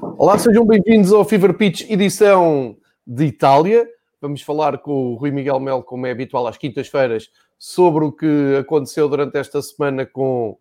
Olá, 0.00 0.38
sejam 0.38 0.64
bem-vindos 0.64 1.12
ao 1.12 1.24
Fever 1.24 1.54
Pitch, 1.54 1.90
edição 1.90 2.76
de 3.06 3.26
Itália. 3.26 3.86
Vamos 4.20 4.40
falar 4.40 4.78
com 4.78 5.12
o 5.12 5.14
Rui 5.16 5.30
Miguel 5.30 5.60
Mel, 5.60 5.82
como 5.82 6.06
é 6.06 6.10
habitual 6.10 6.46
às 6.46 6.56
quintas-feiras, 6.56 7.30
sobre 7.58 8.04
o 8.04 8.12
que 8.12 8.56
aconteceu 8.58 9.08
durante 9.08 9.36
esta 9.36 9.60
semana 9.60 10.06
com 10.06 10.56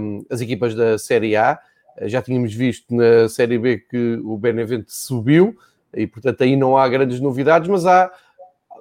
um, 0.00 0.24
as 0.28 0.40
equipas 0.40 0.74
da 0.74 0.98
Série 0.98 1.36
A. 1.36 1.58
Já 2.02 2.20
tínhamos 2.20 2.52
visto 2.52 2.94
na 2.94 3.28
Série 3.28 3.58
B 3.58 3.78
que 3.78 4.20
o 4.24 4.36
Benevento 4.36 4.92
subiu 4.92 5.56
e, 5.94 6.06
portanto, 6.06 6.42
aí 6.42 6.56
não 6.56 6.76
há 6.76 6.86
grandes 6.88 7.20
novidades, 7.20 7.68
mas 7.68 7.86
há 7.86 8.12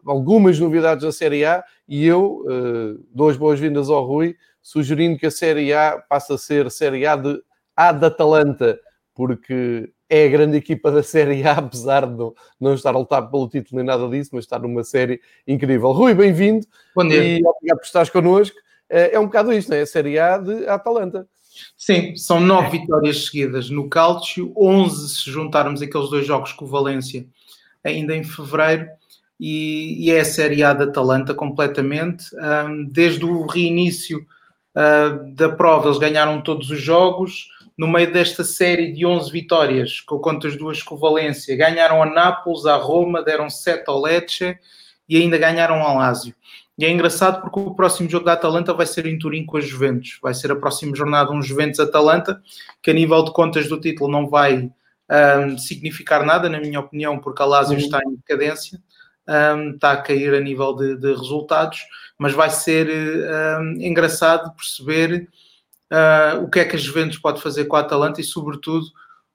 algumas 0.05 0.59
novidades 0.59 1.03
da 1.03 1.11
Série 1.11 1.45
A 1.45 1.63
e 1.87 2.05
eu 2.05 2.43
uh, 2.45 3.05
dou 3.13 3.29
as 3.29 3.37
boas-vindas 3.37 3.89
ao 3.89 4.05
Rui, 4.05 4.35
sugerindo 4.61 5.17
que 5.17 5.25
a 5.25 5.31
Série 5.31 5.73
A 5.73 5.97
passe 6.09 6.33
a 6.33 6.37
ser 6.37 6.69
Série 6.69 7.05
A 7.05 7.15
de 7.15 7.41
A 7.75 7.91
da 7.91 8.07
Atalanta, 8.07 8.79
porque 9.17 9.91
é 10.07 10.25
a 10.25 10.29
grande 10.29 10.57
equipa 10.57 10.91
da 10.91 11.01
Série 11.01 11.43
A, 11.43 11.53
apesar 11.57 12.05
de 12.05 12.15
não, 12.15 12.35
não 12.59 12.75
estar 12.75 12.93
a 12.93 12.99
lutar 12.99 13.27
pelo 13.31 13.49
título 13.49 13.77
nem 13.77 13.85
nada 13.85 14.07
disso, 14.07 14.29
mas 14.33 14.45
está 14.45 14.59
numa 14.59 14.83
série 14.83 15.19
incrível. 15.47 15.91
Rui, 15.91 16.13
bem-vindo. 16.13 16.67
Bom 16.95 17.07
dia. 17.07 17.39
E 17.39 17.43
obrigado 17.43 17.79
por 17.79 17.85
estares 17.85 18.11
connosco. 18.11 18.55
Eh, 18.87 19.15
é 19.15 19.19
um 19.19 19.25
bocado 19.25 19.51
isto, 19.51 19.69
não 19.69 19.77
é? 19.77 19.81
A 19.81 19.87
Série 19.87 20.19
A 20.19 20.37
de 20.37 20.67
Atalanta. 20.67 21.27
Sim, 21.75 22.15
são 22.15 22.39
nove 22.39 22.77
vitórias 22.77 23.25
seguidas 23.25 23.71
no 23.71 23.89
Calcio, 23.89 24.53
11 24.55 25.15
se 25.15 25.31
juntarmos 25.31 25.81
aqueles 25.81 26.09
dois 26.11 26.27
jogos 26.27 26.53
com 26.53 26.65
o 26.65 26.67
Valência 26.67 27.25
ainda 27.83 28.15
em 28.15 28.23
fevereiro, 28.23 28.87
e, 29.39 30.05
e 30.05 30.11
é 30.11 30.19
a 30.19 30.25
Série 30.25 30.63
A 30.63 30.73
da 30.73 30.83
Atalanta 30.83 31.33
completamente. 31.33 32.25
Um, 32.35 32.85
desde 32.85 33.25
o 33.25 33.47
reinício 33.47 34.19
uh, 34.19 35.33
da 35.33 35.49
prova, 35.49 35.87
eles 35.87 35.97
ganharam 35.97 36.39
todos 36.39 36.69
os 36.69 36.79
jogos, 36.79 37.47
no 37.77 37.87
meio 37.87 38.11
desta 38.11 38.43
série 38.43 38.91
de 38.91 39.05
11 39.05 39.31
vitórias, 39.31 40.01
com 40.01 40.17
contas 40.17 40.57
duas 40.57 40.81
com 40.81 40.95
o 40.95 40.97
Valência, 40.97 41.55
ganharam 41.55 42.01
a 42.01 42.05
Nápoles, 42.05 42.65
a 42.65 42.75
Roma, 42.75 43.21
deram 43.21 43.49
7 43.49 43.83
ao 43.87 44.01
Lecce 44.01 44.57
e 45.07 45.17
ainda 45.17 45.37
ganharam 45.37 45.81
ao 45.81 45.97
Lazio. 45.97 46.33
E 46.77 46.85
é 46.85 46.91
engraçado 46.91 47.41
porque 47.41 47.59
o 47.59 47.73
próximo 47.73 48.09
jogo 48.09 48.25
da 48.25 48.33
Atalanta 48.33 48.73
vai 48.73 48.85
ser 48.85 49.07
em 49.07 49.17
Turim 49.17 49.45
com 49.45 49.57
a 49.57 49.61
Juventus. 49.61 50.19
Vai 50.21 50.33
ser 50.33 50.51
a 50.51 50.55
próxima 50.55 50.95
jornada 50.95 51.31
um 51.31 51.41
Juventus-Atalanta, 51.41 52.41
que 52.83 52.91
a 52.91 52.93
nível 52.93 53.23
de 53.23 53.33
contas 53.33 53.67
do 53.67 53.79
título 53.79 54.11
não 54.11 54.27
vai 54.27 54.71
um, 55.09 55.57
significar 55.57 56.23
nada, 56.23 56.49
na 56.49 56.59
minha 56.59 56.79
opinião, 56.79 57.17
porque 57.17 57.41
a 57.41 57.45
Lazio 57.45 57.77
uhum. 57.77 57.83
está 57.83 57.99
em 58.05 58.15
decadência, 58.15 58.79
um, 59.27 59.71
está 59.71 59.93
a 59.93 59.97
cair 59.97 60.33
a 60.35 60.39
nível 60.39 60.75
de, 60.75 60.97
de 60.97 61.13
resultados, 61.13 61.79
mas 62.17 62.33
vai 62.33 62.49
ser 62.49 62.87
um, 63.59 63.81
engraçado 63.81 64.53
perceber 64.55 65.27
uh, 65.91 66.43
o 66.43 66.49
que 66.49 66.59
é 66.59 66.65
que 66.65 66.75
a 66.75 66.79
Juventus 66.79 67.17
pode 67.17 67.41
fazer 67.41 67.65
com 67.65 67.75
a 67.75 67.81
Atalanta 67.81 68.21
e, 68.21 68.23
sobretudo, 68.23 68.85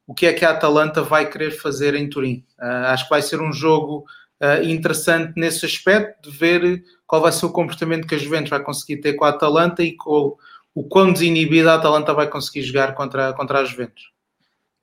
o 0.07 0.15
que 0.15 0.27
é 0.27 0.33
que 0.33 0.45
a 0.45 0.51
Atalanta 0.51 1.03
vai 1.03 1.29
querer 1.31 1.51
fazer 1.53 1.95
em 1.95 2.09
Turim. 2.09 2.45
Uh, 2.59 2.87
acho 2.87 3.05
que 3.05 3.11
vai 3.11 3.23
ser 3.23 3.41
um 3.41 3.53
jogo 3.53 4.05
uh, 4.43 4.63
interessante 4.65 5.33
nesse 5.37 5.65
aspecto, 5.65 6.31
de 6.31 6.37
ver 6.37 6.85
qual 7.07 7.23
vai 7.23 7.33
ser 7.33 7.47
o 7.47 7.53
comportamento 7.53 8.07
que 8.07 8.15
a 8.15 8.19
Juventus 8.19 8.51
vai 8.51 8.63
conseguir 8.63 8.99
ter 8.99 9.15
com 9.15 9.25
a 9.25 9.31
Atalanta 9.31 9.83
e 9.83 9.97
com 9.97 10.37
o 10.75 10.85
quão 10.85 11.13
desinibida 11.13 11.73
a 11.73 11.77
Atalanta 11.77 12.15
vai 12.15 12.29
conseguir 12.29 12.63
jogar 12.63 12.95
contra, 12.95 13.33
contra 13.35 13.61
a 13.61 13.65
Juventus. 13.65 14.11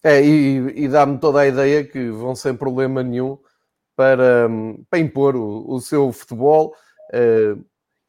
É, 0.03 0.23
e, 0.23 0.85
e 0.85 0.87
dá-me 0.87 1.17
toda 1.17 1.41
a 1.41 1.47
ideia 1.47 1.83
que 1.83 2.09
vão 2.09 2.35
sem 2.35 2.55
problema 2.55 3.03
nenhum 3.03 3.37
para, 3.95 4.47
para 4.89 4.99
impor 4.99 5.35
o, 5.35 5.65
o 5.67 5.81
seu 5.81 6.11
futebol. 6.13 6.73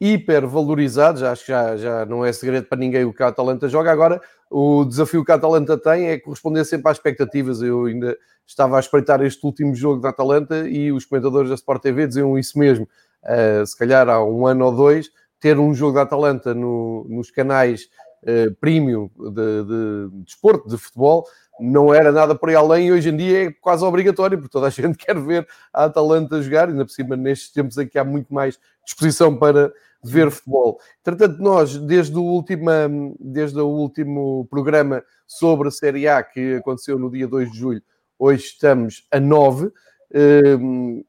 Hipervalorizados, 0.00 1.22
acho 1.22 1.44
que 1.44 1.52
já, 1.52 1.76
já 1.76 2.06
não 2.06 2.24
é 2.24 2.32
segredo 2.32 2.66
para 2.66 2.78
ninguém 2.78 3.04
o 3.04 3.12
que 3.12 3.22
a 3.22 3.28
Atalanta 3.28 3.68
joga. 3.68 3.92
Agora, 3.92 4.20
o 4.50 4.84
desafio 4.84 5.24
que 5.24 5.30
a 5.30 5.34
Atalanta 5.34 5.76
tem 5.76 6.08
é 6.08 6.18
corresponder 6.18 6.64
sempre 6.64 6.90
às 6.90 6.96
expectativas. 6.96 7.60
Eu 7.60 7.84
ainda 7.84 8.16
estava 8.46 8.78
a 8.78 8.80
espreitar 8.80 9.20
este 9.22 9.44
último 9.44 9.74
jogo 9.74 10.00
da 10.00 10.08
Atalanta 10.08 10.66
e 10.66 10.90
os 10.90 11.04
comentadores 11.04 11.50
da 11.50 11.54
Sport 11.54 11.82
TV 11.82 12.06
diziam 12.06 12.38
isso 12.38 12.58
mesmo. 12.58 12.88
Uh, 13.22 13.66
se 13.66 13.76
calhar 13.76 14.08
há 14.08 14.24
um 14.24 14.46
ano 14.46 14.64
ou 14.64 14.74
dois, 14.74 15.10
ter 15.38 15.58
um 15.58 15.74
jogo 15.74 15.94
da 15.94 16.02
Atalanta 16.02 16.54
no, 16.54 17.06
nos 17.08 17.30
canais 17.30 17.88
uh, 18.22 18.54
premium 18.58 19.10
de, 19.18 19.30
de, 19.30 20.08
de 20.10 20.24
desporto, 20.24 20.68
de 20.68 20.78
futebol, 20.78 21.26
não 21.60 21.92
era 21.92 22.10
nada 22.10 22.34
por 22.34 22.48
aí 22.48 22.54
além 22.54 22.86
e 22.86 22.92
hoje 22.92 23.10
em 23.10 23.16
dia 23.16 23.44
é 23.44 23.52
quase 23.52 23.84
obrigatório, 23.84 24.38
porque 24.38 24.50
toda 24.52 24.66
a 24.66 24.70
gente 24.70 24.96
quer 24.96 25.18
ver 25.20 25.46
a 25.72 25.84
Atalanta 25.84 26.40
jogar, 26.42 26.68
ainda 26.68 26.84
por 26.84 26.90
cima 26.90 27.16
nestes 27.16 27.52
tempos 27.52 27.76
em 27.76 27.86
que 27.86 27.98
há 27.98 28.04
muito 28.04 28.32
mais 28.32 28.58
disposição 28.84 29.36
para 29.36 29.72
ver 30.02 30.30
futebol. 30.30 30.78
Entretanto, 31.00 31.42
nós, 31.42 31.76
desde 31.76 32.16
o, 32.16 32.22
último, 32.22 33.16
desde 33.20 33.58
o 33.60 33.66
último 33.66 34.46
programa 34.50 35.02
sobre 35.26 35.68
a 35.68 35.70
Série 35.70 36.08
A, 36.08 36.22
que 36.22 36.54
aconteceu 36.54 36.98
no 36.98 37.10
dia 37.10 37.28
2 37.28 37.50
de 37.52 37.58
julho, 37.58 37.82
hoje 38.18 38.44
estamos 38.44 39.06
a 39.10 39.20
9. 39.20 39.70
Hum, 40.14 41.04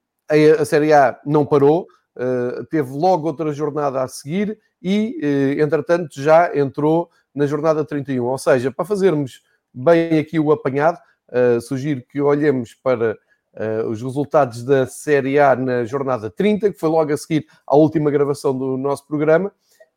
a 0.59 0.65
Série 0.65 0.93
A 0.93 1.19
não 1.25 1.45
parou, 1.45 1.87
eh, 2.17 2.63
teve 2.69 2.91
logo 2.91 3.27
outra 3.27 3.51
jornada 3.51 4.01
a 4.01 4.07
seguir 4.07 4.57
e, 4.81 5.17
eh, 5.21 5.61
entretanto, 5.61 6.21
já 6.21 6.55
entrou 6.57 7.09
na 7.33 7.45
jornada 7.45 7.85
31. 7.85 8.25
Ou 8.25 8.37
seja, 8.37 8.71
para 8.71 8.85
fazermos 8.85 9.41
bem 9.73 10.19
aqui 10.19 10.39
o 10.39 10.51
apanhado, 10.51 10.99
eh, 11.31 11.59
sugiro 11.61 12.03
que 12.09 12.21
olhemos 12.21 12.73
para 12.73 13.17
uh, 13.53 13.87
os 13.89 14.01
resultados 14.01 14.63
da 14.63 14.85
Série 14.85 15.39
A 15.39 15.55
na 15.55 15.83
jornada 15.85 16.29
30, 16.29 16.71
que 16.71 16.79
foi 16.79 16.89
logo 16.89 17.11
a 17.11 17.17
seguir 17.17 17.45
à 17.65 17.75
última 17.75 18.11
gravação 18.11 18.57
do 18.57 18.77
nosso 18.77 19.05
programa. 19.07 19.51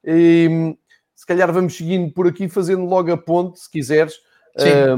E 0.04 0.76
se 1.14 1.26
calhar 1.26 1.52
vamos 1.52 1.76
seguindo 1.76 2.12
por 2.12 2.26
aqui, 2.26 2.48
fazendo 2.48 2.84
logo 2.84 3.12
a 3.12 3.16
ponte, 3.16 3.60
se 3.60 3.70
quiseres, 3.70 4.14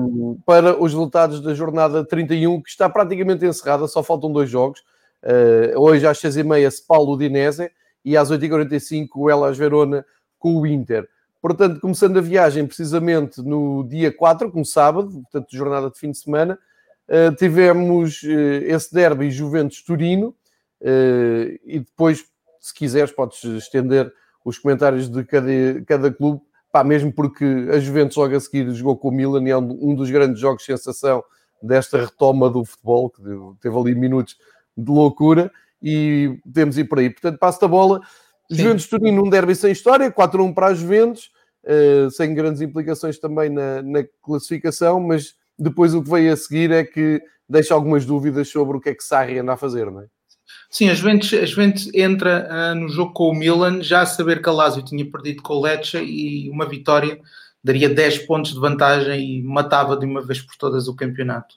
um, 0.00 0.38
para 0.44 0.80
os 0.80 0.92
resultados 0.92 1.40
da 1.40 1.54
jornada 1.54 2.04
31, 2.04 2.60
que 2.62 2.68
está 2.68 2.88
praticamente 2.88 3.44
encerrada, 3.44 3.86
só 3.88 4.02
faltam 4.02 4.32
dois 4.32 4.50
jogos. 4.50 4.80
Uh, 5.22 5.78
hoje 5.80 6.06
às 6.06 6.18
6h30, 6.18 6.70
Spal 6.70 7.06
Udinese 7.06 7.70
e 8.04 8.16
às 8.16 8.30
8h45 8.30 9.08
o 9.16 9.30
Elas 9.30 9.56
Verona 9.56 10.04
com 10.38 10.56
o 10.56 10.66
Inter. 10.66 11.08
Portanto, 11.40 11.80
começando 11.80 12.18
a 12.18 12.20
viagem 12.20 12.66
precisamente 12.66 13.40
no 13.40 13.84
dia 13.84 14.12
4, 14.12 14.50
como 14.50 14.64
sábado, 14.64 15.10
portanto, 15.10 15.46
jornada 15.50 15.90
de 15.90 15.98
fim 15.98 16.10
de 16.10 16.18
semana, 16.18 16.58
Uh, 17.08 17.34
tivemos 17.36 18.20
uh, 18.24 18.64
esse 18.64 18.92
derby 18.92 19.30
Juventus-Turino 19.30 20.34
uh, 20.80 21.58
e 21.64 21.78
depois, 21.78 22.24
se 22.60 22.74
quiseres, 22.74 23.12
podes 23.12 23.44
estender 23.44 24.12
os 24.44 24.58
comentários 24.58 25.08
de 25.08 25.22
cada, 25.24 25.48
cada 25.86 26.12
clube, 26.12 26.40
pá, 26.72 26.82
mesmo 26.82 27.12
porque 27.12 27.44
a 27.72 27.78
Juventus 27.78 28.16
logo 28.16 28.34
a 28.34 28.40
seguir 28.40 28.68
jogou 28.72 28.96
com 28.96 29.08
o 29.08 29.12
Milan 29.12 29.44
e 29.44 29.50
é 29.50 29.56
um, 29.56 29.90
um 29.90 29.94
dos 29.94 30.10
grandes 30.10 30.40
jogos 30.40 30.62
de 30.62 30.66
sensação 30.66 31.22
desta 31.62 31.98
retoma 31.98 32.50
do 32.50 32.64
futebol, 32.64 33.08
que 33.10 33.22
teve 33.60 33.76
ali 33.76 33.94
minutos 33.94 34.36
de 34.76 34.90
loucura 34.90 35.50
e 35.80 36.38
temos 36.52 36.76
ir 36.76 36.84
por 36.84 36.98
aí. 36.98 37.08
Portanto, 37.08 37.38
passo 37.38 37.64
a 37.64 37.68
bola. 37.68 38.00
Juventus-Turino, 38.50 39.24
um 39.24 39.30
derby 39.30 39.54
sem 39.54 39.70
história, 39.72 40.10
4-1 40.10 40.54
para 40.54 40.66
a 40.66 40.74
Juventus, 40.74 41.30
sem 42.12 42.34
grandes 42.34 42.60
implicações 42.60 43.18
também 43.18 43.48
na, 43.48 43.82
na 43.82 44.04
classificação, 44.22 45.00
mas 45.00 45.34
depois 45.58 45.94
o 45.94 46.02
que 46.02 46.10
veio 46.10 46.32
a 46.32 46.36
seguir 46.36 46.70
é 46.70 46.84
que 46.84 47.20
deixa 47.48 47.74
algumas 47.74 48.04
dúvidas 48.04 48.48
sobre 48.48 48.76
o 48.76 48.80
que 48.80 48.90
é 48.90 48.94
que 48.94 49.04
Sarri 49.04 49.38
anda 49.38 49.52
a 49.52 49.56
fazer, 49.56 49.90
não 49.90 50.00
é? 50.00 50.06
Sim, 50.70 50.90
a 50.90 50.94
Juventus, 50.94 51.32
a 51.32 51.44
Juventus 51.44 51.88
entra 51.94 52.48
uh, 52.50 52.74
no 52.74 52.88
jogo 52.88 53.12
com 53.12 53.28
o 53.28 53.34
Milan, 53.34 53.82
já 53.82 54.02
a 54.02 54.06
saber 54.06 54.42
que 54.42 54.48
a 54.48 54.52
Lazio 54.52 54.84
tinha 54.84 55.08
perdido 55.08 55.42
com 55.42 55.54
o 55.54 55.60
Lecce 55.60 55.98
e 55.98 56.50
uma 56.50 56.66
vitória 56.66 57.18
daria 57.62 57.88
10 57.88 58.26
pontos 58.26 58.52
de 58.52 58.60
vantagem 58.60 59.38
e 59.38 59.42
matava 59.42 59.96
de 59.96 60.06
uma 60.06 60.24
vez 60.24 60.40
por 60.40 60.56
todas 60.56 60.86
o 60.86 60.94
campeonato. 60.94 61.54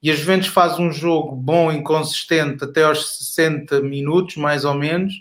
E 0.00 0.10
a 0.10 0.14
Juventus 0.14 0.48
faz 0.48 0.78
um 0.78 0.92
jogo 0.92 1.34
bom, 1.34 1.72
inconsistente, 1.72 2.62
até 2.62 2.84
aos 2.84 3.18
60 3.18 3.80
minutos, 3.80 4.36
mais 4.36 4.64
ou 4.64 4.74
menos, 4.74 5.12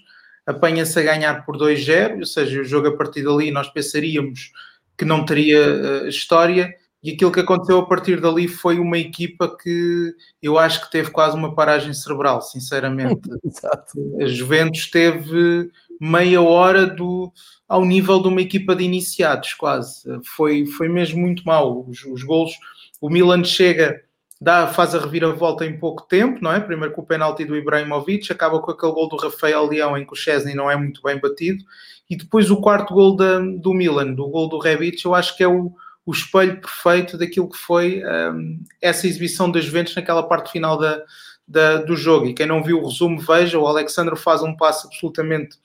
apanha-se 0.46 1.00
a 1.00 1.04
ganhar 1.04 1.44
por 1.44 1.58
2-0, 1.58 2.20
ou 2.20 2.26
seja, 2.26 2.62
o 2.62 2.64
jogo 2.64 2.88
a 2.88 2.96
partir 2.96 3.24
dali 3.24 3.50
nós 3.50 3.70
pensaríamos 3.70 4.52
que 4.96 5.06
não 5.06 5.26
teria 5.26 6.04
uh, 6.04 6.08
história, 6.08 6.74
e 7.04 7.12
aquilo 7.12 7.32
que 7.32 7.40
aconteceu 7.40 7.78
a 7.80 7.86
partir 7.86 8.20
dali 8.20 8.48
foi 8.48 8.80
uma 8.80 8.98
equipa 8.98 9.56
que 9.56 10.14
eu 10.42 10.58
acho 10.58 10.84
que 10.84 10.92
teve 10.92 11.12
quase 11.12 11.38
uma 11.38 11.54
paragem 11.54 11.94
cerebral, 11.94 12.42
sinceramente. 12.42 13.22
a 14.22 14.26
Juventus 14.26 14.90
teve 14.90 15.70
meia 16.02 16.42
hora 16.42 16.88
do, 16.88 17.32
ao 17.68 17.86
nível 17.86 18.22
de 18.22 18.28
uma 18.28 18.42
equipa 18.42 18.76
de 18.76 18.84
iniciados, 18.84 19.54
quase. 19.54 20.04
Foi, 20.36 20.66
foi 20.66 20.90
mesmo 20.90 21.20
muito 21.20 21.44
mal. 21.46 21.86
Os, 21.88 22.04
os 22.06 22.24
golos, 22.24 22.54
o 23.00 23.10
Milan 23.10 23.44
chega, 23.44 24.02
dá, 24.42 24.68
faz 24.68 24.96
a 24.96 25.00
reviravolta 25.00 25.66
em 25.66 25.78
pouco 25.78 26.04
tempo, 26.04 26.40
não 26.42 26.52
é? 26.52 26.60
Primeiro 26.60 26.96
com 26.96 27.02
o 27.02 27.06
penalti 27.06 27.46
do 27.46 27.56
Ibrahimovic, 27.56 28.32
acaba 28.32 28.60
com 28.60 28.72
aquele 28.72 28.92
gol 28.92 29.08
do 29.08 29.18
Rafael 29.18 29.68
Leão 29.68 29.96
em 29.96 30.06
que 30.06 30.14
o 30.14 30.16
Chesney 30.16 30.56
não 30.56 30.70
é 30.70 30.76
muito 30.76 31.02
bem 31.04 31.20
batido, 31.20 31.64
e 32.10 32.16
depois 32.16 32.50
o 32.50 32.62
quarto 32.62 32.94
gol 32.94 33.16
da, 33.16 33.40
do 33.40 33.74
Milan, 33.74 34.14
do 34.14 34.28
gol 34.28 34.50
do 34.50 34.58
Rebic, 34.58 35.04
eu 35.06 35.14
acho 35.14 35.36
que 35.38 35.44
é 35.44 35.48
o 35.48 35.74
o 36.08 36.14
espelho 36.14 36.62
perfeito 36.62 37.18
daquilo 37.18 37.50
que 37.50 37.58
foi 37.58 38.02
um, 38.02 38.64
essa 38.82 39.06
exibição 39.06 39.52
das 39.52 39.66
Juventus 39.66 39.94
naquela 39.94 40.24
parte 40.24 40.54
final 40.54 40.78
da, 40.78 41.04
da, 41.46 41.78
do 41.80 41.98
jogo. 41.98 42.28
E 42.28 42.34
quem 42.34 42.46
não 42.46 42.64
viu 42.64 42.82
o 42.82 42.88
resumo, 42.88 43.20
veja, 43.20 43.60
o 43.60 43.68
Alexandre 43.68 44.16
faz 44.16 44.42
um 44.42 44.56
passo 44.56 44.88
absolutamente 44.88 45.58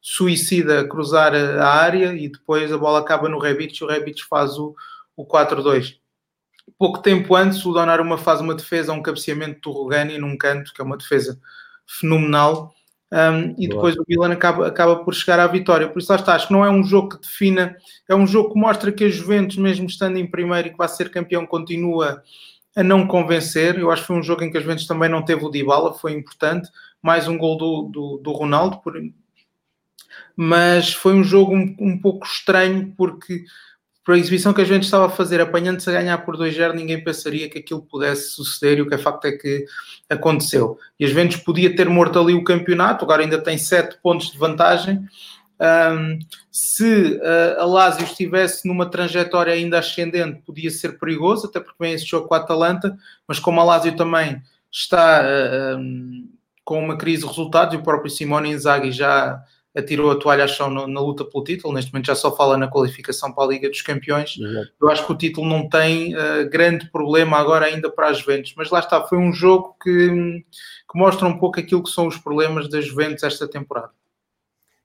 suicida 0.00 0.82
a 0.82 0.88
cruzar 0.88 1.34
a 1.34 1.66
área 1.66 2.14
e 2.14 2.28
depois 2.28 2.72
a 2.72 2.78
bola 2.78 3.00
acaba 3.00 3.28
no 3.28 3.40
Rebic 3.40 3.76
e 3.76 3.84
o 3.84 3.88
Rebic 3.88 4.22
faz 4.22 4.56
o, 4.56 4.72
o 5.16 5.26
4-2. 5.26 5.96
Pouco 6.78 7.02
tempo 7.02 7.34
antes, 7.34 7.66
o 7.66 7.72
Donnarumma 7.72 8.16
faz 8.16 8.40
uma 8.40 8.54
defesa, 8.54 8.92
um 8.92 9.02
cabeceamento 9.02 9.60
do 9.62 9.72
Rogani 9.72 10.16
num 10.16 10.38
canto, 10.38 10.72
que 10.72 10.80
é 10.80 10.84
uma 10.84 10.96
defesa 10.96 11.40
fenomenal. 11.84 12.72
Um, 13.10 13.54
e 13.56 13.66
depois 13.66 13.96
o 13.96 14.04
Milan 14.06 14.32
acaba, 14.32 14.66
acaba 14.66 14.96
por 14.96 15.14
chegar 15.14 15.40
à 15.40 15.46
vitória. 15.46 15.88
Por 15.88 15.98
isso, 15.98 16.12
lá 16.12 16.18
está, 16.18 16.34
acho 16.34 16.48
que 16.48 16.52
não 16.52 16.64
é 16.64 16.70
um 16.70 16.84
jogo 16.84 17.10
que 17.10 17.20
defina, 17.20 17.76
é 18.08 18.14
um 18.14 18.26
jogo 18.26 18.52
que 18.52 18.60
mostra 18.60 18.92
que 18.92 19.04
a 19.04 19.08
Juventus, 19.08 19.56
mesmo 19.56 19.86
estando 19.86 20.18
em 20.18 20.26
primeiro 20.26 20.68
e 20.68 20.70
que 20.70 20.76
vai 20.76 20.88
ser 20.88 21.10
campeão, 21.10 21.46
continua 21.46 22.22
a 22.76 22.82
não 22.82 23.06
convencer. 23.06 23.78
Eu 23.78 23.90
acho 23.90 24.02
que 24.02 24.08
foi 24.08 24.16
um 24.16 24.22
jogo 24.22 24.44
em 24.44 24.50
que 24.50 24.58
a 24.58 24.60
Juventus 24.60 24.86
também 24.86 25.08
não 25.08 25.24
teve 25.24 25.44
o 25.44 25.50
Dybala, 25.50 25.94
foi 25.94 26.12
importante. 26.12 26.68
Mais 27.02 27.26
um 27.26 27.38
gol 27.38 27.56
do, 27.56 27.82
do, 27.84 28.18
do 28.18 28.32
Ronaldo, 28.32 28.78
por... 28.78 28.94
mas 30.36 30.92
foi 30.92 31.14
um 31.14 31.24
jogo 31.24 31.54
um, 31.54 31.74
um 31.78 31.98
pouco 31.98 32.26
estranho 32.26 32.92
porque 32.96 33.44
para 34.08 34.14
a 34.14 34.18
exibição 34.18 34.54
que 34.54 34.62
a 34.62 34.64
gente 34.64 34.84
estava 34.84 35.04
a 35.04 35.10
fazer, 35.10 35.38
apanhando-se 35.38 35.90
a 35.90 35.92
ganhar 35.92 36.16
por 36.24 36.34
2-0, 36.34 36.72
ninguém 36.72 37.04
pensaria 37.04 37.46
que 37.46 37.58
aquilo 37.58 37.82
pudesse 37.82 38.30
suceder 38.30 38.78
e 38.78 38.80
o 38.80 38.88
que 38.88 38.94
é 38.94 38.98
facto 38.98 39.26
é 39.26 39.32
que 39.32 39.66
aconteceu. 40.08 40.78
E 40.98 41.04
a 41.04 41.08
Juventus 41.08 41.36
podia 41.36 41.76
ter 41.76 41.90
morto 41.90 42.18
ali 42.18 42.32
o 42.32 42.42
campeonato, 42.42 43.04
agora 43.04 43.20
ainda 43.20 43.36
tem 43.36 43.58
7 43.58 43.98
pontos 44.02 44.32
de 44.32 44.38
vantagem. 44.38 45.06
Um, 45.60 46.18
se 46.50 47.18
uh, 47.18 47.60
a 47.60 47.66
Lazio 47.66 48.04
estivesse 48.04 48.66
numa 48.66 48.86
trajetória 48.86 49.52
ainda 49.52 49.78
ascendente, 49.78 50.40
podia 50.40 50.70
ser 50.70 50.98
perigoso, 50.98 51.46
até 51.46 51.60
porque 51.60 51.76
vem 51.78 51.92
esse 51.92 52.06
jogo 52.06 52.28
com 52.28 52.34
a 52.34 52.38
Atalanta, 52.38 52.96
mas 53.26 53.38
como 53.38 53.60
a 53.60 53.64
Lazio 53.64 53.94
também 53.94 54.42
está 54.72 55.20
uh, 55.22 55.76
um, 55.76 56.30
com 56.64 56.82
uma 56.82 56.96
crise 56.96 57.24
de 57.24 57.28
resultados, 57.28 57.74
e 57.74 57.76
o 57.76 57.82
próprio 57.82 58.10
Simone 58.10 58.52
Inzaghi 58.52 58.90
já 58.90 59.44
atirou 59.78 60.10
a 60.10 60.16
toalha 60.16 60.42
ao 60.42 60.48
chão 60.48 60.70
na 60.70 61.00
luta 61.00 61.24
pelo 61.24 61.44
título, 61.44 61.74
neste 61.74 61.92
momento 61.92 62.06
já 62.06 62.14
só 62.14 62.34
fala 62.34 62.56
na 62.56 62.68
qualificação 62.68 63.32
para 63.32 63.44
a 63.44 63.46
Liga 63.46 63.68
dos 63.68 63.82
Campeões. 63.82 64.36
Exato. 64.38 64.68
Eu 64.80 64.90
acho 64.90 65.06
que 65.06 65.12
o 65.12 65.16
título 65.16 65.46
não 65.46 65.68
tem 65.68 66.14
uh, 66.14 66.48
grande 66.50 66.90
problema 66.90 67.36
agora 67.36 67.66
ainda 67.66 67.90
para 67.90 68.08
as 68.08 68.18
Juventus, 68.18 68.54
mas 68.56 68.70
lá 68.70 68.80
está, 68.80 69.02
foi 69.02 69.18
um 69.18 69.32
jogo 69.32 69.76
que, 69.82 70.08
que 70.90 70.98
mostra 70.98 71.26
um 71.26 71.38
pouco 71.38 71.60
aquilo 71.60 71.82
que 71.82 71.90
são 71.90 72.06
os 72.06 72.16
problemas 72.16 72.68
das 72.68 72.86
Juventus 72.86 73.22
esta 73.22 73.48
temporada. 73.48 73.90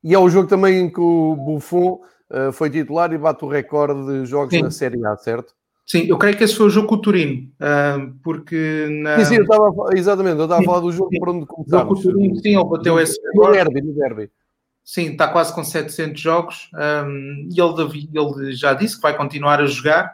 E 0.04 0.14
é 0.14 0.20
o 0.20 0.30
jogo 0.30 0.48
também 0.48 0.82
em 0.82 0.90
que 0.90 1.00
o 1.00 1.36
Buffon 1.36 2.02
uh, 2.30 2.52
foi 2.52 2.70
titular 2.70 3.12
e 3.14 3.18
bate 3.18 3.44
o 3.46 3.48
recorde 3.48 4.06
de 4.06 4.26
jogos 4.26 4.54
Sim. 4.54 4.62
na 4.62 4.72
Série 4.72 5.06
A, 5.06 5.16
certo? 5.18 5.54
Sim, 5.86 6.06
eu 6.08 6.18
creio 6.18 6.38
que 6.38 6.44
esse 6.44 6.56
foi 6.56 6.68
o 6.68 6.70
jogo 6.70 6.88
com 6.88 6.96
o 6.96 7.02
Turino, 7.02 7.50
uh, 7.60 8.14
porque 8.24 8.88
na... 9.02 9.20
Sim, 9.20 9.26
sim, 9.26 9.36
eu 9.36 9.44
estava, 9.44 9.70
exatamente, 9.94 10.38
eu 10.38 10.44
estava 10.44 10.62
a 10.62 10.66
falar 10.66 10.80
do 10.80 10.92
jogo 10.92 11.10
por 11.20 11.30
onde 11.30 11.46
começámos. 11.46 12.00
O 12.00 12.02
Turino, 12.02 12.36
sim, 12.38 12.56
ele 12.56 12.64
bateu 12.64 13.00
esse 13.00 13.20
No 13.36 13.52
derby, 13.52 13.82
no 13.82 13.94
derby. 13.94 14.32
Sim, 14.84 15.12
está 15.12 15.28
quase 15.28 15.54
com 15.54 15.64
700 15.64 16.20
jogos 16.20 16.70
um, 16.74 17.48
e 17.50 17.60
ele, 17.60 18.10
ele 18.14 18.54
já 18.54 18.74
disse 18.74 18.98
que 18.98 19.02
vai 19.02 19.16
continuar 19.16 19.62
a 19.62 19.66
jogar 19.66 20.14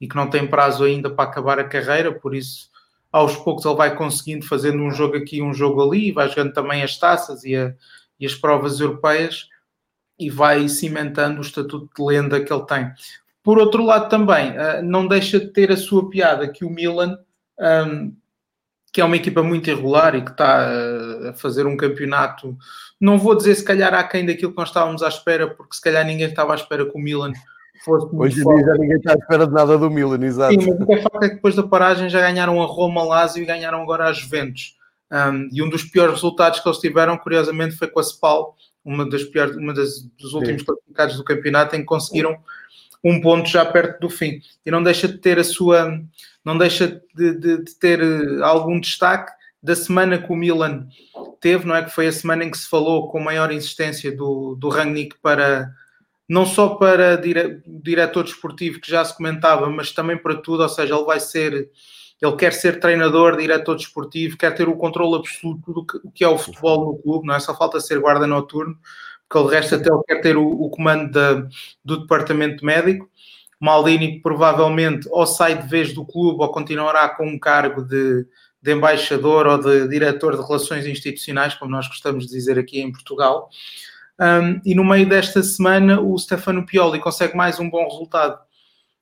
e 0.00 0.06
que 0.06 0.14
não 0.14 0.30
tem 0.30 0.46
prazo 0.46 0.84
ainda 0.84 1.10
para 1.10 1.28
acabar 1.28 1.58
a 1.58 1.64
carreira, 1.64 2.12
por 2.12 2.34
isso 2.34 2.70
aos 3.10 3.36
poucos 3.36 3.64
ele 3.64 3.76
vai 3.76 3.96
conseguindo 3.96 4.46
fazendo 4.46 4.82
um 4.82 4.90
jogo 4.90 5.16
aqui, 5.16 5.40
um 5.40 5.54
jogo 5.54 5.82
ali, 5.82 6.12
vai 6.12 6.28
jogando 6.28 6.52
também 6.52 6.82
as 6.82 6.98
taças 6.98 7.44
e, 7.44 7.56
a, 7.56 7.74
e 8.18 8.26
as 8.26 8.34
provas 8.34 8.80
europeias 8.80 9.48
e 10.18 10.30
vai 10.30 10.68
cimentando 10.68 11.38
o 11.38 11.44
estatuto 11.44 11.88
de 11.96 12.04
lenda 12.04 12.42
que 12.42 12.52
ele 12.52 12.66
tem. 12.66 12.90
Por 13.42 13.58
outro 13.58 13.84
lado 13.84 14.08
também, 14.08 14.52
uh, 14.52 14.82
não 14.82 15.06
deixa 15.06 15.38
de 15.38 15.48
ter 15.48 15.70
a 15.70 15.76
sua 15.76 16.08
piada 16.08 16.48
que 16.48 16.64
o 16.64 16.70
Milan 16.70 17.18
um, 17.58 18.14
que 18.92 19.00
é 19.00 19.04
uma 19.04 19.16
equipa 19.16 19.42
muito 19.42 19.68
irregular 19.68 20.14
e 20.14 20.22
que 20.22 20.30
está 20.30 20.68
a 21.30 21.32
fazer 21.34 21.66
um 21.66 21.76
campeonato, 21.76 22.56
não 23.00 23.18
vou 23.18 23.36
dizer 23.36 23.54
se 23.54 23.64
calhar 23.64 23.92
aquém 23.94 24.24
daquilo 24.24 24.52
que 24.52 24.58
nós 24.58 24.68
estávamos 24.68 25.02
à 25.02 25.08
espera, 25.08 25.48
porque 25.48 25.74
se 25.74 25.80
calhar 25.80 26.04
ninguém 26.04 26.28
estava 26.28 26.52
à 26.52 26.56
espera 26.56 26.84
que 26.84 26.96
o 26.96 27.00
Milan 27.00 27.32
fosse 27.84 28.06
muito 28.06 28.22
Hoje 28.22 28.40
em 28.40 28.44
dia 28.44 28.64
já 28.64 28.74
ninguém 28.74 28.96
está 28.96 29.12
à 29.12 29.14
espera 29.14 29.46
de 29.46 29.52
nada 29.52 29.78
do 29.78 29.90
Milan, 29.90 30.24
exato. 30.24 30.60
Sim, 30.60 30.70
mas 30.70 30.80
o 30.80 30.86
que 30.86 30.94
é 30.94 31.02
facto 31.02 31.22
é 31.22 31.28
que 31.28 31.34
depois 31.36 31.54
da 31.54 31.62
paragem 31.62 32.08
já 32.08 32.20
ganharam 32.20 32.62
a 32.62 32.66
Roma, 32.66 33.02
a 33.02 33.04
Lazio 33.04 33.42
e 33.42 33.46
ganharam 33.46 33.82
agora 33.82 34.06
a 34.06 34.12
Juventus. 34.12 34.76
Um, 35.12 35.48
e 35.52 35.62
um 35.62 35.68
dos 35.68 35.84
piores 35.84 36.14
resultados 36.14 36.60
que 36.60 36.68
eles 36.68 36.78
tiveram, 36.78 37.16
curiosamente, 37.18 37.76
foi 37.76 37.88
com 37.88 38.00
a 38.00 38.02
Spal, 38.02 38.56
uma 38.84 39.08
das 39.08 39.22
piores, 39.24 39.56
uma 39.56 39.72
das, 39.72 40.02
dos 40.18 40.32
últimos 40.32 40.60
Sim. 40.60 40.66
classificados 40.66 41.16
do 41.16 41.24
campeonato, 41.24 41.76
em 41.76 41.80
que 41.80 41.84
conseguiram 41.84 42.36
um 43.02 43.20
ponto 43.20 43.48
já 43.48 43.64
perto 43.64 44.00
do 44.00 44.08
fim. 44.08 44.40
E 44.64 44.70
não 44.70 44.82
deixa 44.82 45.06
de 45.06 45.18
ter 45.18 45.38
a 45.38 45.44
sua 45.44 46.00
não 46.44 46.58
deixa 46.58 47.00
de, 47.14 47.38
de, 47.38 47.64
de, 47.64 47.74
ter 47.78 48.00
eh, 48.00 48.42
algum 48.42 48.78
destaque 48.78 49.32
da 49.62 49.74
semana 49.74 50.18
que 50.18 50.30
o 50.30 50.36
Milan 50.36 50.86
teve, 51.44 51.66
não 51.66 51.76
é? 51.76 51.84
Que 51.84 51.90
foi 51.90 52.06
a 52.06 52.12
semana 52.12 52.42
em 52.42 52.50
que 52.50 52.56
se 52.56 52.66
falou 52.66 53.06
com 53.08 53.20
maior 53.20 53.52
insistência 53.52 54.10
do, 54.10 54.54
do 54.54 54.70
Rangnick 54.70 55.14
para 55.20 55.70
não 56.26 56.46
só 56.46 56.70
para 56.70 57.16
dire, 57.16 57.62
diretor 57.66 58.24
desportivo 58.24 58.80
que 58.80 58.90
já 58.90 59.04
se 59.04 59.14
comentava, 59.14 59.68
mas 59.68 59.92
também 59.92 60.16
para 60.16 60.36
tudo, 60.36 60.62
ou 60.62 60.68
seja, 60.70 60.94
ele 60.94 61.04
vai 61.04 61.20
ser, 61.20 61.70
ele 62.22 62.36
quer 62.38 62.54
ser 62.54 62.80
treinador, 62.80 63.36
diretor 63.36 63.76
desportivo, 63.76 64.38
quer 64.38 64.54
ter 64.54 64.66
o 64.66 64.76
controle 64.76 65.16
absoluto 65.16 65.70
do 65.70 65.84
que, 65.84 65.98
que 66.14 66.24
é 66.24 66.28
o 66.28 66.38
futebol 66.38 66.86
no 66.86 67.02
clube, 67.02 67.26
não 67.26 67.34
é? 67.34 67.40
Só 67.40 67.54
falta 67.54 67.78
ser 67.78 68.00
guarda 68.00 68.26
noturno, 68.26 68.78
porque 69.28 69.46
o 69.46 69.46
resto 69.46 69.74
até 69.74 69.90
ele 69.90 70.02
quer 70.08 70.20
ter 70.22 70.36
o, 70.38 70.48
o 70.48 70.70
comando 70.70 71.46
do 71.84 72.00
departamento 72.00 72.64
médico 72.64 73.06
Maldini 73.60 74.20
provavelmente 74.20 75.06
ou 75.10 75.26
sai 75.26 75.60
de 75.60 75.68
vez 75.68 75.92
do 75.92 76.04
clube 76.04 76.42
ou 76.42 76.50
continuará 76.50 77.08
com 77.10 77.26
um 77.26 77.38
cargo 77.38 77.82
de, 77.82 78.26
de 78.64 78.72
embaixador 78.72 79.46
ou 79.46 79.58
de 79.58 79.86
diretor 79.88 80.34
de 80.34 80.42
relações 80.42 80.86
institucionais, 80.86 81.52
como 81.52 81.70
nós 81.70 81.86
gostamos 81.86 82.26
de 82.26 82.32
dizer 82.32 82.58
aqui 82.58 82.80
em 82.80 82.90
Portugal. 82.90 83.50
Um, 84.18 84.58
e 84.64 84.74
no 84.74 84.82
meio 84.82 85.06
desta 85.06 85.42
semana, 85.42 86.00
o 86.00 86.16
Stefano 86.16 86.64
Pioli 86.64 86.98
consegue 86.98 87.36
mais 87.36 87.60
um 87.60 87.68
bom 87.68 87.86
resultado 87.86 88.38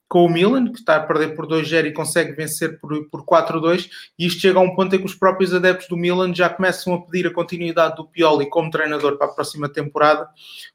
com 0.09 0.25
o 0.25 0.29
Milan, 0.29 0.73
que 0.73 0.81
está 0.81 0.97
a 0.97 1.00
perder 1.00 1.37
por 1.37 1.47
2-0 1.47 1.87
e 1.87 1.93
consegue 1.93 2.32
vencer 2.32 2.81
por, 2.81 3.09
por 3.09 3.25
4-2. 3.25 3.88
E 4.19 4.26
isto 4.26 4.41
chega 4.41 4.59
a 4.59 4.62
um 4.62 4.75
ponto 4.75 4.97
em 4.97 4.99
que 4.99 5.06
os 5.06 5.14
próprios 5.14 5.55
adeptos 5.55 5.87
do 5.87 5.97
Milan 5.97 6.35
já 6.35 6.50
começam 6.50 6.94
a 6.94 7.00
pedir 7.00 7.29
a 7.29 7.32
continuidade 7.32 7.94
do 7.94 8.08
Pioli 8.08 8.50
como 8.50 8.69
treinador 8.69 9.17
para 9.17 9.29
a 9.29 9.32
próxima 9.32 9.69
temporada, 9.69 10.29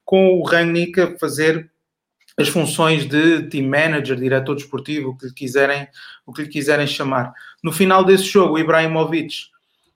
com 0.05 0.39
o 0.39 0.43
Rangnick 0.43 1.01
a 1.01 1.19
fazer 1.19 1.69
as 2.37 2.47
funções 2.49 3.05
de 3.07 3.43
team 3.49 3.67
manager, 3.67 4.15
diretor 4.15 4.55
desportivo, 4.55 5.09
o 5.09 5.17
que 5.17 5.25
lhe 5.25 5.33
quiserem, 5.33 5.87
o 6.25 6.31
que 6.31 6.43
lhe 6.43 6.47
quiserem 6.47 6.85
chamar. 6.85 7.33
No 7.63 7.71
final 7.71 8.03
desse 8.03 8.25
jogo, 8.25 8.53
o 8.53 8.59
Ibrahimovic, 8.59 9.47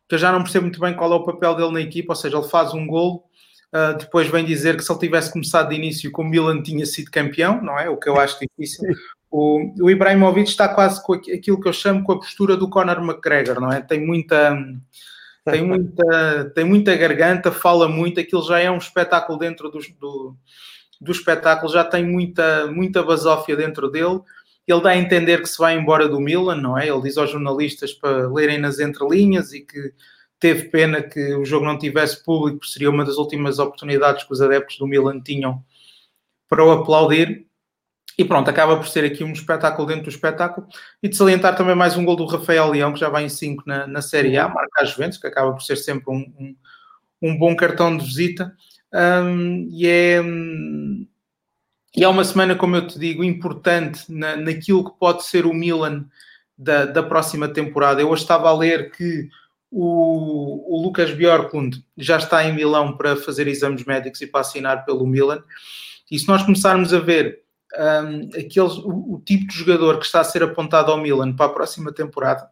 que 0.10 0.16
eu 0.16 0.20
já 0.20 0.32
não 0.32 0.42
percebo 0.42 0.66
muito 0.66 0.80
bem 0.80 0.96
qual 0.96 1.14
é 1.14 1.16
o 1.16 1.24
papel 1.24 1.56
dele 1.56 1.72
na 1.72 1.82
equipa, 1.82 2.14
ou 2.14 2.16
seja, 2.16 2.38
ele 2.38 2.48
faz 2.48 2.74
um 2.74 2.88
golo, 2.88 3.24
uh, 3.74 3.96
depois 3.98 4.28
vem 4.28 4.44
dizer 4.44 4.76
que 4.76 4.84
se 4.84 4.92
ele 4.92 5.00
tivesse 5.00 5.32
começado 5.32 5.70
de 5.70 5.76
início 5.76 6.12
com 6.12 6.24
o 6.24 6.26
Milan 6.26 6.64
tinha 6.64 6.86
sido 6.86 7.12
campeão, 7.12 7.62
não 7.62 7.78
é? 7.78 7.88
O 7.88 7.98
que 7.98 8.10
eu 8.10 8.20
acho 8.20 8.40
difícil. 8.40 8.84
O, 9.30 9.74
o 9.80 9.90
Ibrahimovic 9.90 10.50
está 10.50 10.68
quase 10.68 11.02
com 11.04 11.14
aquilo 11.14 11.62
que 11.62 11.68
eu 11.68 11.74
chamo 11.74 12.04
com 12.04 12.14
a 12.14 12.20
postura 12.20 12.58
do 12.58 12.70
Conor 12.70 12.98
McGregor, 12.98 13.62
não 13.62 13.72
é? 13.72 13.82
Tem 13.82 14.04
muita 14.04 14.58
tem 15.44 15.66
muita, 15.66 16.52
tem 16.54 16.64
muita 16.64 16.96
garganta, 16.96 17.52
fala 17.52 17.88
muito, 17.88 18.20
aquilo 18.20 18.44
já 18.44 18.60
é 18.60 18.70
um 18.70 18.78
espetáculo 18.78 19.40
dentro 19.40 19.72
do, 19.72 19.80
do, 20.00 20.36
do 21.02 21.12
espetáculo 21.12 21.74
já 21.74 21.84
tem 21.84 22.06
muita, 22.06 22.68
muita 22.68 23.02
basófia 23.02 23.56
dentro 23.56 23.90
dele. 23.90 24.22
Ele 24.68 24.82
dá 24.82 24.92
a 24.92 24.98
entender 24.98 25.42
que 25.42 25.50
se 25.50 25.58
vai 25.58 25.76
embora 25.76 26.08
do 26.08 26.22
Milan, 26.22 26.56
não 26.56 26.78
é? 26.78 26.88
Ele 26.88 27.02
diz 27.02 27.18
aos 27.18 27.32
jornalistas 27.32 27.92
para 27.92 28.32
lerem 28.32 28.60
nas 28.60 28.80
entrelinhas 28.80 29.52
e 29.52 29.62
que 29.62 29.94
teve 30.40 30.70
pena 30.70 31.02
que 31.02 31.34
o 31.34 31.44
jogo 31.44 31.66
não 31.66 31.78
tivesse 31.78 32.24
público, 32.24 32.66
seria 32.66 32.90
uma 32.90 33.04
das 33.04 33.18
últimas 33.18 33.58
oportunidades 33.58 34.24
que 34.24 34.32
os 34.32 34.42
adeptos 34.42 34.78
do 34.78 34.88
Milan 34.88 35.20
tinham 35.20 35.64
para 36.48 36.64
o 36.64 36.72
aplaudir. 36.72 37.48
E 38.18 38.24
pronto, 38.24 38.50
acaba 38.50 38.78
por 38.78 38.88
ser 38.88 39.04
aqui 39.04 39.24
um 39.24 39.32
espetáculo 39.32 39.88
dentro 39.88 40.04
do 40.04 40.10
espetáculo. 40.10 40.68
E 41.02 41.10
de 41.10 41.16
salientar 41.16 41.56
também 41.56 41.76
mais 41.76 41.98
um 41.98 42.06
gol 42.06 42.16
do 42.16 42.26
Rafael 42.26 42.70
Leão, 42.70 42.94
que 42.94 43.00
já 43.00 43.10
vai 43.10 43.24
em 43.24 43.30
5 43.30 43.64
na, 43.66 43.88
na 43.88 44.02
Série 44.02 44.38
A, 44.38 44.48
marca 44.48 44.82
a 44.82 44.86
Juventus, 44.86 45.18
que 45.18 45.26
acaba 45.26 45.52
por 45.52 45.64
ser 45.64 45.78
sempre 45.78 46.12
um, 46.12 46.32
um, 46.40 46.56
um 47.22 47.38
bom 47.38 47.56
cartão 47.56 47.96
de 47.98 48.06
visita. 48.06 48.56
Um, 48.94 49.68
e, 49.72 49.88
é, 49.88 50.22
e 51.96 52.04
é 52.04 52.08
uma 52.08 52.24
semana, 52.24 52.56
como 52.56 52.76
eu 52.76 52.88
te 52.88 53.00
digo, 53.00 53.24
importante 53.24 54.12
na, 54.12 54.36
naquilo 54.36 54.90
que 54.90 55.00
pode 55.00 55.24
ser 55.26 55.46
o 55.46 55.54
Milan 55.54 56.06
da, 56.58 56.86
da 56.86 57.04
próxima 57.04 57.48
temporada. 57.48 58.02
Eu 58.02 58.10
hoje 58.10 58.22
estava 58.22 58.50
a 58.50 58.58
ler 58.58 58.92
que 58.92 59.30
o, 59.72 60.76
o 60.78 60.84
Lucas 60.84 61.12
Bjorklund 61.12 61.84
já 61.98 62.18
está 62.18 62.44
em 62.44 62.54
Milão 62.54 62.98
para 62.98 63.16
fazer 63.16 63.48
exames 63.48 63.86
médicos 63.86 64.22
e 64.22 64.28
para 64.28 64.42
assinar 64.42 64.86
pelo 64.86 65.08
Milan. 65.08 65.42
E 66.10 66.20
se 66.20 66.28
nós 66.28 66.44
começarmos 66.44 66.94
a 66.94 67.00
ver 67.00 67.42
um, 67.78 68.30
aqueles, 68.38 68.74
o, 68.74 69.14
o, 69.14 69.22
tipo 69.26 69.48
de 69.48 69.58
jogador 69.58 69.98
que 69.98 70.06
está 70.06 70.20
a 70.20 70.26
ser 70.26 70.44
apontado 70.44 70.92
ao 70.92 70.98
Milan 70.98 71.34
para 71.34 71.46
a 71.46 71.54
próxima 71.54 71.94
temporada, 71.94 72.50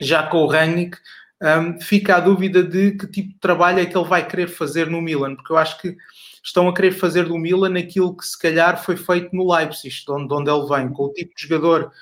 já 0.00 0.24
com 0.24 0.38
o 0.38 0.46
Rangnick, 0.46 0.98
um, 1.42 1.80
fica 1.80 2.16
a 2.16 2.20
dúvida 2.20 2.62
de 2.62 2.92
que 2.92 3.06
tipo 3.06 3.30
de 3.30 3.38
trabalho 3.38 3.80
é 3.80 3.86
que 3.86 3.96
ele 3.96 4.08
vai 4.08 4.26
querer 4.26 4.48
fazer 4.48 4.90
no 4.90 5.00
Milan, 5.00 5.34
porque 5.34 5.52
eu 5.52 5.56
acho 5.56 5.80
que 5.80 5.96
estão 6.44 6.68
a 6.68 6.74
querer 6.74 6.92
fazer 6.92 7.24
do 7.24 7.38
Milan 7.38 7.78
aquilo 7.78 8.16
que 8.16 8.24
se 8.24 8.38
calhar 8.38 8.82
foi 8.82 8.96
feito 8.96 9.34
no 9.34 9.50
Leipzig, 9.50 10.04
de 10.04 10.12
onde, 10.12 10.28
de 10.28 10.34
onde 10.34 10.50
ele 10.50 10.66
vem, 10.66 10.92
com 10.92 11.04
o 11.04 11.12
tipo 11.12 11.34
de 11.34 11.42
jogador 11.42 11.92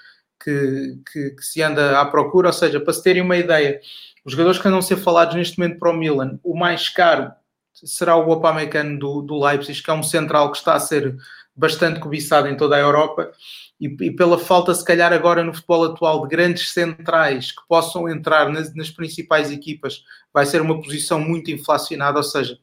que, 0.43 0.99
que, 1.11 1.31
que, 1.31 1.43
se 1.43 1.63
anda 1.63 2.01
à 2.01 2.07
procura, 2.07 2.49
ou 2.49 2.53
seja, 2.53 2.81
para 2.81 2.93
se 2.93 3.03
terem 3.03 3.23
uma 3.23 3.37
ideia, 3.37 3.81
os 4.25 4.33
jogadores 4.33 4.61
que 4.61 4.67
andam 4.69 4.79
a 4.79 4.83
ser 4.83 4.97
falados 4.97 5.35
neste 5.35 5.59
momento 5.59 5.79
para 5.79 5.91
o 5.91 5.97
Milan, 5.97 6.39
o 6.43 6.57
mais 6.57 6.89
caro 6.89 7.33
será 7.73 8.17
o 8.17 8.33
Upamecano 8.33 8.99
do, 8.99 9.23
do 9.23 9.45
Leipzig, 9.45 9.83
que 9.83 9.91
é 9.91 9.95
um 9.95 10.03
central 10.03 10.51
que 10.51 10.59
está 10.59 10.75
a 10.75 10.81
ser 10.81 11.17
bastante 11.55 12.01
cobiçado 12.01 12.49
em 12.49 12.57
toda 12.57 12.77
a 12.77 12.81
Europa 12.81 13.33
e, 13.81 13.87
e, 13.87 14.11
pela 14.11 14.39
falta, 14.39 14.75
se 14.75 14.85
calhar, 14.85 15.13
agora 15.13 15.45
no 15.45 15.55
futebol 15.55 15.85
atual 15.85 16.23
de 16.23 16.29
grandes 16.29 16.73
centrais 16.73 17.53
que 17.53 17.63
possam 17.69 18.09
entrar 18.09 18.51
nas, 18.51 18.75
nas 18.75 18.91
principais 18.91 19.53
equipas, 19.53 20.03
vai 20.33 20.45
ser 20.45 20.61
uma 20.61 20.81
posição 20.81 21.21
muito 21.21 21.51
inflacionada, 21.51 22.19
ou 22.19 22.25
seja, 22.25 22.59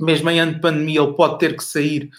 mesmo 0.00 0.30
em 0.30 0.40
ano 0.40 0.54
de 0.54 0.60
pandemia, 0.60 1.00
ele 1.00 1.12
pode 1.12 1.38
ter 1.38 1.56
que 1.56 1.62
sair 1.62 2.10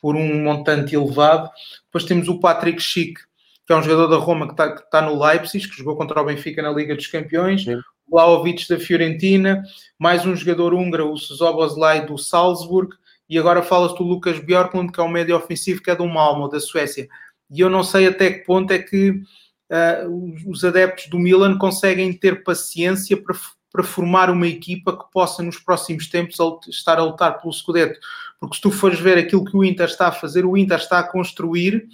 por 0.00 0.16
um 0.16 0.42
montante 0.42 0.94
elevado. 0.94 1.50
Depois 1.84 2.04
temos 2.04 2.28
o 2.28 2.40
Patrick 2.40 2.80
Schick, 2.80 3.20
que 3.66 3.72
é 3.72 3.76
um 3.76 3.82
jogador 3.82 4.08
da 4.08 4.16
Roma 4.16 4.46
que 4.46 4.52
está, 4.52 4.74
está 4.74 5.02
no 5.02 5.22
Leipzig, 5.22 5.68
que 5.68 5.76
jogou 5.76 5.96
contra 5.96 6.20
o 6.20 6.24
Benfica 6.24 6.62
na 6.62 6.70
Liga 6.70 6.96
dos 6.96 7.06
Campeões. 7.06 7.64
Sim. 7.64 7.76
O 7.76 8.12
Vlaovic 8.12 8.66
da 8.68 8.78
Fiorentina, 8.78 9.62
mais 9.98 10.24
um 10.24 10.34
jogador 10.34 10.72
húngaro, 10.72 11.12
o 11.12 11.16
Szoboszlai 11.16 12.06
do 12.06 12.16
Salzburg, 12.16 12.96
e 13.28 13.38
agora 13.38 13.62
fala-se 13.62 13.96
do 13.96 14.04
Lucas 14.04 14.38
Björklund, 14.38 14.90
que 14.90 14.98
é 14.98 15.02
um 15.02 15.08
médio 15.08 15.36
ofensivo 15.36 15.82
que 15.82 15.90
é 15.90 15.94
do 15.94 16.06
Malmo, 16.06 16.48
da 16.48 16.58
Suécia. 16.58 17.06
E 17.50 17.60
eu 17.60 17.70
não 17.70 17.82
sei 17.82 18.06
até 18.06 18.30
que 18.30 18.44
ponto 18.44 18.70
é 18.72 18.78
que 18.78 19.10
uh, 19.10 20.50
os 20.50 20.64
adeptos 20.64 21.08
do 21.08 21.18
Milan 21.18 21.56
conseguem 21.58 22.12
ter 22.12 22.42
paciência 22.42 23.16
para, 23.16 23.34
para 23.72 23.82
formar 23.82 24.30
uma 24.30 24.46
equipa 24.46 24.96
que 24.96 25.10
possa 25.10 25.42
nos 25.42 25.58
próximos 25.58 26.08
tempos 26.08 26.36
estar 26.68 26.98
a 26.98 27.04
lutar 27.04 27.40
pelo 27.40 27.52
Scudetto. 27.52 27.98
Porque 28.40 28.56
se 28.56 28.62
tu 28.62 28.70
fores 28.70 29.00
ver 29.00 29.18
aquilo 29.18 29.44
que 29.44 29.56
o 29.56 29.64
Inter 29.64 29.86
está 29.86 30.08
a 30.08 30.12
fazer, 30.12 30.44
o 30.44 30.56
Inter 30.56 30.78
está 30.78 30.98
a 30.98 31.10
construir 31.10 31.88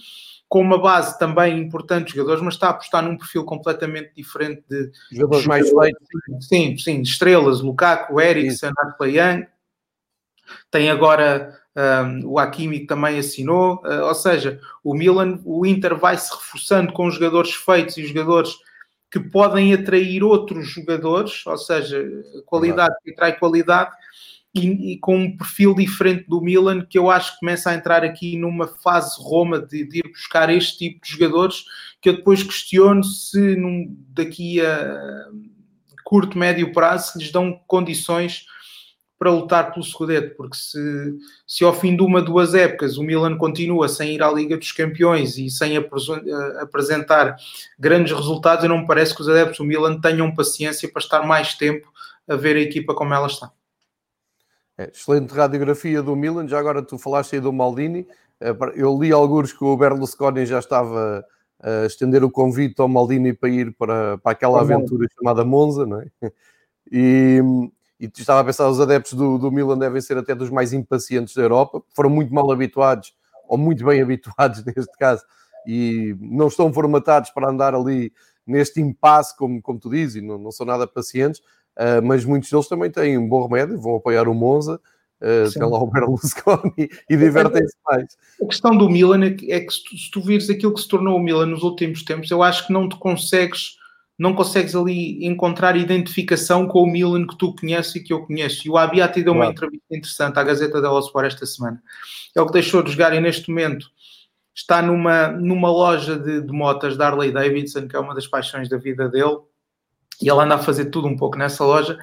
com 0.48 0.60
uma 0.60 0.80
base 0.80 1.18
também 1.18 1.58
importante 1.58 2.06
de 2.06 2.12
jogadores, 2.12 2.42
mas 2.42 2.54
está 2.54 2.68
a 2.68 2.70
apostar 2.70 3.02
num 3.02 3.16
perfil 3.16 3.44
completamente 3.44 4.12
diferente 4.14 4.62
de 4.68 4.92
jogadores 5.10 5.46
mais 5.46 5.68
feitos. 5.68 6.08
Sim, 6.40 6.76
sim, 6.76 7.00
estrelas, 7.00 7.60
Lukaku, 7.60 8.20
Eriksen, 8.20 8.70
Young. 9.02 9.46
Tem 10.70 10.90
agora 10.90 11.58
um, 11.76 12.28
o 12.28 12.38
Hakimi 12.38 12.86
também 12.86 13.18
assinou, 13.18 13.82
uh, 13.84 14.04
ou 14.04 14.14
seja, 14.14 14.60
o 14.82 14.94
Milan, 14.94 15.40
o 15.44 15.66
Inter 15.66 15.96
vai 15.96 16.16
se 16.16 16.32
reforçando 16.32 16.92
com 16.92 17.10
jogadores 17.10 17.52
feitos 17.52 17.96
e 17.96 18.06
jogadores 18.06 18.54
que 19.10 19.18
podem 19.18 19.72
atrair 19.72 20.22
outros 20.22 20.68
jogadores, 20.68 21.46
ou 21.46 21.58
seja, 21.58 22.04
qualidade 22.46 22.94
que 23.04 23.12
atrai 23.12 23.38
qualidade, 23.38 23.90
e, 24.54 24.92
e, 24.92 24.98
com 24.98 25.16
um 25.16 25.36
perfil 25.36 25.74
diferente 25.74 26.28
do 26.28 26.40
Milan, 26.40 26.86
que 26.88 26.96
eu 26.96 27.10
acho 27.10 27.32
que 27.34 27.40
começa 27.40 27.70
a 27.70 27.74
entrar 27.74 28.04
aqui 28.04 28.36
numa 28.36 28.68
fase 28.68 29.16
Roma 29.20 29.58
de, 29.58 29.84
de 29.84 29.98
ir 29.98 30.08
buscar 30.08 30.48
este 30.48 30.78
tipo 30.78 31.04
de 31.04 31.10
jogadores, 31.10 31.64
que 32.00 32.08
eu 32.08 32.16
depois 32.16 32.42
questiono 32.42 33.02
se 33.02 33.56
num, 33.56 33.96
daqui 34.10 34.60
a 34.60 35.26
curto, 36.04 36.38
médio 36.38 36.72
prazo 36.72 37.18
lhes 37.18 37.32
dão 37.32 37.58
condições 37.66 38.46
para 39.18 39.30
lutar 39.30 39.72
pelo 39.72 39.84
Scudetto, 39.84 40.36
porque 40.36 40.56
se, 40.56 41.16
se 41.46 41.64
ao 41.64 41.72
fim 41.72 41.96
de 41.96 42.02
uma, 42.02 42.20
duas 42.20 42.54
épocas 42.54 42.98
o 42.98 43.02
Milan 43.02 43.36
continua 43.36 43.88
sem 43.88 44.14
ir 44.14 44.22
à 44.22 44.30
Liga 44.30 44.56
dos 44.56 44.72
Campeões 44.72 45.38
e 45.38 45.48
sem 45.48 45.76
apresentar 46.60 47.36
grandes 47.78 48.12
resultados, 48.12 48.64
eu 48.64 48.68
não 48.68 48.78
me 48.78 48.86
parece 48.86 49.14
que 49.14 49.20
os 49.20 49.28
adeptos 49.28 49.58
do 49.58 49.64
Milan 49.64 50.00
tenham 50.00 50.34
paciência 50.34 50.90
para 50.90 51.00
estar 51.00 51.22
mais 51.22 51.54
tempo 51.54 51.92
a 52.28 52.36
ver 52.36 52.56
a 52.56 52.60
equipa 52.60 52.94
como 52.94 53.14
ela 53.14 53.26
está. 53.26 53.50
É, 54.76 54.90
excelente 54.90 55.32
radiografia 55.32 56.02
do 56.02 56.16
Milan. 56.16 56.48
Já 56.48 56.58
agora 56.58 56.82
tu 56.82 56.98
falaste 56.98 57.34
aí 57.34 57.40
do 57.40 57.52
Maldini. 57.52 58.06
É, 58.40 58.50
eu 58.74 58.98
li 58.98 59.12
alguns 59.12 59.52
que 59.52 59.62
o 59.62 59.76
Berlusconi 59.76 60.44
já 60.44 60.58
estava 60.58 61.24
a 61.62 61.86
estender 61.86 62.24
o 62.24 62.30
convite 62.30 62.80
ao 62.80 62.88
Maldini 62.88 63.32
para 63.32 63.48
ir 63.48 63.72
para, 63.76 64.18
para 64.18 64.32
aquela 64.32 64.60
aventura 64.60 65.06
chamada 65.16 65.44
Monza, 65.44 65.86
não 65.86 66.00
é? 66.00 66.06
E, 66.92 67.40
e 67.98 68.06
estava 68.06 68.40
a 68.40 68.44
pensar, 68.44 68.68
os 68.68 68.80
adeptos 68.80 69.14
do, 69.14 69.38
do 69.38 69.50
Milan 69.50 69.78
devem 69.78 70.00
ser 70.00 70.16
até 70.16 70.34
dos 70.34 70.50
mais 70.50 70.72
impacientes 70.72 71.34
da 71.34 71.42
Europa, 71.42 71.82
foram 71.94 72.10
muito 72.10 72.34
mal 72.34 72.50
habituados, 72.50 73.14
ou 73.48 73.56
muito 73.56 73.84
bem 73.84 74.00
habituados 74.02 74.64
neste 74.64 74.96
caso, 74.98 75.22
e 75.66 76.16
não 76.20 76.48
estão 76.48 76.72
formatados 76.72 77.30
para 77.30 77.50
andar 77.50 77.74
ali 77.74 78.12
neste 78.46 78.80
impasse, 78.80 79.36
como, 79.36 79.60
como 79.62 79.78
tu 79.78 79.90
dizes, 79.90 80.16
e 80.16 80.20
não, 80.20 80.38
não 80.38 80.50
são 80.50 80.66
nada 80.66 80.86
pacientes. 80.86 81.40
Uh, 81.76 82.00
mas 82.04 82.24
muitos 82.24 82.50
deles 82.50 82.68
também 82.68 82.90
têm 82.90 83.18
um 83.18 83.28
bom 83.28 83.46
remédio, 83.46 83.80
vão 83.80 83.96
apoiar 83.96 84.28
o 84.28 84.34
Monza, 84.34 84.80
uh, 85.20 85.52
tem 85.52 85.62
lá 85.62 85.78
o 85.78 85.86
Berlusconi 85.88 86.88
e 87.10 87.16
divertem-se 87.16 87.76
mais. 87.84 88.16
A 88.40 88.46
questão 88.46 88.76
do 88.76 88.88
Milan 88.88 89.24
é 89.24 89.30
que, 89.30 89.50
é 89.50 89.58
que 89.58 89.72
se, 89.72 89.82
tu, 89.82 89.96
se, 89.96 90.10
tu, 90.10 90.20
vires 90.20 90.48
aquilo 90.48 90.72
que 90.72 90.80
se 90.80 90.88
tornou 90.88 91.16
o 91.16 91.20
Milan 91.20 91.46
nos 91.46 91.64
últimos 91.64 92.04
tempos, 92.04 92.30
eu 92.30 92.42
acho 92.44 92.66
que 92.66 92.72
não 92.72 92.88
te 92.88 92.96
consegues, 92.96 93.76
não 94.18 94.34
consegues 94.34 94.74
ali 94.74 95.24
encontrar 95.26 95.76
identificação 95.76 96.66
com 96.66 96.82
o 96.82 96.86
Milan 96.86 97.26
que 97.26 97.36
tu 97.36 97.54
conheces 97.54 97.96
e 97.96 98.00
que 98.00 98.12
eu 98.12 98.24
conheço. 98.24 98.66
E 98.66 98.70
o 98.70 98.76
Abiati 98.76 99.22
deu 99.22 99.32
uma 99.32 99.46
entrevista 99.46 99.84
interessante 99.90 100.38
à 100.38 100.42
Gazeta 100.42 100.80
dello 100.80 101.00
Sport 101.00 101.26
esta 101.26 101.46
semana. 101.46 101.82
É 102.34 102.40
o 102.40 102.46
que 102.46 102.52
deixou 102.52 102.82
de 102.82 102.92
jogar 102.92 103.12
e 103.14 103.20
neste 103.20 103.48
momento 103.48 103.90
está 104.54 104.80
numa, 104.80 105.28
numa 105.28 105.68
loja 105.68 106.16
de, 106.16 106.40
de 106.40 106.52
motas 106.52 106.96
da 106.96 107.08
Harley 107.08 107.32
Davidson, 107.32 107.88
que 107.88 107.96
é 107.96 107.98
uma 107.98 108.14
das 108.14 108.26
paixões 108.26 108.68
da 108.68 108.76
vida 108.76 109.08
dele 109.08 109.38
e 110.22 110.30
ele 110.30 110.40
anda 110.40 110.54
a 110.54 110.58
fazer 110.58 110.86
tudo 110.86 111.08
um 111.08 111.16
pouco 111.16 111.36
nessa 111.36 111.64
loja. 111.64 111.98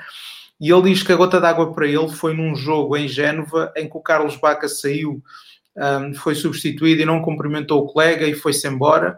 E 0.60 0.72
ele 0.72 0.89
diz 0.89 1.01
que 1.01 1.12
a 1.12 1.15
gota 1.15 1.39
d'água 1.39 1.74
para 1.74 1.88
ele 1.88 2.10
foi 2.10 2.36
num 2.36 2.56
jogo 2.56 2.96
em 2.96 3.08
Génova 3.08 3.74
em 3.75 3.89
que 3.89 3.98
o 3.98 4.01
Carlos 4.01 4.36
Baca 4.36 4.68
saiu, 4.68 5.22
um, 5.75 6.13
foi 6.13 6.36
substituído 6.36 7.01
e 7.01 7.06
não 7.06 7.22
cumprimentou 7.22 7.82
o 7.82 7.88
colega 7.88 8.27
e 8.27 8.34
foi-se 8.34 8.68
embora. 8.68 9.18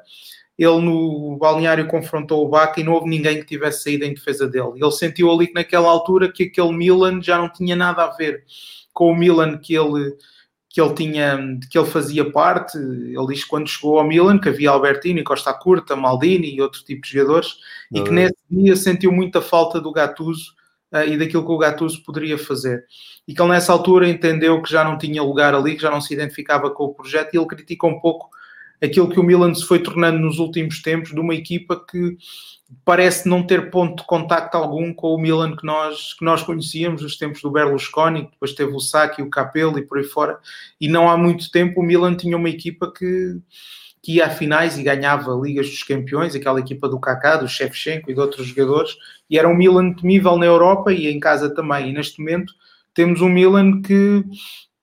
Ele 0.58 0.80
no 0.82 1.38
balneário 1.38 1.88
confrontou 1.88 2.46
o 2.46 2.50
Baca 2.50 2.80
e 2.80 2.84
não 2.84 2.94
houve 2.94 3.10
ninguém 3.10 3.40
que 3.40 3.46
tivesse 3.46 3.84
saído 3.84 4.06
em 4.06 4.14
defesa 4.14 4.48
dele. 4.48 4.74
Ele 4.76 4.92
sentiu 4.92 5.32
ali 5.32 5.48
que 5.48 5.54
naquela 5.54 5.90
altura 5.90 6.32
que 6.32 6.44
aquele 6.44 6.72
Milan 6.72 7.22
já 7.22 7.38
não 7.38 7.52
tinha 7.52 7.76
nada 7.76 8.04
a 8.04 8.12
ver 8.12 8.44
com 8.94 9.12
o 9.12 9.16
Milan 9.16 9.58
que 9.58 9.74
ele 9.76 10.16
que 10.74 10.82
ele 10.82 10.94
tinha, 10.96 11.38
que 11.70 11.78
ele 11.78 11.88
fazia 11.88 12.32
parte. 12.32 12.80
Ele 12.80 13.28
diz 13.28 13.44
que 13.44 13.50
quando 13.50 13.68
chegou 13.68 14.00
ao 14.00 14.08
Milan 14.08 14.40
que 14.40 14.50
havia 14.50 14.72
Albertini, 14.72 15.24
Costa 15.24 15.54
Curta, 15.54 15.96
Maldini 15.96 16.56
e 16.56 16.62
outro 16.64 16.84
tipo 16.84 17.04
de 17.04 17.12
jogadores, 17.12 17.58
e 17.92 18.02
que 18.02 18.10
nesse 18.10 18.36
dia 18.50 18.76
sentiu 18.76 19.12
muita 19.12 19.40
falta 19.40 19.80
do 19.80 19.92
Gattuso 19.92 20.52
uh, 20.92 21.08
e 21.08 21.16
daquilo 21.16 21.46
que 21.46 21.52
o 21.52 21.58
Gattuso 21.60 22.04
poderia 22.04 22.40
fazer. 22.40 22.86
E 23.28 23.36
que 23.36 23.42
ele 23.42 23.52
nessa 23.52 23.72
altura 23.72 24.10
entendeu 24.10 24.64
que 24.64 24.72
já 24.72 24.84
não 24.84 24.98
tinha 24.98 25.22
lugar 25.22 25.54
ali, 25.54 25.76
que 25.76 25.82
já 25.84 25.92
não 25.92 26.02
se 26.02 26.12
identificava 26.12 26.72
com 26.72 26.86
o 26.86 26.94
projeto, 26.96 27.36
e 27.36 27.38
ele 27.38 27.46
critica 27.46 27.86
um 27.86 28.00
pouco 28.00 28.32
aquilo 28.84 29.10
que 29.10 29.20
o 29.20 29.24
Milan 29.24 29.54
se 29.54 29.66
foi 29.66 29.80
tornando 29.80 30.20
nos 30.20 30.40
últimos 30.40 30.82
tempos 30.82 31.12
de 31.12 31.20
uma 31.20 31.34
equipa 31.34 31.80
que 31.80 32.18
parece 32.84 33.30
não 33.30 33.44
ter 33.44 33.70
ponto 33.70 34.02
de 34.02 34.08
contacto 34.08 34.58
algum 34.58 34.94
com 34.94 35.13
o 35.13 35.18
Milan 35.18 35.56
que 35.56 35.66
nós, 35.66 36.13
que 36.13 36.25
nós 36.25 36.44
conhecíamos 36.44 37.02
nos 37.02 37.18
tempos 37.18 37.42
do 37.42 37.52
Berlusconi, 37.52 38.24
depois 38.32 38.54
teve 38.54 38.74
o 38.74 38.80
Sacchi, 38.80 39.22
o 39.22 39.30
Capello 39.30 39.78
e 39.78 39.84
por 39.84 40.00
aí 40.00 40.04
fora, 40.04 40.38
e 40.82 40.88
não 40.90 41.10
há 41.10 41.18
muito 41.18 41.50
tempo 41.52 41.80
o 41.80 41.84
Milan 41.84 42.16
tinha 42.16 42.36
uma 42.36 42.50
equipa 42.50 42.92
que, 42.92 43.40
que 44.02 44.13
ia 44.13 44.25
a 44.25 44.30
finais 44.30 44.78
e 44.78 44.84
ganhava 44.84 45.40
Ligas 45.42 45.70
dos 45.70 45.84
Campeões, 45.84 46.36
aquela 46.36 46.60
equipa 46.60 46.90
do 46.90 47.00
Kaká, 47.00 47.38
do 47.38 47.48
Shevchenko 47.48 48.10
e 48.10 48.13
de 48.13 48.20
outros 48.20 48.48
jogadores, 48.48 48.96
e 49.30 49.38
era 49.38 49.48
um 49.48 49.56
Milan 49.56 49.94
temível 49.94 50.36
na 50.38 50.46
Europa 50.46 50.92
e 50.92 51.08
em 51.08 51.20
casa 51.20 51.54
também, 51.54 51.90
e 51.90 51.94
neste 51.94 52.20
momento 52.20 52.54
temos 52.94 53.22
um 53.22 53.30
Milan 53.30 53.82
que 53.82 54.24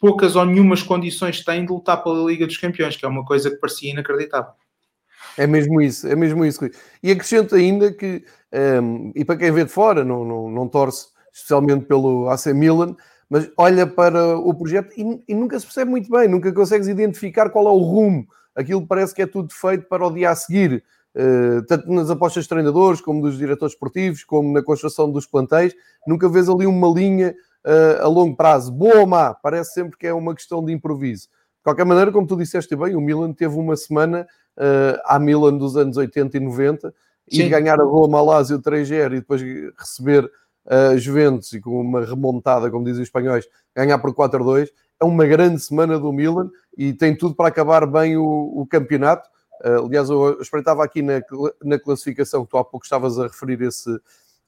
poucas 0.00 0.34
ou 0.34 0.44
nenhumas 0.46 0.82
condições 0.82 1.44
tem 1.44 1.64
de 1.64 1.70
lutar 1.70 2.02
pela 2.02 2.24
Liga 2.24 2.46
dos 2.46 2.56
Campeões, 2.56 2.96
que 2.96 3.04
é 3.04 3.08
uma 3.08 3.24
coisa 3.24 3.50
que 3.50 3.56
parecia 3.56 3.92
inacreditável. 3.92 4.52
É 5.36 5.46
mesmo 5.46 5.80
isso, 5.80 6.08
é 6.08 6.16
mesmo 6.16 6.44
isso. 6.44 6.68
E 7.02 7.10
acrescento 7.10 7.54
ainda 7.54 7.92
que, 7.92 8.24
um, 8.82 9.12
e 9.14 9.24
para 9.24 9.36
quem 9.36 9.52
vê 9.52 9.64
de 9.64 9.70
fora, 9.70 10.02
não, 10.02 10.24
não, 10.24 10.50
não 10.50 10.68
torce 10.68 11.08
especialmente 11.32 11.84
pelo 11.84 12.28
AC 12.28 12.46
Milan, 12.46 12.96
mas 13.28 13.48
olha 13.56 13.86
para 13.86 14.36
o 14.36 14.52
projeto 14.54 14.92
e, 14.96 15.22
e, 15.28 15.34
nunca 15.34 15.60
se 15.60 15.66
percebe 15.66 15.90
muito 15.90 16.10
bem, 16.10 16.26
nunca 16.26 16.52
consegues 16.52 16.88
identificar 16.88 17.50
qual 17.50 17.68
é 17.68 17.70
o 17.70 17.78
rumo. 17.78 18.26
Aquilo 18.56 18.84
parece 18.84 19.14
que 19.14 19.22
é 19.22 19.26
tudo 19.26 19.52
feito 19.52 19.86
para 19.86 20.04
o 20.04 20.12
dia 20.12 20.30
a 20.30 20.34
seguir, 20.34 20.82
uh, 21.14 21.62
tanto 21.66 21.88
nas 21.92 22.10
apostas 22.10 22.44
de 22.44 22.48
treinadores, 22.48 23.00
como 23.00 23.22
dos 23.22 23.38
diretores 23.38 23.74
esportivos, 23.74 24.24
como 24.24 24.52
na 24.52 24.62
construção 24.62 25.10
dos 25.12 25.26
plantéis. 25.26 25.74
Nunca 26.06 26.28
vês 26.28 26.48
ali 26.48 26.66
uma 26.66 26.88
linha 26.88 27.34
uh, 27.66 28.02
a 28.02 28.08
longo 28.08 28.36
prazo, 28.36 28.72
boa 28.72 29.00
ou 29.00 29.06
má, 29.06 29.34
parece 29.34 29.74
sempre 29.74 29.98
que 29.98 30.06
é 30.06 30.14
uma 30.14 30.34
questão 30.34 30.64
de 30.64 30.72
improviso. 30.72 31.28
De 31.60 31.64
qualquer 31.64 31.84
maneira, 31.84 32.10
como 32.10 32.26
tu 32.26 32.36
disseste 32.36 32.74
bem, 32.74 32.94
o 32.96 33.00
Milan 33.00 33.32
teve 33.32 33.54
uma 33.56 33.76
semana 33.76 34.26
uh, 34.56 35.00
à 35.04 35.18
Milan 35.18 35.56
dos 35.56 35.76
anos 35.76 35.96
80 35.96 36.36
e 36.36 36.40
90 36.40 36.94
Sim. 37.28 37.42
e 37.42 37.48
ganhar 37.48 37.80
a 37.80 37.84
Roma, 37.84 38.20
Lazio 38.22 38.58
3-0 38.58 39.12
e 39.12 39.20
depois 39.20 39.42
receber 39.78 40.30
a 40.66 40.94
uh, 40.94 40.98
Juventus 40.98 41.52
e 41.52 41.60
com 41.60 41.80
uma 41.80 42.04
remontada, 42.04 42.70
como 42.70 42.84
dizem 42.84 43.02
os 43.02 43.08
espanhóis, 43.08 43.46
ganhar 43.74 43.98
por 43.98 44.14
4-2, 44.14 44.68
é 45.00 45.04
uma 45.04 45.26
grande 45.26 45.60
semana 45.60 45.98
do 45.98 46.12
Milan 46.12 46.50
e 46.76 46.92
tem 46.92 47.16
tudo 47.16 47.34
para 47.34 47.48
acabar 47.48 47.86
bem 47.86 48.16
o, 48.16 48.24
o 48.24 48.66
campeonato. 48.66 49.28
Uh, 49.64 49.86
aliás, 49.86 50.08
eu 50.08 50.40
espreitava 50.40 50.84
aqui 50.84 51.02
na, 51.02 51.20
na 51.62 51.78
classificação, 51.78 52.44
que 52.44 52.50
tu 52.50 52.58
há 52.58 52.64
pouco 52.64 52.84
estavas 52.84 53.18
a 53.18 53.24
referir 53.24 53.60
esse, 53.62 53.90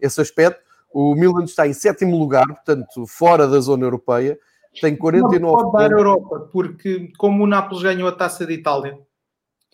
esse 0.00 0.21
aspecto. 0.21 0.62
O 0.92 1.14
Milan 1.14 1.44
está 1.44 1.66
em 1.66 1.72
sétimo 1.72 2.18
lugar, 2.18 2.46
portanto, 2.46 3.06
fora 3.06 3.46
da 3.49 3.61
zona 3.61 3.84
europeia, 3.84 4.38
tem 4.80 4.96
49 4.96 5.38
não 5.38 5.52
pode 5.52 5.72
dar 5.72 5.94
a 5.94 5.99
Europa, 5.99 6.49
porque 6.52 7.12
como 7.18 7.44
o 7.44 7.46
Nápoles 7.46 7.82
ganhou 7.82 8.08
a 8.08 8.12
taça 8.12 8.46
de 8.46 8.54
Itália, 8.54 8.99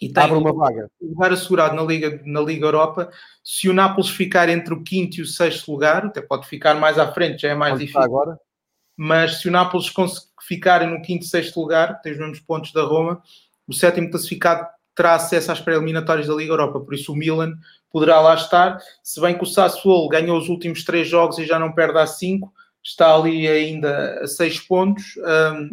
e 0.00 0.12
tem 0.12 0.22
Abre 0.22 0.38
uma 0.38 0.52
vaga. 0.52 0.88
lugar 1.00 1.32
assegurado 1.32 1.74
na 1.74 1.82
Liga, 1.82 2.22
na 2.24 2.40
Liga 2.40 2.66
Europa. 2.66 3.10
Se 3.42 3.68
o 3.68 3.72
Nápoles 3.74 4.08
ficar 4.08 4.48
entre 4.48 4.72
o 4.72 4.84
quinto 4.84 5.18
e 5.18 5.22
o 5.22 5.26
sexto 5.26 5.72
lugar, 5.72 6.06
até 6.06 6.20
pode 6.20 6.46
ficar 6.46 6.74
mais 6.74 6.98
à 7.00 7.12
frente, 7.12 7.42
já 7.42 7.48
é 7.48 7.54
mais 7.54 7.74
Onde 7.74 7.86
difícil. 7.86 8.02
agora? 8.02 8.38
mas 9.00 9.40
se 9.40 9.48
o 9.48 9.52
Nápoles 9.52 9.92
ficar 10.42 10.84
no 10.84 11.00
quinto 11.02 11.24
e 11.24 11.28
sexto 11.28 11.60
lugar, 11.60 12.00
tem 12.00 12.12
os 12.12 12.18
mesmos 12.18 12.40
pontos 12.40 12.72
da 12.72 12.82
Roma, 12.82 13.22
o 13.66 13.72
sétimo 13.72 14.10
classificado 14.10 14.66
terá 14.98 15.14
acesso 15.14 15.52
às 15.52 15.60
pré-eliminatórias 15.60 16.26
da 16.26 16.34
Liga 16.34 16.50
Europa, 16.50 16.80
por 16.80 16.92
isso 16.92 17.12
o 17.12 17.16
Milan 17.16 17.52
poderá 17.88 18.20
lá 18.20 18.34
estar, 18.34 18.80
se 19.00 19.20
bem 19.20 19.38
que 19.38 19.44
o 19.44 19.46
Sassuolo 19.46 20.08
ganhou 20.08 20.36
os 20.36 20.48
últimos 20.48 20.82
três 20.82 21.06
jogos 21.06 21.38
e 21.38 21.46
já 21.46 21.56
não 21.56 21.70
perde 21.70 22.00
a 22.00 22.06
cinco, 22.06 22.52
está 22.82 23.14
ali 23.14 23.46
ainda 23.46 24.18
a 24.22 24.26
seis 24.26 24.58
pontos, 24.58 25.04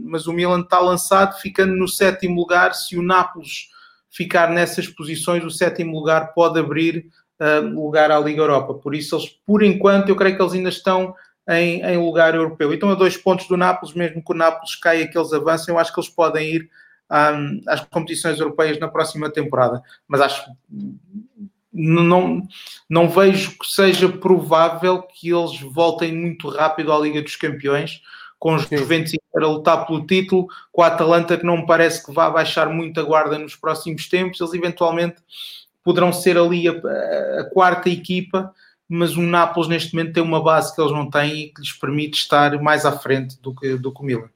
mas 0.04 0.28
o 0.28 0.34
Milan 0.34 0.62
está 0.62 0.80
lançado, 0.80 1.40
ficando 1.42 1.76
no 1.76 1.88
sétimo 1.88 2.40
lugar, 2.40 2.76
se 2.76 2.96
o 3.00 3.02
Nápoles 3.02 3.70
ficar 4.12 4.52
nessas 4.52 4.88
posições, 4.88 5.44
o 5.44 5.50
sétimo 5.50 5.98
lugar 5.98 6.32
pode 6.36 6.60
abrir 6.60 7.08
lugar 7.74 8.12
à 8.12 8.20
Liga 8.20 8.44
Europa, 8.44 8.76
por 8.76 8.94
isso 8.94 9.16
eles, 9.16 9.28
por 9.44 9.64
enquanto, 9.64 10.10
eu 10.10 10.16
creio 10.16 10.36
que 10.36 10.42
eles 10.44 10.54
ainda 10.54 10.70
estão 10.70 11.16
em, 11.50 11.82
em 11.82 11.98
lugar 11.98 12.36
europeu. 12.36 12.72
Então, 12.72 12.92
a 12.92 12.96
dois 12.96 13.18
pontos 13.18 13.48
do 13.48 13.58
Nápoles, 13.58 13.96
mesmo 13.96 14.24
que 14.24 14.32
o 14.32 14.36
Nápoles 14.36 14.76
caia 14.76 15.08
que 15.08 15.18
eles 15.18 15.34
avancem, 15.34 15.74
eu 15.74 15.80
acho 15.80 15.92
que 15.92 16.00
eles 16.00 16.10
podem 16.12 16.48
ir 16.48 16.70
um, 17.12 17.62
às 17.68 17.82
competições 17.82 18.40
europeias 18.40 18.80
na 18.80 18.88
próxima 18.88 19.30
temporada. 19.30 19.82
Mas 20.08 20.22
acho 20.22 20.50
não, 21.72 22.42
não 22.90 23.10
vejo 23.10 23.52
que 23.52 23.68
seja 23.68 24.08
provável 24.08 25.02
que 25.02 25.30
eles 25.30 25.60
voltem 25.60 26.16
muito 26.16 26.48
rápido 26.48 26.94
à 26.94 27.00
Liga 27.00 27.22
dos 27.22 27.36
Campeões, 27.36 28.02
com 28.40 28.56
os 28.56 28.64
Juventus 28.64 29.14
para 29.32 29.48
lutar 29.48 29.86
pelo 29.86 30.06
título, 30.06 30.48
com 30.72 30.82
a 30.82 30.88
Atalanta 30.88 31.38
que 31.38 31.46
não 31.46 31.58
me 31.58 31.66
parece 31.66 32.06
que 32.06 32.14
vá 32.14 32.30
baixar 32.30 32.70
muito 32.70 33.00
a 33.00 33.04
guarda 33.04 33.38
nos 33.38 33.56
próximos 33.56 34.08
tempos, 34.08 34.40
eles 34.40 34.54
eventualmente 34.54 35.18
poderão 35.84 36.14
ser 36.14 36.38
ali 36.38 36.68
a, 36.68 36.72
a 37.42 37.50
quarta 37.52 37.90
equipa 37.90 38.54
mas 38.88 39.18
o 39.18 39.22
Nápoles 39.22 39.68
neste 39.68 39.94
momento 39.94 40.14
tem 40.14 40.24
uma 40.24 40.42
base 40.42 40.74
que 40.74 40.80
eles 40.80 40.94
não 40.94 41.10
têm 41.10 41.46
e 41.46 41.50
que 41.50 41.62
lhes 41.62 41.74
permite 41.74 42.18
estar 42.18 42.62
mais 42.62 42.86
à 42.86 42.92
frente 42.92 43.40
do 43.42 43.54
que, 43.54 43.76
do 43.78 43.92
que 43.92 44.02
o 44.02 44.06
Milan. 44.06 44.30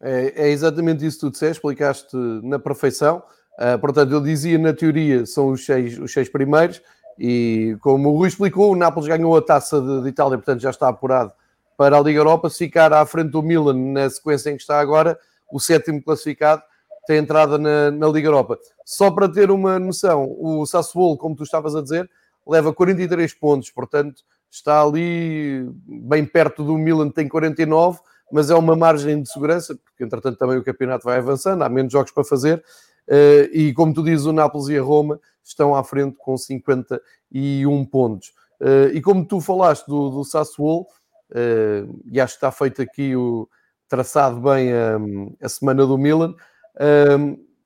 É, 0.00 0.46
é 0.46 0.48
exatamente 0.48 1.04
isso 1.04 1.18
que 1.18 1.26
tu 1.26 1.30
disseste, 1.30 1.58
explicaste 1.58 2.16
na 2.42 2.58
perfeição. 2.58 3.22
Uh, 3.58 3.78
portanto, 3.78 4.14
ele 4.14 4.24
dizia 4.24 4.58
na 4.58 4.72
teoria 4.72 5.26
são 5.26 5.48
os 5.50 5.64
seis, 5.66 5.98
os 5.98 6.12
seis 6.12 6.28
primeiros, 6.28 6.80
e 7.18 7.76
como 7.80 8.08
o 8.08 8.16
Rui 8.16 8.28
explicou, 8.28 8.72
o 8.72 8.76
Nápoles 8.76 9.06
ganhou 9.06 9.36
a 9.36 9.42
taça 9.42 9.80
de, 9.80 10.02
de, 10.02 10.08
Itália, 10.08 10.38
portanto 10.38 10.60
já 10.60 10.70
está 10.70 10.88
apurado 10.88 11.32
para 11.76 11.98
a 11.98 12.00
Liga 12.00 12.18
Europa. 12.18 12.48
Se 12.48 12.58
ficar 12.58 12.92
à 12.94 13.04
frente 13.04 13.30
do 13.30 13.42
Milan 13.42 13.74
na 13.74 14.08
sequência 14.08 14.50
em 14.50 14.56
que 14.56 14.62
está 14.62 14.80
agora, 14.80 15.18
o 15.52 15.60
sétimo 15.60 16.02
classificado 16.02 16.62
tem 17.06 17.18
entrada 17.18 17.58
na, 17.58 17.90
na 17.90 18.08
Liga 18.08 18.28
Europa. 18.28 18.58
Só 18.86 19.10
para 19.10 19.28
ter 19.28 19.50
uma 19.50 19.78
noção, 19.78 20.34
o 20.38 20.64
Sassuolo, 20.64 21.18
como 21.18 21.36
tu 21.36 21.42
estavas 21.42 21.76
a 21.76 21.82
dizer, 21.82 22.08
leva 22.46 22.72
43 22.72 23.34
pontos, 23.34 23.70
portanto 23.70 24.22
está 24.50 24.82
ali 24.82 25.68
bem 25.86 26.24
perto 26.24 26.64
do 26.64 26.76
Milan, 26.76 27.10
tem 27.10 27.28
49, 27.28 28.00
mas 28.30 28.50
é 28.50 28.54
uma 28.54 28.76
margem 28.76 29.22
de 29.22 29.30
segurança, 29.30 29.76
porque 29.76 30.04
entretanto 30.04 30.38
também 30.38 30.56
o 30.58 30.64
campeonato 30.64 31.04
vai 31.04 31.18
avançando, 31.18 31.62
há 31.62 31.68
menos 31.68 31.92
jogos 31.92 32.12
para 32.12 32.24
fazer, 32.24 32.62
eh, 33.10 33.50
e 33.52 33.72
como 33.72 33.92
tu 33.92 34.04
dizes, 34.04 34.24
o 34.24 34.32
Nápoles 34.32 34.68
e 34.68 34.78
a 34.78 34.82
Roma 34.82 35.20
estão 35.42 35.74
à 35.74 35.82
frente 35.82 36.16
com 36.16 36.36
51 36.36 37.84
pontos. 37.86 38.32
Eh, 38.60 38.92
e 38.94 39.02
como 39.02 39.26
tu 39.26 39.40
falaste 39.40 39.86
do, 39.86 40.10
do 40.10 40.24
Sassuolo, 40.24 40.86
eh, 41.34 41.84
e 42.10 42.20
acho 42.20 42.34
que 42.34 42.38
está 42.38 42.52
feito 42.52 42.80
aqui 42.80 43.16
o 43.16 43.48
traçado 43.88 44.40
bem 44.40 44.72
a, 44.72 44.98
a 45.42 45.48
semana 45.48 45.84
do 45.84 45.98
Milan, 45.98 46.34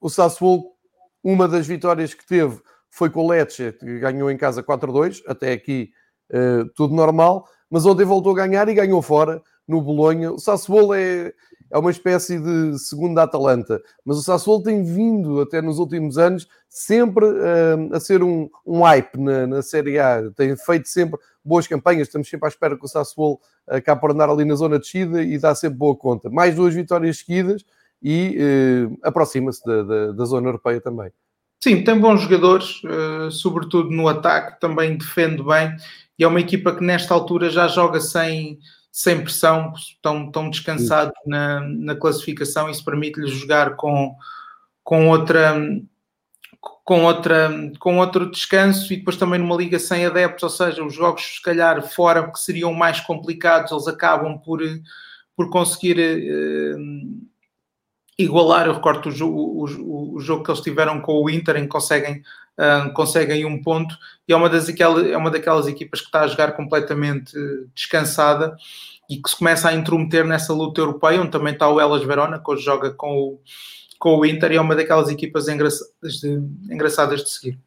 o 0.01 0.09
Sassuolo, 0.09 0.73
uma 1.23 1.47
das 1.47 1.67
vitórias 1.67 2.15
que 2.15 2.27
teve 2.27 2.59
foi 2.89 3.11
com 3.11 3.21
o 3.21 3.29
Lecce, 3.29 3.73
que 3.73 3.99
ganhou 3.99 4.31
em 4.31 4.37
casa 4.39 4.63
4-2, 4.63 5.23
até 5.27 5.53
aqui 5.53 5.91
tudo 6.75 6.95
normal, 6.95 7.47
mas 7.69 7.85
ontem 7.85 8.07
voltou 8.07 8.33
a 8.33 8.37
ganhar 8.37 8.67
e 8.71 8.75
ganhou 8.75 9.03
fora 9.03 9.43
no 9.67 9.81
Bolonha. 9.81 10.33
O 10.33 10.39
Sassuolo 10.39 10.95
é, 10.95 11.33
é 11.71 11.79
uma 11.79 11.91
espécie 11.91 12.39
de 12.39 12.79
segunda 12.79 13.23
Atalanta, 13.23 13.81
mas 14.05 14.17
o 14.17 14.23
Sassuolo 14.23 14.63
tem 14.63 14.83
vindo 14.83 15.41
até 15.41 15.61
nos 15.61 15.79
últimos 15.79 16.19
anos 16.19 16.47
sempre 16.69 17.25
uh, 17.25 17.95
a 17.95 18.01
ser 18.01 18.23
um, 18.23 18.49
um 18.67 18.83
hype 18.83 19.19
na, 19.19 19.47
na 19.47 19.63
Série 19.63 19.99
A, 19.99 20.31
tem 20.37 20.57
feito 20.57 20.89
sempre 20.89 21.19
boas 21.45 21.67
campanhas, 21.67 22.09
estamos 22.09 22.29
sempre 22.29 22.47
à 22.47 22.49
espera 22.49 22.77
que 22.77 22.85
o 22.85 22.89
Sassuolo 22.89 23.39
acabe 23.67 24.01
por 24.01 24.11
andar 24.11 24.29
ali 24.29 24.45
na 24.45 24.55
zona 24.55 24.77
de 24.77 24.83
descida 24.83 25.23
e 25.23 25.39
dá 25.39 25.55
sempre 25.55 25.79
boa 25.79 25.97
conta. 25.97 26.29
Mais 26.31 26.55
duas 26.55 26.75
vitórias 26.75 27.19
seguidas 27.19 27.65
e 28.03 28.39
uh, 28.39 28.99
aproxima-se 29.03 29.65
da, 29.65 29.83
da, 29.83 30.13
da 30.13 30.25
zona 30.25 30.49
europeia 30.49 30.81
também. 30.81 31.11
Sim, 31.63 31.83
tem 31.83 31.99
bons 31.99 32.21
jogadores, 32.21 32.83
sobretudo 33.31 33.91
no 33.91 34.07
ataque, 34.07 34.61
também 34.61 34.99
defende 34.99 35.43
bem 35.43 35.75
e 36.19 36.23
é 36.23 36.29
uma 36.29 36.41
equipa 36.41 36.75
que 36.75 36.85
nesta 36.85 37.15
altura 37.15 37.51
já 37.51 37.67
joga 37.69 38.01
sem, 38.01 38.59
sem 38.95 39.21
pressão, 39.21 39.73
estão, 39.75 40.27
estão 40.27 40.49
descansados 40.49 41.15
na, 41.27 41.61
na 41.63 41.97
classificação. 41.97 42.71
Isso 42.71 42.85
permite-lhes 42.85 43.33
jogar 43.33 43.75
com, 43.75 44.15
com 44.85 45.09
outra 45.09 45.61
com, 46.85 47.03
outra, 47.03 47.51
com 47.81 47.99
outro 47.99 48.31
descanso 48.31 48.93
e 48.93 48.99
depois 48.99 49.17
também 49.17 49.41
numa 49.41 49.57
liga 49.57 49.81
sem 49.81 50.07
adeptos, 50.07 50.45
ou 50.45 50.49
seja, 50.49 50.85
os 50.85 50.95
jogos 50.95 51.37
se 51.37 51.43
calhar 51.43 51.83
fora 51.83 52.31
que 52.31 52.39
seriam 52.39 52.73
mais 52.73 53.01
complicados, 53.01 53.73
eles 53.73 53.89
acabam 53.89 54.39
por, 54.39 54.61
por 55.37 55.51
conseguir 55.51 55.99
uh, 55.99 57.27
igualar, 58.17 58.67
eu 58.67 58.75
recordo 58.75 59.09
o, 59.25 59.65
o, 59.65 60.15
o, 60.15 60.21
jogo 60.21 60.45
que 60.45 60.51
eles 60.51 60.61
tiveram 60.61 61.01
com 61.01 61.21
o 61.21 61.29
Inter, 61.29 61.57
em 61.57 61.63
que 61.63 61.69
conseguem, 61.69 62.23
conseguem 62.95 63.45
um 63.45 63.61
ponto, 63.61 63.97
e 64.29 64.33
é 64.33 64.37
uma, 64.37 64.49
das, 64.49 64.69
é 64.69 65.17
uma 65.17 65.31
daquelas 65.31 65.67
equipas 65.67 66.01
que 66.01 66.07
está 66.07 66.21
a 66.21 66.27
jogar 66.27 66.53
completamente 66.53 67.33
descansada 67.75 68.57
e 69.09 69.17
que 69.17 69.29
se 69.29 69.37
começa 69.37 69.69
a 69.69 69.75
intrometer 69.75 70.25
nessa 70.25 70.53
luta 70.53 70.81
europeia, 70.81 71.21
onde 71.21 71.31
também 71.31 71.53
está 71.53 71.69
o 71.69 71.81
Elas 71.81 72.05
Verona, 72.05 72.39
que 72.39 72.51
hoje 72.51 72.65
joga 72.65 72.91
com 72.91 73.19
o, 73.19 73.41
com 73.99 74.17
o 74.19 74.27
Inter, 74.27 74.53
e 74.53 74.57
é 74.57 74.61
uma 74.61 74.75
daquelas 74.75 75.09
equipas 75.09 75.49
engraçadas 75.49 76.15
de, 76.21 76.29
engraçadas 76.71 77.23
de 77.23 77.31
seguir. 77.31 77.59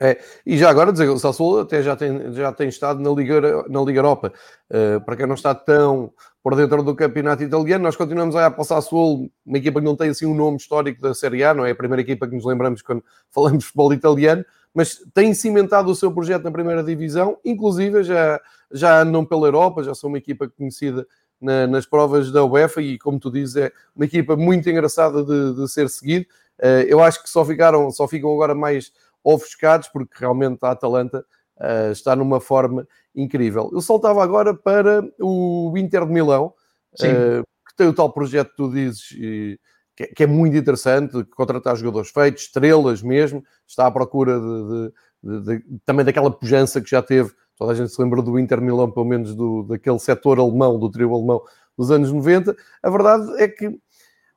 É, 0.00 0.20
e 0.46 0.56
já 0.56 0.70
agora 0.70 0.92
dizer, 0.92 1.08
o 1.08 1.18
Sassuolo 1.18 1.60
até 1.60 1.82
já 1.82 1.96
tem, 1.96 2.32
já 2.32 2.52
tem 2.52 2.68
estado 2.68 3.00
na 3.00 3.10
Liga, 3.10 3.64
na 3.68 3.80
Liga 3.82 3.98
Europa. 3.98 4.32
Uh, 4.70 5.04
para 5.04 5.16
quem 5.16 5.26
não 5.26 5.34
está 5.34 5.54
tão 5.54 6.12
por 6.42 6.54
dentro 6.54 6.82
do 6.82 6.94
campeonato 6.94 7.42
italiano, 7.42 7.82
nós 7.82 7.96
continuamos 7.96 8.36
a 8.36 8.46
ir 8.46 8.50
para 8.50 8.62
o 8.62 8.64
Sassuolo, 8.64 9.28
uma 9.44 9.58
equipa 9.58 9.80
que 9.80 9.84
não 9.84 9.96
tem 9.96 10.10
assim 10.10 10.24
um 10.24 10.34
nome 10.34 10.56
histórico 10.56 11.02
da 11.02 11.12
Série 11.14 11.42
A, 11.42 11.52
não 11.52 11.66
é 11.66 11.72
a 11.72 11.74
primeira 11.74 12.00
equipa 12.00 12.28
que 12.28 12.34
nos 12.34 12.44
lembramos 12.44 12.80
quando 12.80 13.04
falamos 13.30 13.58
de 13.58 13.64
futebol 13.64 13.92
italiano, 13.92 14.44
mas 14.72 15.02
tem 15.12 15.34
cimentado 15.34 15.90
o 15.90 15.94
seu 15.94 16.12
projeto 16.12 16.44
na 16.44 16.52
primeira 16.52 16.82
divisão, 16.82 17.36
inclusive 17.44 18.04
já, 18.04 18.40
já 18.72 19.02
andam 19.02 19.24
pela 19.24 19.48
Europa, 19.48 19.82
já 19.82 19.94
são 19.94 20.08
uma 20.08 20.18
equipa 20.18 20.48
conhecida 20.48 21.06
na, 21.40 21.66
nas 21.66 21.86
provas 21.86 22.30
da 22.30 22.44
UEFA 22.44 22.82
e, 22.82 22.98
como 22.98 23.18
tu 23.18 23.30
dizes, 23.30 23.56
é 23.56 23.72
uma 23.94 24.04
equipa 24.04 24.36
muito 24.36 24.70
engraçada 24.70 25.24
de, 25.24 25.54
de 25.54 25.68
ser 25.68 25.88
seguido. 25.88 26.26
Uh, 26.58 26.82
eu 26.86 27.02
acho 27.02 27.22
que 27.22 27.28
só, 27.28 27.44
ficaram, 27.44 27.90
só 27.90 28.08
ficam 28.08 28.32
agora 28.32 28.54
mais 28.54 28.92
ofuscados, 29.34 29.88
porque 29.88 30.18
realmente 30.18 30.58
a 30.62 30.70
Atalanta 30.70 31.24
uh, 31.58 31.92
está 31.92 32.16
numa 32.16 32.40
forma 32.40 32.86
incrível. 33.14 33.70
Eu 33.72 33.80
saltava 33.80 34.22
agora 34.22 34.54
para 34.54 35.02
o 35.20 35.74
Inter 35.76 36.06
de 36.06 36.12
Milão, 36.12 36.54
uh, 36.94 37.42
que 37.68 37.76
tem 37.76 37.86
o 37.86 37.92
tal 37.92 38.10
projeto 38.10 38.50
que 38.50 38.56
tu 38.56 38.70
dizes, 38.70 39.10
e, 39.12 39.60
que, 39.94 40.06
que, 40.06 40.22
é 40.22 40.26
muito 40.26 40.56
interessante, 40.56 41.24
contratar 41.24 41.76
jogadores 41.76 42.10
feitos, 42.10 42.44
estrelas 42.44 43.02
mesmo, 43.02 43.44
está 43.66 43.86
à 43.86 43.90
procura 43.90 44.38
de, 44.40 44.92
de, 45.22 45.40
de, 45.40 45.58
de, 45.58 45.78
também 45.84 46.04
daquela 46.04 46.30
pujança 46.30 46.80
que 46.80 46.90
já 46.90 47.02
teve. 47.02 47.30
Toda 47.56 47.72
a 47.72 47.74
gente 47.74 47.92
se 47.92 48.00
lembra 48.00 48.22
do 48.22 48.38
Inter 48.38 48.60
Milão, 48.62 48.90
pelo 48.90 49.04
menos 49.04 49.34
do, 49.34 49.64
daquele 49.64 49.98
setor 49.98 50.38
alemão, 50.38 50.78
do 50.78 50.88
trio 50.88 51.12
alemão 51.12 51.42
dos 51.76 51.90
anos 51.90 52.12
90. 52.12 52.56
A 52.82 52.90
verdade 52.90 53.42
é 53.42 53.48
que 53.48 53.78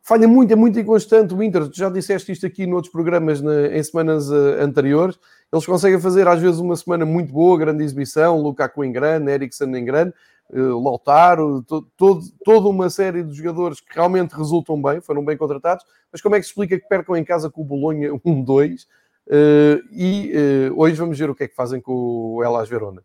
falha 0.01 0.27
muito, 0.27 0.51
é 0.51 0.55
muito 0.55 0.79
inconstante 0.79 1.33
o 1.33 1.43
Inter. 1.43 1.69
Tu 1.69 1.77
já 1.77 1.89
disseste 1.89 2.31
isto 2.31 2.45
aqui 2.45 2.65
noutros 2.65 2.91
programas 2.91 3.41
na, 3.41 3.67
em 3.67 3.83
semanas 3.83 4.29
uh, 4.29 4.59
anteriores. 4.59 5.17
Eles 5.51 5.65
conseguem 5.65 5.99
fazer 5.99 6.27
às 6.27 6.41
vezes 6.41 6.59
uma 6.59 6.75
semana 6.75 7.05
muito 7.05 7.31
boa, 7.31 7.57
grande 7.57 7.83
exibição, 7.83 8.41
Lukaku 8.41 8.83
em 8.83 8.91
grande, 8.91 9.31
Eriksen 9.31 9.75
em 9.75 9.85
grande, 9.85 10.13
uh, 10.51 10.83
Lautaro, 10.83 11.61
to, 11.63 11.85
todo, 11.95 12.21
toda 12.43 12.67
uma 12.67 12.89
série 12.89 13.23
de 13.23 13.33
jogadores 13.33 13.79
que 13.79 13.93
realmente 13.93 14.31
resultam 14.31 14.81
bem, 14.81 15.01
foram 15.01 15.23
bem 15.23 15.37
contratados. 15.37 15.85
Mas 16.11 16.21
como 16.21 16.35
é 16.35 16.39
que 16.39 16.45
se 16.45 16.51
explica 16.51 16.79
que 16.79 16.87
percam 16.87 17.15
em 17.15 17.23
casa 17.23 17.49
com 17.49 17.61
o 17.61 17.65
Bolonha 17.65 18.11
1-2? 18.25 18.85
Uh, 19.27 19.79
e 19.91 20.71
hoje 20.75 20.95
vamos 20.95 21.17
ver 21.17 21.29
o 21.29 21.35
que 21.35 21.43
é 21.43 21.47
que 21.47 21.55
fazem 21.55 21.79
com 21.79 22.35
o 22.35 22.43
Elas 22.43 22.67
Verona. 22.67 23.03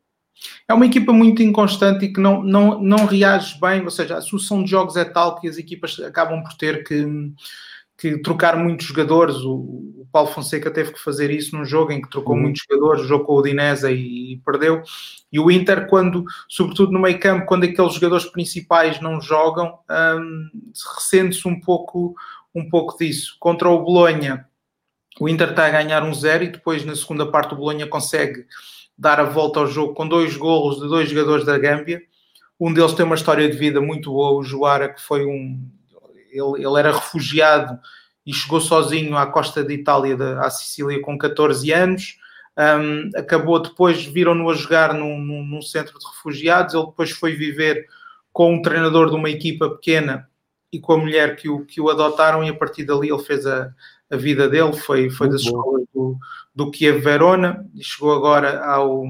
É 0.69 0.75
uma 0.75 0.87
equipa 0.87 1.13
muito 1.13 1.43
inconstante 1.43 2.05
e 2.05 2.13
que 2.13 2.21
não, 2.21 2.43
não, 2.43 2.81
não 2.81 3.07
reage 3.07 3.59
bem, 3.61 3.83
ou 3.83 3.91
seja, 3.91 4.17
a 4.17 4.21
sucessão 4.21 4.63
de 4.63 4.71
jogos 4.71 4.97
é 4.97 5.05
tal 5.05 5.41
que 5.41 5.49
as 5.49 5.57
equipas 5.59 5.99
acabam 6.01 6.43
por 6.43 6.53
ter 6.55 6.85
que, 6.85 7.07
que 7.97 8.19
trocar 8.19 8.57
muitos 8.57 8.87
jogadores. 8.87 9.37
O, 9.37 9.55
o 9.55 10.09
Paulo 10.13 10.29
Fonseca 10.29 10.71
teve 10.71 10.93
que 10.93 11.03
fazer 11.03 11.31
isso 11.31 11.57
num 11.57 11.65
jogo 11.65 11.93
em 11.93 12.03
que 12.03 12.11
trocou 12.11 12.35
uhum. 12.35 12.43
muitos 12.43 12.63
jogadores, 12.69 13.07
jogou 13.07 13.39
o 13.39 13.43
Dinesa 13.43 13.91
e, 13.91 14.33
e, 14.33 14.37
perdeu. 14.45 14.83
E 15.33 15.41
o 15.41 15.51
Inter, 15.51 15.87
quando, 15.89 16.25
sobretudo 16.49 16.93
no 16.93 17.01
meio 17.01 17.19
campo, 17.19 17.47
quando 17.47 17.65
aqueles 17.65 17.95
jogadores 17.95 18.27
principais 18.27 19.01
não 19.01 19.21
jogam, 19.21 19.79
um, 19.91 20.49
ressente-se 20.97 21.47
um 21.49 21.59
pouco, 21.61 22.15
um 22.55 22.69
pouco 22.69 22.97
disso. 22.99 23.37
Contra 23.41 23.69
o 23.69 23.83
Bolonha, 23.83 24.47
o 25.19 25.29
Inter 25.29 25.51
está 25.51 25.67
a 25.67 25.71
ganhar 25.71 26.03
um 26.03 26.13
zero 26.13 26.45
e 26.45 26.49
depois 26.49 26.85
na 26.85 26.95
segunda 26.95 27.27
parte 27.31 27.55
o 27.55 27.57
Bolonha 27.57 27.87
consegue 27.87 28.47
dar 28.99 29.21
a 29.21 29.25
volta 29.25 29.61
ao 29.61 29.67
jogo 29.67 29.95
com 29.95 30.09
dois 30.09 30.37
golos 30.37 30.81
de 30.81 30.89
dois 30.89 31.09
jogadores 31.11 31.45
da 31.45 31.59
Gâmbia. 31.59 32.03
Um 32.59 32.73
deles 32.73 32.95
tem 32.95 33.05
uma 33.05 33.15
história 33.15 33.49
de 33.49 33.57
vida 33.57 33.81
muito 33.81 34.11
boa, 34.11 34.33
o 34.33 34.43
Joara, 34.43 34.89
que 34.89 35.03
foi 35.03 35.27
um. 35.27 35.61
Ele, 36.31 36.65
ele 36.65 36.79
era 36.79 36.93
refugiado 36.93 37.79
e 38.25 38.33
chegou 38.33 38.61
sozinho 38.61 39.17
à 39.17 39.27
costa 39.27 39.63
de 39.63 39.75
Itália, 39.75 40.17
de, 40.17 40.25
à 40.39 40.51
Sicília, 40.51 41.01
com 41.01 41.17
14 41.17 41.71
anos. 41.73 42.19
Um, 42.59 43.11
acabou 43.15 43.61
depois, 43.61 44.05
viram-no 44.05 44.49
a 44.49 44.55
jogar 44.55 44.95
num, 44.95 45.19
num, 45.19 45.45
num, 45.45 45.63
centro 45.63 45.99
de 45.99 46.07
refugiados. 46.07 46.75
Ele 46.75 46.87
depois 46.87 47.11
foi 47.11 47.35
viver 47.35 47.87
com 48.33 48.55
um 48.55 48.63
treinador 48.63 49.11
de 49.11 49.17
uma 49.17 49.31
equipa 49.31 49.71
pequena 49.71 50.29
e 50.73 50.81
com 50.81 50.95
a 50.95 50.99
mulher 50.99 51.37
que 51.37 51.49
o, 51.49 51.65
que 51.65 51.81
o 51.81 51.89
adotaram, 51.89 52.43
e 52.43 52.49
a 52.49 52.55
partir 52.55 52.85
dali 52.85 53.09
ele 53.09 53.23
fez 53.23 53.47
a, 53.47 53.73
a 54.11 54.17
vida 54.17 54.49
dele. 54.49 54.73
Foi, 54.73 55.09
foi 55.11 55.29
das 55.29 55.43
escolas 55.43 55.85
do, 55.95 56.19
do 56.57 56.71
Kiev 56.71 57.01
Verona 57.01 57.69
e 57.75 57.85
chegou 57.85 58.15
agora 58.15 58.65
ao. 58.65 59.05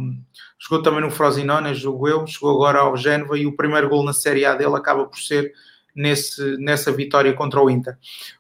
Jogou 0.59 0.83
também 0.83 1.01
no 1.01 1.11
Frosinone, 1.13 1.75
julgo 1.75 2.09
eu, 2.09 2.27
chegou 2.27 2.51
agora 2.51 2.81
ao 2.81 2.97
Génova 2.97 3.39
e 3.39 3.47
o 3.47 3.55
primeiro 3.55 3.89
gol 3.89 4.05
na 4.05 4.13
Série 4.13 4.45
A 4.45 4.55
dele 4.55 4.75
acaba 4.75 5.05
por 5.05 5.19
ser 5.19 5.53
nesse, 5.95 6.57
nessa 6.57 6.91
vitória 6.91 7.33
contra 7.35 7.63
o 7.63 7.71
Inter. 7.71 7.97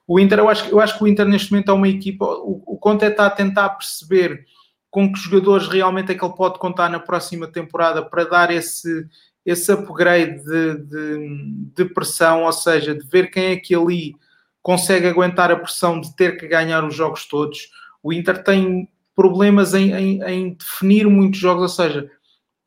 O 0.08 0.18
Inter, 0.18 0.40
eu 0.40 0.48
acho, 0.48 0.68
eu 0.68 0.80
acho 0.80 0.98
que 0.98 1.04
o 1.04 1.06
Inter 1.06 1.24
neste 1.24 1.52
momento 1.52 1.70
é 1.70 1.74
uma 1.74 1.88
equipa, 1.88 2.24
o, 2.24 2.62
o 2.66 2.76
Conte 2.78 3.04
está 3.04 3.26
a 3.26 3.30
tentar 3.30 3.68
perceber 3.70 4.44
com 4.90 5.12
que 5.12 5.20
jogadores 5.20 5.68
realmente 5.68 6.10
é 6.10 6.14
que 6.14 6.24
ele 6.24 6.34
pode 6.34 6.58
contar 6.58 6.90
na 6.90 6.98
próxima 6.98 7.46
temporada 7.46 8.02
para 8.02 8.24
dar 8.24 8.50
esse, 8.50 9.06
esse 9.44 9.70
upgrade 9.70 10.42
de, 10.42 10.78
de, 10.78 11.72
de 11.76 11.84
pressão, 11.84 12.42
ou 12.42 12.52
seja, 12.52 12.94
de 12.94 13.06
ver 13.06 13.30
quem 13.30 13.52
é 13.52 13.56
que 13.56 13.74
ali 13.74 14.16
consegue 14.62 15.06
aguentar 15.06 15.52
a 15.52 15.56
pressão 15.56 16.00
de 16.00 16.16
ter 16.16 16.36
que 16.38 16.48
ganhar 16.48 16.84
os 16.84 16.94
jogos 16.94 17.26
todos. 17.26 17.70
O 18.02 18.12
Inter 18.12 18.42
tem 18.42 18.88
problemas 19.16 19.74
em, 19.74 19.92
em, 19.92 20.22
em 20.22 20.54
definir 20.54 21.08
muitos 21.08 21.40
jogos, 21.40 21.62
ou 21.62 21.68
seja, 21.68 22.10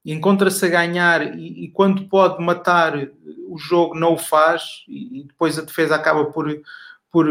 encontra-se 0.04 0.66
a 0.66 0.70
ganhar 0.70 1.38
e, 1.38 1.66
e, 1.66 1.72
quando 1.72 2.08
pode 2.08 2.44
matar 2.44 3.10
o 3.48 3.58
jogo 3.58 3.98
não 3.98 4.14
o 4.14 4.18
faz 4.18 4.84
e, 4.88 5.20
e, 5.20 5.24
depois 5.26 5.58
a 5.58 5.62
defesa 5.62 5.96
acaba 5.96 6.26
por, 6.26 6.60
por, 7.12 7.28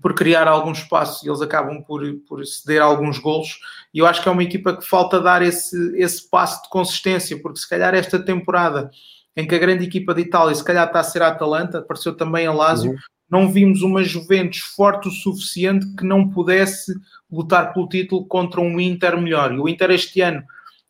por 0.00 0.14
criar 0.14 0.48
algum 0.48 0.72
espaço 0.72 1.24
e 1.24 1.28
eles 1.28 1.42
acabam 1.42 1.82
por, 1.82 2.02
por 2.26 2.44
ceder 2.46 2.80
alguns 2.80 3.18
golos 3.18 3.58
e 3.92 3.98
eu 3.98 4.06
acho 4.06 4.22
que 4.22 4.28
é 4.28 4.32
uma 4.32 4.42
equipa 4.42 4.76
que 4.76 4.86
falta 4.86 5.20
dar 5.20 5.42
esse, 5.42 5.76
esse 5.96 6.28
passo 6.28 6.62
de 6.62 6.68
consistência, 6.68 7.40
porque 7.40 7.58
se 7.58 7.68
calhar 7.68 7.94
esta 7.94 8.18
temporada 8.18 8.90
em 9.36 9.46
que 9.46 9.54
a 9.54 9.58
grande 9.58 9.84
equipa 9.84 10.14
de 10.14 10.22
Itália 10.22 10.54
se 10.54 10.64
calhar 10.64 10.86
está 10.86 11.00
a 11.00 11.04
ser 11.04 11.22
a 11.22 11.28
Atalanta, 11.28 11.78
apareceu 11.78 12.16
também 12.16 12.46
a 12.46 12.52
Lazio, 12.52 12.92
uhum. 12.92 12.98
não 13.28 13.52
vimos 13.52 13.82
uma 13.82 14.02
Juventus 14.02 14.60
forte 14.60 15.08
o 15.08 15.10
suficiente 15.10 15.86
que 15.96 16.04
não 16.04 16.30
pudesse 16.30 16.94
lutar 17.34 17.72
pelo 17.72 17.88
título 17.88 18.24
contra 18.26 18.60
um 18.60 18.80
Inter 18.80 19.20
melhor. 19.20 19.52
E 19.52 19.58
o 19.58 19.68
Inter 19.68 19.90
este 19.90 20.20
ano 20.20 20.44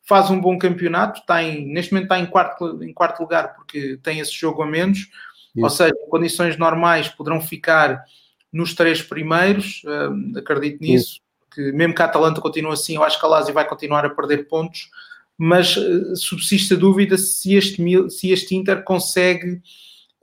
faz 0.05 0.29
um 0.29 0.39
bom 0.39 0.57
campeonato, 0.57 1.19
está 1.19 1.43
em, 1.43 1.65
neste 1.65 1.91
momento 1.91 2.05
está 2.05 2.19
em 2.19 2.25
quarto, 2.27 2.83
em 2.83 2.93
quarto 2.93 3.19
lugar 3.21 3.55
porque 3.55 3.99
tem 4.03 4.19
esse 4.19 4.33
jogo 4.33 4.61
a 4.61 4.65
menos, 4.65 4.99
Isso. 4.99 5.63
ou 5.63 5.69
seja, 5.69 5.93
em 5.93 6.09
condições 6.09 6.57
normais 6.57 7.09
poderão 7.09 7.41
ficar 7.41 8.03
nos 8.53 8.73
três 8.73 9.01
primeiros, 9.01 9.81
uh, 9.83 10.37
acredito 10.37 10.79
nisso, 10.79 11.19
que 11.53 11.71
mesmo 11.71 11.95
que 11.95 12.01
a 12.01 12.05
Atalanta 12.05 12.39
continue 12.39 12.71
assim, 12.71 12.95
eu 12.95 13.03
acho 13.03 13.19
que 13.19 13.25
a 13.25 13.29
Lazio 13.29 13.53
vai 13.53 13.67
continuar 13.67 14.05
a 14.05 14.09
perder 14.09 14.47
pontos, 14.47 14.89
mas 15.37 15.75
uh, 15.75 16.15
subsiste 16.15 16.75
a 16.75 16.77
dúvida 16.77 17.17
se 17.17 17.55
este, 17.55 17.81
se 18.09 18.31
este 18.31 18.55
Inter 18.55 18.83
consegue 18.83 19.55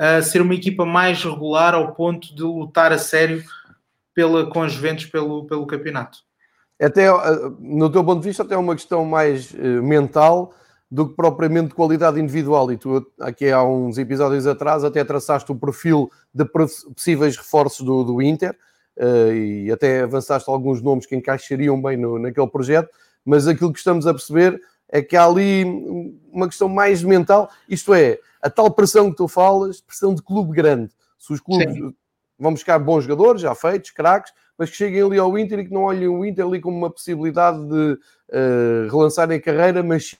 uh, 0.00 0.22
ser 0.22 0.40
uma 0.40 0.54
equipa 0.54 0.86
mais 0.86 1.24
regular 1.24 1.74
ao 1.74 1.92
ponto 1.92 2.34
de 2.34 2.42
lutar 2.42 2.92
a 2.92 2.98
sério 2.98 3.42
pela, 4.14 4.48
com 4.50 4.62
as 4.62 4.72
Juventus 4.72 5.06
pelo, 5.06 5.46
pelo 5.46 5.66
campeonato 5.66 6.18
até 6.84 7.06
eh, 7.06 7.52
no 7.60 7.90
teu 7.90 8.04
ponto 8.04 8.20
de 8.20 8.28
vista, 8.28 8.42
até 8.42 8.54
é 8.54 8.58
uma 8.58 8.74
questão 8.74 9.04
mais 9.04 9.52
uh, 9.52 9.82
mental 9.82 10.52
do 10.90 11.08
que 11.08 11.14
propriamente 11.14 11.68
de 11.68 11.74
qualidade 11.74 12.20
individual. 12.20 12.70
E 12.72 12.76
tu, 12.76 13.06
aqui 13.20 13.50
há 13.50 13.62
uns 13.62 13.98
episódios 13.98 14.46
atrás, 14.46 14.84
até 14.84 15.02
traçaste 15.04 15.50
o 15.50 15.54
perfil 15.54 16.10
de 16.34 16.44
possíveis 16.44 17.36
reforços 17.36 17.84
do, 17.86 18.04
do 18.04 18.20
Inter 18.20 18.56
uh, 18.98 19.32
e 19.32 19.70
até 19.70 20.02
avançaste 20.02 20.50
alguns 20.50 20.82
nomes 20.82 21.06
que 21.06 21.16
encaixariam 21.16 21.80
bem 21.80 21.96
no, 21.96 22.18
naquele 22.18 22.48
projeto. 22.48 22.90
Mas 23.24 23.46
aquilo 23.46 23.72
que 23.72 23.78
estamos 23.78 24.06
a 24.06 24.12
perceber 24.12 24.60
é 24.88 25.00
que 25.00 25.16
há 25.16 25.24
ali 25.24 25.64
uma 26.30 26.48
questão 26.48 26.68
mais 26.68 27.02
mental, 27.02 27.48
isto 27.68 27.94
é, 27.94 28.18
a 28.42 28.50
tal 28.50 28.70
pressão 28.70 29.10
que 29.10 29.16
tu 29.16 29.28
falas, 29.28 29.80
pressão 29.80 30.14
de 30.14 30.20
clube 30.20 30.52
grande. 30.52 30.90
Se 31.18 31.32
os 31.32 31.40
clubes 31.40 31.72
Sim. 31.72 31.94
Vão 32.38 32.52
buscar 32.52 32.78
bons 32.78 33.04
jogadores, 33.04 33.42
já 33.42 33.54
feitos, 33.54 33.90
craques, 33.90 34.32
mas 34.58 34.70
que 34.70 34.76
cheguem 34.76 35.02
ali 35.02 35.18
ao 35.18 35.36
Inter 35.38 35.60
e 35.60 35.64
que 35.64 35.72
não 35.72 35.82
olhem 35.82 36.08
o 36.08 36.24
Inter 36.24 36.46
ali 36.46 36.60
como 36.60 36.76
uma 36.76 36.90
possibilidade 36.90 37.58
de 37.66 37.92
uh, 37.92 38.90
relançarem 38.90 39.38
a 39.38 39.42
carreira, 39.42 39.82
mas 39.82 40.16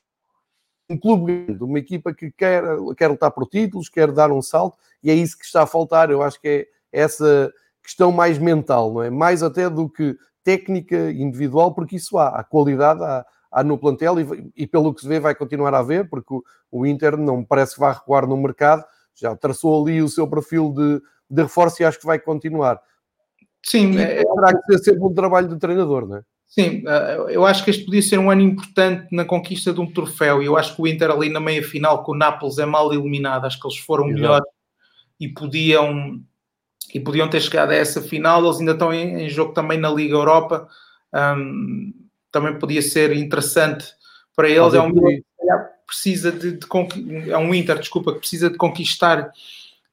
um 0.88 0.98
clube 0.98 1.44
grande, 1.44 1.64
uma 1.64 1.78
equipa 1.78 2.12
que 2.12 2.30
quer, 2.30 2.62
quer 2.96 3.08
lutar 3.08 3.30
por 3.30 3.46
títulos, 3.46 3.88
quer 3.88 4.10
dar 4.12 4.30
um 4.30 4.42
salto, 4.42 4.76
e 5.02 5.10
é 5.10 5.14
isso 5.14 5.38
que 5.38 5.44
está 5.44 5.62
a 5.62 5.66
faltar. 5.66 6.10
Eu 6.10 6.22
acho 6.22 6.40
que 6.40 6.48
é 6.48 6.66
essa 6.92 7.52
questão 7.82 8.12
mais 8.12 8.38
mental, 8.38 8.92
não 8.92 9.02
é? 9.02 9.10
Mais 9.10 9.42
até 9.42 9.68
do 9.68 9.88
que 9.88 10.16
técnica 10.44 11.10
individual, 11.10 11.74
porque 11.74 11.96
isso 11.96 12.18
há, 12.18 12.28
há 12.28 12.44
qualidade, 12.44 13.02
há, 13.02 13.24
há 13.50 13.64
no 13.64 13.78
plantel 13.78 14.20
e, 14.20 14.52
e, 14.56 14.66
pelo 14.66 14.94
que 14.94 15.00
se 15.00 15.08
vê 15.08 15.18
vai 15.18 15.34
continuar 15.34 15.74
a 15.74 15.78
haver, 15.78 16.08
porque 16.08 16.34
o, 16.34 16.42
o 16.70 16.86
Inter 16.86 17.16
não 17.16 17.44
parece 17.44 17.74
que 17.74 17.80
vai 17.80 17.92
recuar 17.92 18.26
no 18.26 18.36
mercado, 18.36 18.84
já 19.14 19.34
traçou 19.36 19.82
ali 19.82 20.02
o 20.02 20.08
seu 20.08 20.26
perfil 20.26 20.72
de, 20.72 21.00
de 21.32 21.42
reforço 21.42 21.80
e 21.80 21.84
acho 21.84 21.98
que 21.98 22.06
vai 22.06 22.18
continuar. 22.18 22.78
Sim, 23.64 23.98
é, 23.98 24.22
terá 24.22 24.52
que 24.52 24.72
ser 24.72 24.78
sempre 24.84 25.04
um 25.04 25.14
trabalho 25.14 25.48
do 25.48 25.58
treinador, 25.58 26.06
não 26.06 26.16
é? 26.18 26.22
Sim, 26.46 26.82
eh, 26.86 27.26
eu 27.30 27.46
acho 27.46 27.64
que 27.64 27.70
este 27.70 27.84
podia 27.84 28.02
ser 28.02 28.18
um 28.18 28.30
ano 28.30 28.42
importante 28.42 29.06
na 29.10 29.24
conquista 29.24 29.72
de 29.72 29.80
um 29.80 29.90
troféu 29.90 30.42
e 30.42 30.46
eu 30.46 30.58
acho 30.58 30.76
que 30.76 30.82
o 30.82 30.86
Inter 30.86 31.10
ali 31.10 31.30
na 31.30 31.40
meia 31.40 31.62
final 31.62 32.02
com 32.04 32.12
o 32.12 32.16
Nápoles 32.16 32.58
é 32.58 32.66
mal 32.66 32.92
eliminado, 32.92 33.46
acho 33.46 33.58
que 33.58 33.66
eles 33.66 33.78
foram 33.78 34.04
Exato. 34.04 34.20
melhores 34.20 34.46
e 35.18 35.28
podiam 35.28 36.20
e 36.92 37.00
podiam 37.00 37.30
ter 37.30 37.40
chegado 37.40 37.70
a 37.70 37.74
essa 37.74 38.02
final, 38.02 38.44
eles 38.44 38.58
ainda 38.58 38.72
estão 38.72 38.92
em, 38.92 39.22
em 39.22 39.28
jogo 39.30 39.54
também 39.54 39.78
na 39.78 39.88
Liga 39.88 40.14
Europa, 40.14 40.68
um, 41.38 41.94
também 42.30 42.58
podia 42.58 42.82
ser 42.82 43.16
interessante 43.16 43.86
para 44.36 44.50
eles, 44.50 44.74
é 44.74 44.82
um 44.82 44.92
precisa 45.86 46.32
de, 46.32 46.52
de, 46.52 46.66
é 47.30 47.38
um 47.38 47.54
Inter, 47.54 47.78
desculpa, 47.78 48.12
que 48.12 48.20
precisa 48.20 48.50
de 48.50 48.56
conquistar 48.56 49.30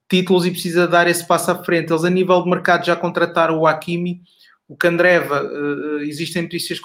títulos 0.09 0.45
e 0.45 0.51
precisa 0.51 0.87
dar 0.87 1.07
esse 1.07 1.25
passo 1.25 1.51
à 1.51 1.63
frente. 1.63 1.91
Eles, 1.91 2.03
a 2.03 2.09
nível 2.09 2.41
de 2.43 2.49
mercado, 2.49 2.85
já 2.85 2.95
contrataram 2.95 3.59
o 3.59 3.67
Hakimi, 3.67 4.21
o 4.67 4.75
Candreva. 4.75 5.43
Uh, 5.43 5.99
existem 5.99 6.43
notícias 6.43 6.79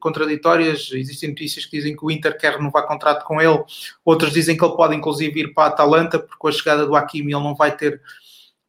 contraditórias, 0.00 0.90
existem 0.92 1.30
notícias 1.30 1.66
que 1.66 1.76
dizem 1.76 1.94
que 1.94 2.04
o 2.04 2.10
Inter 2.10 2.36
quer 2.36 2.56
renovar 2.56 2.86
contrato 2.86 3.24
com 3.24 3.40
ele, 3.40 3.62
outros 4.04 4.32
dizem 4.32 4.56
que 4.56 4.64
ele 4.64 4.74
pode, 4.74 4.96
inclusive, 4.96 5.40
ir 5.40 5.54
para 5.54 5.64
a 5.64 5.68
Atalanta, 5.68 6.18
porque 6.18 6.36
com 6.38 6.48
a 6.48 6.52
chegada 6.52 6.86
do 6.86 6.96
Hakimi 6.96 7.32
ele 7.32 7.42
não 7.42 7.54
vai 7.54 7.76
ter 7.76 8.00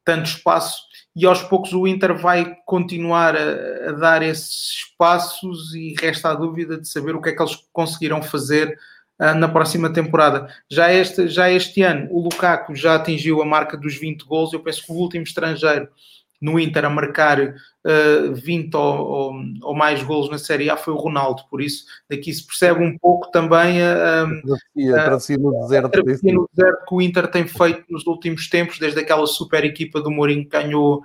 tanto 0.04 0.26
espaço. 0.26 0.84
E 1.16 1.26
aos 1.26 1.44
poucos 1.44 1.74
o 1.74 1.88
Inter 1.88 2.18
vai 2.18 2.56
continuar 2.66 3.36
a, 3.36 3.90
a 3.90 3.92
dar 3.92 4.24
esses 4.24 4.72
espaços 4.72 5.74
e 5.76 5.94
resta 6.00 6.32
a 6.32 6.34
dúvida 6.34 6.80
de 6.80 6.88
saber 6.88 7.16
o 7.16 7.22
que 7.22 7.30
é 7.30 7.32
que 7.34 7.42
eles 7.42 7.56
conseguiram 7.72 8.22
fazer 8.22 8.78
uh, 9.24 9.36
na 9.36 9.48
próxima 9.48 9.92
temporada. 9.92 10.48
Já 10.70 10.92
este, 10.92 11.28
já 11.28 11.50
este 11.50 11.82
ano, 11.82 12.08
o 12.12 12.22
Lukaku 12.22 12.76
já 12.76 12.96
atingiu 12.96 13.42
a 13.42 13.46
marca 13.46 13.78
dos 13.78 13.96
20 13.96 14.26
gols. 14.26 14.52
Eu 14.52 14.60
penso 14.60 14.86
que 14.86 14.92
o 14.92 14.96
último 14.96 15.24
estrangeiro 15.24 15.88
no 16.42 16.60
Inter 16.60 16.84
a 16.84 16.90
marcar 16.90 17.40
uh, 17.40 18.34
20 18.34 18.76
ou, 18.76 18.84
ou, 18.84 19.34
ou, 19.62 19.74
mais 19.74 20.04
gols 20.04 20.30
na 20.30 20.38
Série 20.38 20.70
A 20.70 20.76
foi 20.76 20.94
o 20.94 20.98
Ronaldo, 20.98 21.44
por 21.50 21.62
isso 21.62 21.86
daqui 22.10 22.34
se 22.34 22.46
percebe 22.46 22.84
um 22.84 22.98
pouco 22.98 23.32
também 23.32 23.82
a, 23.82 23.94
a, 23.94 24.22
a, 24.24 24.28
no 24.28 24.58
deserto, 24.76 25.88
a 26.02 26.34
no 26.34 26.50
deserto 26.54 26.86
que 26.86 26.94
o 26.94 27.02
Inter 27.02 27.28
tem 27.30 27.48
feito 27.48 27.86
nos 27.90 28.06
últimos 28.06 28.50
tempos, 28.50 28.78
desde 28.78 29.00
aquela 29.00 29.26
super 29.26 29.64
equipa 29.64 30.02
do 30.02 30.12
Mourinho 30.12 30.44
que 30.44 30.50
ganhou 30.50 31.02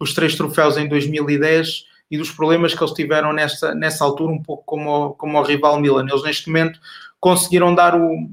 os 0.00 0.12
três 0.14 0.34
troféus 0.34 0.76
em 0.76 0.88
2010 0.88 1.84
e 2.10 2.18
dos 2.18 2.32
problemas 2.32 2.74
que 2.74 2.82
eles 2.82 2.92
tiveram 2.92 3.32
nessa, 3.32 3.74
nessa 3.74 4.04
altura, 4.04 4.32
um 4.32 4.42
pouco 4.42 4.64
como, 4.66 5.14
como 5.14 5.38
o 5.38 5.42
rival 5.42 5.80
Milan. 5.80 6.06
Eles 6.10 6.24
neste 6.24 6.48
momento 6.48 6.78
conseguiram 7.22 7.72
dar 7.72 7.94
o, 7.94 8.28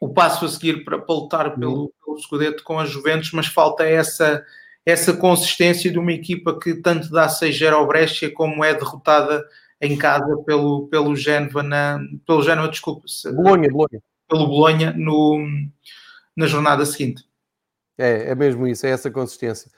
o 0.00 0.08
passo 0.08 0.44
a 0.44 0.48
seguir 0.48 0.84
para, 0.84 0.98
para 0.98 1.14
lutar 1.14 1.54
pelo, 1.56 1.92
pelo 2.04 2.18
Scudetto 2.18 2.64
com 2.64 2.76
a 2.76 2.84
Juventus, 2.84 3.30
mas 3.32 3.46
falta 3.46 3.84
essa, 3.84 4.44
essa 4.84 5.16
consistência 5.16 5.88
de 5.88 6.00
uma 6.00 6.12
equipa 6.12 6.58
que 6.58 6.74
tanto 6.74 7.08
dá 7.12 7.28
6-0 7.28 7.72
ao 7.72 7.86
Brescia 7.86 8.34
como 8.34 8.64
é 8.64 8.74
derrotada 8.74 9.46
em 9.80 9.96
casa 9.96 10.36
pelo, 10.44 10.88
pelo 10.88 11.14
Génova, 11.14 11.62
na, 11.62 12.00
pelo 12.26 12.42
Génova, 12.42 12.68
desculpa, 12.68 13.06
Bolonha, 13.32 13.70
Bolonha. 13.70 14.02
pelo 14.28 14.46
Bolonha 14.48 14.92
no, 14.96 15.38
na 16.36 16.48
jornada 16.48 16.84
seguinte. 16.84 17.22
É, 17.96 18.30
é 18.30 18.34
mesmo 18.34 18.66
isso, 18.66 18.84
é 18.84 18.90
essa 18.90 19.12
consistência. 19.12 19.70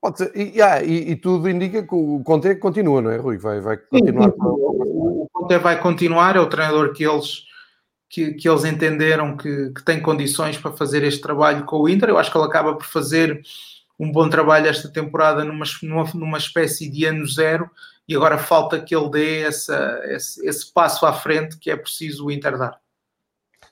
Pode 0.00 0.18
ser, 0.18 0.32
e, 0.36 0.62
ah, 0.62 0.80
e, 0.80 1.10
e, 1.10 1.16
tudo 1.16 1.50
indica 1.50 1.82
que 1.82 1.94
o 1.94 2.22
Conte 2.24 2.54
continua, 2.54 3.02
não 3.02 3.10
é, 3.10 3.16
Rui? 3.16 3.36
Vai, 3.36 3.60
vai 3.60 3.76
continuar. 3.76 4.30
Sim, 4.30 4.36
sim. 4.36 4.38
O 4.42 5.28
Conte 5.32 5.58
vai 5.58 5.80
continuar, 5.80 6.36
é 6.36 6.40
o 6.40 6.48
treinador 6.48 6.92
que 6.92 7.04
eles 7.04 7.49
que, 8.10 8.34
que 8.34 8.48
eles 8.48 8.64
entenderam 8.64 9.36
que, 9.36 9.70
que 9.70 9.84
tem 9.84 10.02
condições 10.02 10.58
para 10.58 10.72
fazer 10.72 11.04
este 11.04 11.20
trabalho 11.20 11.64
com 11.64 11.76
o 11.78 11.88
Inter. 11.88 12.08
Eu 12.08 12.18
acho 12.18 12.30
que 12.30 12.36
ele 12.36 12.44
acaba 12.46 12.74
por 12.74 12.84
fazer 12.84 13.40
um 13.96 14.10
bom 14.10 14.28
trabalho 14.28 14.66
esta 14.66 14.88
temporada 14.88 15.44
numa, 15.44 15.64
numa, 15.82 16.04
numa 16.12 16.38
espécie 16.38 16.90
de 16.90 17.04
ano 17.04 17.24
zero 17.26 17.70
e 18.08 18.16
agora 18.16 18.36
falta 18.36 18.80
que 18.80 18.94
ele 18.94 19.08
dê 19.10 19.42
essa, 19.42 20.00
esse, 20.06 20.44
esse 20.44 20.72
passo 20.72 21.06
à 21.06 21.12
frente 21.12 21.56
que 21.56 21.70
é 21.70 21.76
preciso 21.76 22.26
o 22.26 22.32
Inter 22.32 22.58
dar. 22.58 22.80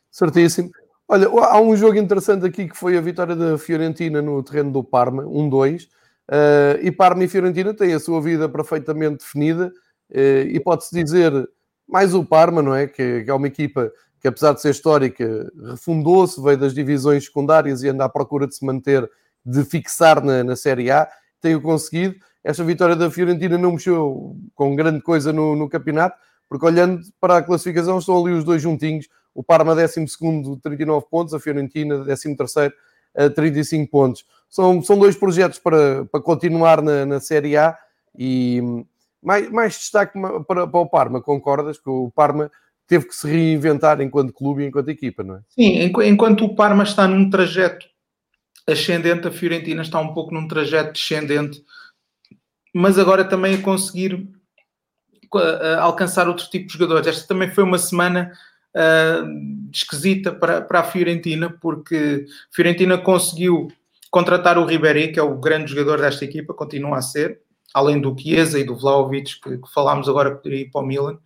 Certíssimo. 0.09 0.71
Olha, 1.09 1.27
há 1.27 1.61
um 1.61 1.75
jogo 1.75 1.97
interessante 1.99 2.47
aqui 2.47 2.69
que 2.69 2.77
foi 2.77 2.97
a 2.97 3.01
vitória 3.01 3.35
da 3.35 3.59
Fiorentina 3.59 4.23
no 4.23 4.41
terreno 4.43 4.71
do 4.71 4.85
Parma, 4.85 5.25
1-2. 5.25 5.87
Uh, 6.29 6.79
e 6.83 6.93
Parma 6.93 7.25
e 7.25 7.29
Fiorentina 7.29 7.75
têm 7.75 7.95
a 7.95 7.99
sua 7.99 8.21
vida 8.21 8.49
perfeitamente 8.49 9.25
definida. 9.25 9.73
Uh, 10.11 10.47
e 10.47 10.61
pode-se 10.61 10.95
dizer, 10.95 11.33
mais 11.89 12.15
o 12.15 12.25
Parma, 12.25 12.63
não 12.63 12.75
é? 12.75 12.87
Que, 12.87 13.25
que, 13.25 13.31
é 13.31 13.35
uma 13.35 13.47
equipa 13.47 13.91
que, 14.21 14.29
apesar 14.29 14.53
de 14.53 14.61
ser 14.61 14.71
histórica, 14.71 15.51
refundou-se, 15.71 16.43
veio 16.43 16.59
das 16.59 16.75
divisões 16.75 17.25
secundárias 17.25 17.83
e 17.83 17.89
anda 17.89 18.05
à 18.05 18.09
procura 18.09 18.47
de 18.47 18.55
se 18.55 18.65
manter, 18.65 19.09
de 19.45 19.65
fixar 19.65 20.23
na, 20.23 20.43
na 20.43 20.57
Série 20.57 20.91
A. 20.91 21.09
Tem-o 21.41 21.61
conseguido. 21.61 22.17
Esta 22.43 22.65
vitória 22.65 22.97
da 22.97 23.11
Fiorentina 23.11 23.59
não 23.59 23.73
mexeu 23.73 24.37
com 24.55 24.75
grande 24.75 25.01
coisa 25.01 25.33
no, 25.33 25.55
no 25.55 25.69
campeonato, 25.69 26.17
porque 26.49 26.65
olhando 26.65 27.03
para 27.21 27.39
a 27.39 27.43
classificação, 27.43 27.99
estão 27.99 28.25
ali 28.25 28.35
os 28.35 28.45
dois 28.45 28.63
juntinhos 28.63 29.07
o 29.39 29.45
Parma 29.45 29.73
12 29.73 30.05
39 30.61 31.07
pontos, 31.09 31.33
a 31.33 31.39
Fiorentina 31.39 32.05
13 32.05 32.35
a 33.17 33.31
35 33.31 33.89
pontos. 33.89 34.25
São, 34.51 34.83
são 34.83 34.99
dois 34.99 35.15
projetos 35.15 35.61
para, 35.61 36.05
para 36.07 36.21
continuar 36.21 36.83
na, 36.83 37.07
na 37.07 37.21
Série 37.21 37.57
A 37.57 37.79
e 38.19 38.61
mais, 39.23 39.49
mais 39.49 39.75
destaque 39.75 40.19
para, 40.45 40.67
para 40.67 40.81
o 40.81 40.89
Parma, 40.89 41.23
concordas 41.23 41.79
que 41.79 41.89
o 41.89 42.11
Parma 42.17 42.51
teve 42.89 43.07
que 43.07 43.15
se 43.15 43.29
reinventar 43.29 44.01
enquanto 44.01 44.33
clube 44.33 44.63
e 44.63 44.67
enquanto 44.67 44.89
equipa, 44.89 45.23
não 45.23 45.37
é? 45.37 45.41
Sim, 45.51 45.93
enquanto 46.05 46.45
o 46.45 46.55
Parma 46.55 46.83
está 46.83 47.07
num 47.07 47.29
trajeto 47.29 47.87
ascendente, 48.67 49.29
a 49.29 49.31
Fiorentina 49.31 49.83
está 49.83 50.01
um 50.01 50.13
pouco 50.13 50.35
num 50.35 50.49
trajeto 50.49 50.95
descendente, 50.95 51.63
mas 52.75 52.99
agora 52.99 53.25
também 53.25 53.55
a 53.55 53.63
conseguir 53.63 54.29
alcançar 55.81 56.29
outro 56.29 56.49
tipo 56.49 56.67
de 56.67 56.73
jogadores. 56.73 57.07
Esta 57.07 57.29
também 57.29 57.51
foi 57.51 57.65
uma 57.65 57.79
semana 57.79 58.33
uh, 58.75 59.71
esquisita 59.73 60.33
para, 60.33 60.63
para 60.63 60.81
a 60.81 60.85
Fiorentina, 60.85 61.51
porque 61.61 62.27
a 62.51 62.55
Fiorentina 62.55 62.99
conseguiu 62.99 63.69
contratar 64.11 64.59
o 64.59 64.65
Ribéry, 64.65 65.13
que 65.13 65.21
é 65.21 65.23
o 65.23 65.39
grande 65.39 65.71
jogador 65.71 66.01
desta 66.01 66.25
equipa, 66.25 66.55
continua 66.55 66.99
a 66.99 67.03
ser, 67.03 67.41
além 67.75 68.01
do 68.01 68.17
Chiesa 68.19 68.59
e 68.59 68.65
do 68.65 68.77
Vlaovic, 68.77 69.41
que, 69.41 69.59
que 69.59 69.73
falámos 69.73 70.09
agora 70.09 70.35
poderia 70.35 70.63
ir 70.63 70.71
para 70.71 70.81
o 70.81 70.87
Milan. 70.87 71.19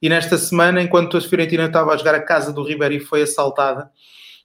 E 0.00 0.08
nesta 0.08 0.38
semana, 0.38 0.82
enquanto 0.82 1.16
a 1.16 1.20
Fiorentina 1.20 1.66
estava 1.66 1.92
a 1.92 1.96
jogar, 1.96 2.14
a 2.14 2.22
casa 2.22 2.52
do 2.52 2.62
Ribéry 2.62 3.00
foi 3.00 3.22
assaltada. 3.22 3.90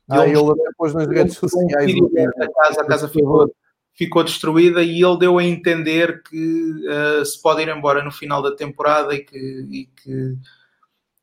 Ah, 0.10 0.28
ele 0.28 0.54
depois 0.68 0.94
nas 0.94 1.08
redes 1.08 1.36
sociais. 1.36 1.92
A 2.40 2.52
casa, 2.52 2.82
a 2.82 2.86
casa 2.86 3.08
ficou, 3.08 3.56
ficou 3.94 4.24
destruída 4.24 4.84
e 4.84 5.02
ele 5.02 5.18
deu 5.18 5.38
a 5.38 5.44
entender 5.44 6.22
que 6.24 6.72
uh, 6.88 7.26
se 7.26 7.42
pode 7.42 7.62
ir 7.62 7.70
embora 7.70 8.04
no 8.04 8.12
final 8.12 8.42
da 8.42 8.56
temporada 8.56 9.16
e 9.16 9.20
que, 9.20 9.38
e 9.38 9.86
que 9.86 10.38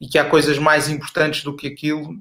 e 0.03 0.09
que 0.09 0.19
há 0.19 0.29
coisas 0.29 0.59
mais 0.59 0.89
importantes 0.89 1.45
do 1.45 1.55
que 1.55 1.69
aquilo. 1.69 2.17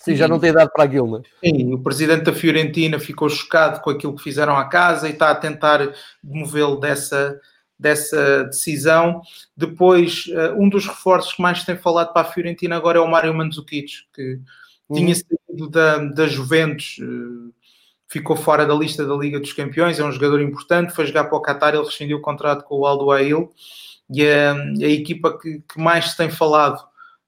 Sim, 0.00 0.16
já 0.16 0.26
não 0.26 0.40
tem 0.40 0.48
idade 0.48 0.70
para 0.72 0.84
aquilo, 0.84 1.06
não 1.06 1.18
é? 1.18 1.22
Sim, 1.46 1.74
o 1.74 1.82
presidente 1.82 2.24
da 2.24 2.32
Fiorentina 2.32 2.98
ficou 2.98 3.28
chocado 3.28 3.82
com 3.82 3.90
aquilo 3.90 4.16
que 4.16 4.22
fizeram 4.22 4.56
à 4.56 4.64
casa 4.64 5.06
e 5.06 5.12
está 5.12 5.30
a 5.30 5.34
tentar 5.34 5.92
movê-lo 6.24 6.80
dessa, 6.80 7.38
dessa 7.78 8.44
decisão. 8.44 9.22
Depois, 9.56 10.24
eh, 10.28 10.52
um 10.52 10.68
dos 10.68 10.86
reforços 10.86 11.34
que 11.34 11.42
mais 11.42 11.64
tem 11.64 11.76
falado 11.76 12.12
para 12.12 12.22
a 12.22 12.30
Fiorentina 12.32 12.76
agora 12.76 12.98
é 12.98 13.00
o 13.00 13.10
Mário 13.10 13.32
Mandzukic, 13.32 13.92
que 14.12 14.40
uhum. 14.88 14.96
tinha 14.96 15.14
saído 15.14 15.70
da, 15.70 15.98
da 15.98 16.26
Juventus, 16.26 16.98
eh, 17.00 17.52
ficou 18.08 18.34
fora 18.34 18.66
da 18.66 18.74
lista 18.74 19.06
da 19.06 19.14
Liga 19.14 19.38
dos 19.38 19.52
Campeões, 19.52 19.98
é 19.98 20.04
um 20.04 20.10
jogador 20.10 20.40
importante, 20.40 20.94
foi 20.94 21.06
jogar 21.06 21.24
para 21.24 21.38
o 21.38 21.42
Qatar, 21.42 21.74
ele 21.74 21.84
rescindiu 21.84 22.16
o 22.16 22.22
contrato 22.22 22.64
com 22.64 22.78
o 22.78 22.86
Aldo 22.86 23.10
Ail 23.10 23.50
e 24.10 24.26
a, 24.26 24.54
a 24.54 24.88
equipa 24.88 25.38
que, 25.38 25.60
que, 25.60 25.78
mais 25.78 26.10
se 26.10 26.16
tem 26.16 26.30
falado 26.30 26.80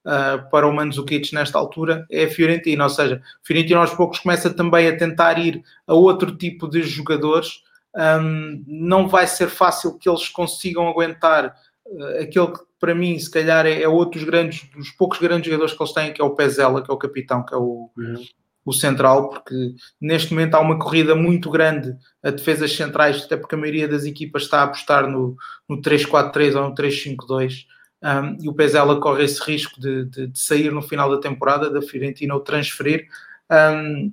uh, 0.06 0.50
para 0.50 0.66
o 0.66 0.72
Mandzukic 0.72 1.34
nesta 1.34 1.58
altura 1.58 2.06
é 2.10 2.24
a 2.24 2.30
Fiorentina, 2.30 2.84
ou 2.84 2.90
seja, 2.90 3.22
a 3.22 3.46
Fiorentina 3.46 3.80
aos 3.80 3.92
poucos 3.92 4.20
começa 4.20 4.48
também 4.48 4.88
a 4.88 4.96
tentar 4.96 5.38
ir 5.38 5.62
a 5.86 5.92
outro 5.92 6.34
tipo 6.34 6.66
de 6.66 6.82
jogadores, 6.82 7.62
um, 7.96 8.64
não 8.66 9.08
vai 9.08 9.26
ser 9.26 9.48
fácil 9.48 9.98
que 9.98 10.08
eles 10.08 10.28
consigam 10.28 10.88
aguentar 10.88 11.54
uh, 11.86 12.22
aquele 12.22 12.52
que 12.52 12.60
para 12.78 12.94
mim 12.94 13.18
se 13.18 13.30
calhar 13.30 13.66
é, 13.66 13.82
é 13.82 13.88
outro 13.88 14.18
dos 14.18 14.28
grandes, 14.28 14.68
dos 14.70 14.90
poucos 14.90 15.18
grandes 15.18 15.46
jogadores 15.46 15.74
que 15.74 15.82
eles 15.82 15.92
têm, 15.92 16.12
que 16.12 16.22
é 16.22 16.24
o 16.24 16.34
Pezela, 16.34 16.82
que 16.82 16.90
é 16.90 16.94
o 16.94 16.98
capitão, 16.98 17.44
que 17.44 17.54
é 17.54 17.58
o, 17.58 17.90
uhum 17.96 18.24
o 18.64 18.72
central, 18.72 19.30
porque 19.30 19.74
neste 20.00 20.32
momento 20.32 20.54
há 20.54 20.60
uma 20.60 20.78
corrida 20.78 21.14
muito 21.14 21.50
grande 21.50 21.96
a 22.22 22.30
defesas 22.30 22.74
centrais, 22.74 23.24
até 23.24 23.36
porque 23.36 23.54
a 23.54 23.58
maioria 23.58 23.88
das 23.88 24.04
equipas 24.04 24.42
está 24.42 24.60
a 24.60 24.64
apostar 24.64 25.08
no, 25.08 25.36
no 25.68 25.80
3-4-3 25.80 26.54
ou 26.54 26.68
no 26.68 26.74
3-5-2. 26.74 27.66
Um, 28.02 28.36
e 28.42 28.48
o 28.48 28.54
Pezela 28.54 28.98
corre 28.98 29.24
esse 29.24 29.42
risco 29.42 29.78
de, 29.78 30.06
de, 30.06 30.26
de, 30.28 30.38
sair 30.38 30.72
no 30.72 30.80
final 30.80 31.10
da 31.10 31.20
temporada 31.20 31.70
da 31.70 31.82
Fiorentina 31.82 32.34
ou 32.34 32.40
transferir. 32.40 33.06
Um, 33.50 34.12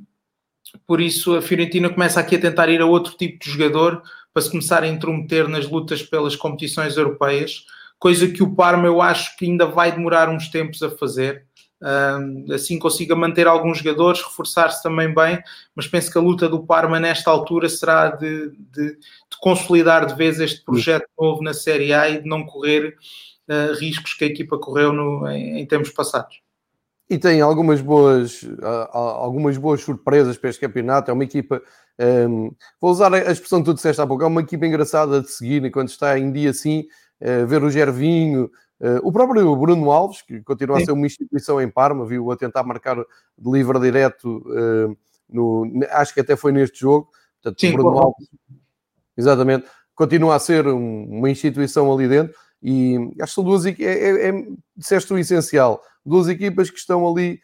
por 0.86 1.02
isso, 1.02 1.36
a 1.36 1.42
Fiorentina 1.42 1.90
começa 1.90 2.20
aqui 2.20 2.36
a 2.36 2.42
tentar 2.42 2.70
ir 2.70 2.82
a 2.82 2.86
outro 2.86 3.14
tipo 3.14 3.44
de 3.44 3.50
jogador 3.50 4.02
para 4.34 4.42
se 4.42 4.52
começar 4.52 4.84
a 4.84 4.88
intrometer 4.88 5.48
nas 5.48 5.68
lutas 5.68 6.04
pelas 6.04 6.36
competições 6.36 6.98
europeias, 6.98 7.66
coisa 7.98 8.28
que 8.28 8.44
o 8.44 8.54
Parma 8.54 8.86
eu 8.86 9.02
acho 9.02 9.36
que 9.38 9.46
ainda 9.46 9.66
vai 9.66 9.92
demorar 9.92 10.30
uns 10.30 10.50
tempos 10.50 10.84
a 10.84 10.90
fazer 10.92 11.48
assim 12.54 12.80
consiga 12.80 13.16
manter 13.16 13.48
alguns 13.48 13.80
jogadores, 13.80 14.22
reforçar-se 14.22 14.82
também 14.82 15.14
bem, 15.14 15.40
mas 15.76 15.88
penso 15.88 16.12
que 16.12 16.18
a 16.18 16.22
luta 16.22 16.50
do 16.50 16.66
Parma 16.66 17.00
nesta 17.00 17.30
altura 17.30 17.70
será 17.70 18.10
de, 18.10 18.50
de, 18.50 18.96
de 18.96 19.38
consolidar 19.40 20.06
de 20.06 20.16
vez 20.16 20.40
este 20.40 20.64
projeto 20.64 21.08
novo 21.20 21.44
na 21.44 21.54
Série 21.54 21.94
A 21.94 22.10
e 22.10 22.22
de 22.22 22.28
não 22.28 22.46
correr 22.46 22.98
uh, 23.48 23.74
riscos 23.80 24.14
que 24.14 24.24
a 24.24 24.28
equipa 24.28 24.58
correu 24.58 24.92
no, 24.92 25.28
em, 25.28 25.60
em 25.60 25.66
tempos 25.66 25.92
passados. 25.92 26.42
E 27.10 27.18
tem 27.18 27.40
algumas 27.40 27.80
boas, 27.80 28.42
algumas 28.92 29.58
boas 29.58 29.82
surpresas 29.82 30.38
para 30.38 30.50
este 30.50 30.60
campeonato. 30.60 31.10
É 31.10 31.14
uma 31.14 31.24
equipa, 31.24 31.62
um, 32.30 32.52
vou 32.82 32.92
usar 32.92 33.14
a 33.14 33.32
expressão 33.32 33.60
que 33.60 33.66
tu 33.66 33.74
disseste 33.74 34.02
há 34.02 34.06
pouco, 34.06 34.24
é 34.24 34.28
uma 34.28 34.42
equipa 34.42 34.66
engraçada 34.66 35.22
de 35.22 35.32
seguir 35.32 35.64
enquanto 35.64 35.90
está 35.90 36.20
em 36.20 36.32
dia 36.32 36.50
assim, 36.50 36.86
uh, 37.22 37.48
ver 37.48 37.64
o 37.64 37.70
Gervinho, 37.70 38.52
Uh, 38.80 39.02
o 39.02 39.12
próprio 39.12 39.56
Bruno 39.56 39.90
Alves, 39.90 40.22
que 40.22 40.42
continua 40.44 40.78
Sim. 40.78 40.84
a 40.84 40.86
ser 40.86 40.92
uma 40.92 41.06
instituição 41.08 41.60
em 41.60 41.68
Parma, 41.68 42.06
viu 42.06 42.32
a 42.32 42.38
tentar 42.38 42.64
marcar 42.64 42.96
de 42.96 43.52
livre 43.52 43.80
direto, 43.80 44.38
uh, 44.46 44.96
no, 45.28 45.66
acho 45.90 46.14
que 46.14 46.20
até 46.20 46.36
foi 46.36 46.52
neste 46.52 46.82
jogo. 46.82 47.10
Portanto, 47.42 47.60
Sim, 47.60 47.74
Bruno 47.74 47.98
Alves, 47.98 48.30
exatamente, 49.18 49.66
continua 49.96 50.36
a 50.36 50.40
ser 50.40 50.68
um, 50.68 51.06
uma 51.06 51.30
instituição 51.30 51.92
ali 51.92 52.08
dentro. 52.08 52.36
E 52.62 52.98
acho 53.22 53.32
que 53.32 53.36
são 53.36 53.44
duas 53.44 53.66
equipas, 53.66 53.96
é, 53.96 54.10
é, 54.10 54.30
é, 54.30 54.48
disseste 54.76 55.14
o 55.14 55.18
essencial, 55.18 55.82
duas 56.06 56.28
equipas 56.28 56.70
que 56.70 56.80
estão 56.80 57.08
ali 57.08 57.40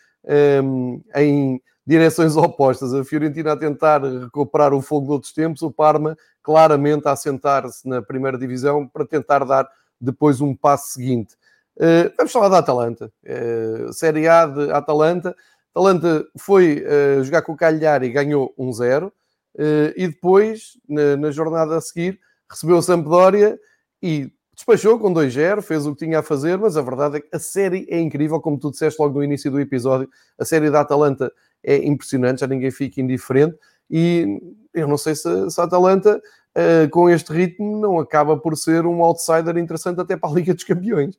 um, 0.63 1.02
em 1.15 1.62
direções 1.86 2.36
opostas. 2.36 2.93
A 2.93 3.04
Fiorentina 3.04 3.54
a 3.54 3.58
tentar 3.58 4.02
recuperar 4.04 4.73
o 4.73 4.82
fogo 4.82 5.06
de 5.08 5.12
outros 5.12 5.34
tempos, 5.34 5.62
o 5.62 5.71
Parma 5.71 6.17
claramente 6.41 7.08
a 7.08 7.12
assentar-se 7.12 7.88
na 7.88 8.02
primeira 8.02 8.38
divisão 8.38 8.88
para 8.88 9.06
tentar 9.06 9.45
dar 9.45 9.67
depois 9.99 10.41
um 10.41 10.56
passo 10.56 10.93
seguinte. 10.93 11.36
Uh, 11.78 12.12
vamos 12.17 12.32
falar 12.32 12.49
da 12.49 12.60
Atalanta. 12.60 13.12
Uh, 13.23 13.91
Série 13.93 14.28
A 14.28 14.45
de 14.45 14.71
Atalanta. 14.71 15.36
Atalanta 15.73 16.26
foi 16.38 16.84
uh, 16.86 17.23
jogar 17.23 17.41
com 17.41 17.54
o 17.54 17.58
Cagliari 17.58 18.08
e 18.08 18.12
ganhou 18.12 18.54
1-0. 18.60 19.12
e 19.95 20.08
depois, 20.08 20.78
na, 20.88 21.15
na, 21.17 21.32
jornada 21.32 21.78
a 21.78 21.82
seguir, 21.82 22.19
recebeu 22.49 22.78
o 22.78 22.82
Sampdoria 22.82 23.58
e 24.02 24.32
despachou 24.55 24.99
com 24.99 25.13
2-0, 25.13 25.61
fez 25.61 25.85
o 25.85 25.95
que 25.95 26.05
tinha 26.05 26.19
a 26.19 26.23
fazer, 26.23 26.57
mas 26.57 26.77
a 26.77 26.81
verdade 26.81 27.17
é 27.17 27.19
que 27.21 27.29
a 27.31 27.39
série 27.39 27.85
é 27.89 27.99
incrível, 27.99 28.39
como 28.39 28.59
tu 28.59 28.71
disseste 28.71 29.01
logo 29.01 29.17
no 29.17 29.23
início 29.23 29.49
do 29.49 29.59
episódio. 29.59 30.09
A 30.37 30.45
série 30.45 30.69
da 30.69 30.81
Atalanta 30.81 31.31
é 31.63 31.77
impressionante, 31.85 32.41
já 32.41 32.47
ninguém 32.47 32.71
fica 32.71 33.01
indiferente. 33.01 33.57
E 33.89 34.39
eu 34.73 34.87
não 34.87 34.97
sei 34.97 35.15
se, 35.15 35.49
se 35.49 35.59
a 35.59 35.63
Atalanta 35.63 36.21
uh, 36.55 36.89
com 36.89 37.09
este 37.09 37.31
ritmo, 37.31 37.79
não 37.79 37.99
acaba 37.99 38.37
por 38.37 38.55
ser 38.55 38.85
um 38.85 39.03
outsider 39.03 39.57
interessante 39.57 39.99
até 39.99 40.15
para 40.15 40.29
a 40.29 40.33
Liga 40.33 40.53
dos 40.53 40.63
Campeões. 40.63 41.17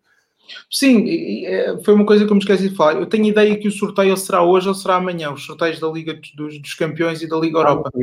Sim, 0.70 1.46
é, 1.46 1.78
foi 1.82 1.94
uma 1.94 2.04
coisa 2.04 2.24
que 2.24 2.30
eu 2.30 2.34
me 2.34 2.40
esqueci 2.40 2.68
de 2.68 2.76
falar. 2.76 3.00
Eu 3.00 3.06
tenho 3.06 3.24
ideia 3.24 3.56
que 3.58 3.68
o 3.68 3.72
sorteio 3.72 4.16
será 4.16 4.42
hoje 4.42 4.68
ou 4.68 4.74
será 4.74 4.96
amanhã, 4.96 5.32
os 5.32 5.44
sorteios 5.44 5.80
da 5.80 5.88
Liga 5.88 6.18
dos, 6.36 6.60
dos 6.60 6.74
Campeões 6.74 7.22
e 7.22 7.28
da 7.28 7.36
Liga 7.36 7.58
Europa. 7.58 7.90
Ah, 7.94 7.98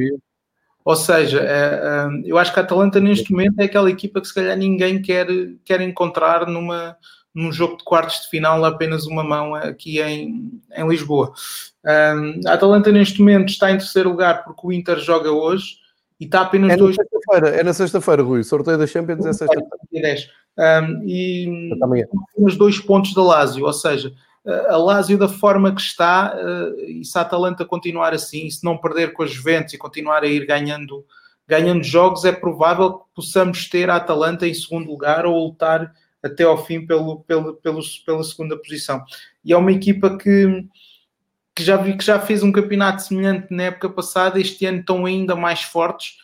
ou 0.84 0.96
seja, 0.96 1.40
é, 1.40 1.46
é, 1.46 2.08
eu 2.26 2.38
acho 2.38 2.54
que 2.54 2.60
a 2.60 2.64
Atalanta 2.64 3.00
neste 3.00 3.32
momento 3.32 3.60
é 3.60 3.66
aquela 3.66 3.90
equipa 3.90 4.20
que 4.20 4.28
se 4.28 4.34
calhar 4.34 4.58
ninguém 4.58 5.02
quer, 5.02 5.28
quer 5.64 5.82
encontrar 5.82 6.48
numa, 6.48 6.98
num 7.34 7.52
jogo 7.52 7.78
de 7.78 7.84
quartos 7.84 8.22
de 8.22 8.30
final 8.30 8.64
apenas 8.66 9.06
uma 9.06 9.24
mão 9.24 9.56
aqui 9.56 10.02
em, 10.02 10.52
em 10.76 10.88
Lisboa. 10.88 11.34
Um, 11.86 12.48
a 12.48 12.54
Atalanta 12.54 12.92
neste 12.92 13.20
momento 13.20 13.50
está 13.50 13.72
em 13.72 13.78
terceiro 13.78 14.10
lugar 14.10 14.44
porque 14.44 14.66
o 14.66 14.72
Inter 14.72 15.00
joga 15.00 15.32
hoje 15.32 15.78
e 16.20 16.26
está 16.26 16.42
apenas 16.42 16.74
é 16.74 16.78
dois. 16.78 16.96
Sexta-feira, 16.96 17.50
é 17.50 17.64
na 17.64 17.74
sexta-feira, 17.74 18.24
Rui. 18.24 18.42
O 18.42 18.44
sorteio 18.44 18.78
da 18.78 18.88
Champions 18.88 19.26
é 19.26 19.34
sexta-feira. 19.34 20.18
Um, 20.58 21.04
e 21.08 21.70
apenas 22.34 22.56
dois 22.58 22.80
pontos 22.80 23.14
da 23.14 23.24
Lazio, 23.24 23.66
ou 23.66 23.74
seja, 23.74 24.12
a 24.46 24.78
Lazio 24.78 25.18
da 25.18 25.28
forma 25.28 25.74
que 25.74 25.82
está, 25.82 26.36
uh, 26.36 26.90
e 26.90 27.06
se 27.06 27.18
a 27.18 27.22
Atalanta 27.22 27.64
continuar 27.64 28.14
assim, 28.14 28.50
se 28.50 28.64
não 28.64 28.78
perder 28.78 29.14
com 29.14 29.24
as 29.24 29.32
Juventus 29.32 29.74
e 29.74 29.78
continuar 29.78 30.24
a 30.24 30.28
ir 30.28 30.46
ganhando, 30.46 31.06
ganhando 31.48 31.84
jogos, 31.84 32.26
é 32.26 32.32
provável 32.32 32.94
que 32.94 33.06
possamos 33.16 33.70
ter 33.70 33.90
a 33.90 33.98
Atalanta 33.98 34.48
em 34.48 34.54
segundo 34.54 34.90
lugar 34.90 35.26
ou 35.26 35.48
lutar 35.48 35.94
até 36.24 36.44
ao 36.44 36.66
fim 36.66 36.86
pelo, 36.86 37.22
pelo, 37.22 37.56
pelo, 37.56 37.82
pela 38.06 38.24
segunda 38.24 38.58
posição. 38.58 39.04
E 39.44 39.54
é 39.54 39.58
uma 39.58 39.72
equipa 39.72 40.18
que 40.18 40.66
que 41.54 41.64
já 41.64 41.78
que 41.78 42.04
já 42.04 42.20
fez 42.20 42.44
um 42.44 42.52
campeonato 42.52 43.04
semelhante 43.04 43.48
na 43.52 43.64
época 43.64 43.90
passada, 43.90 44.40
este 44.40 44.66
ano 44.66 44.80
estão 44.80 45.06
ainda 45.06 45.36
mais 45.36 45.62
fortes. 45.62 46.16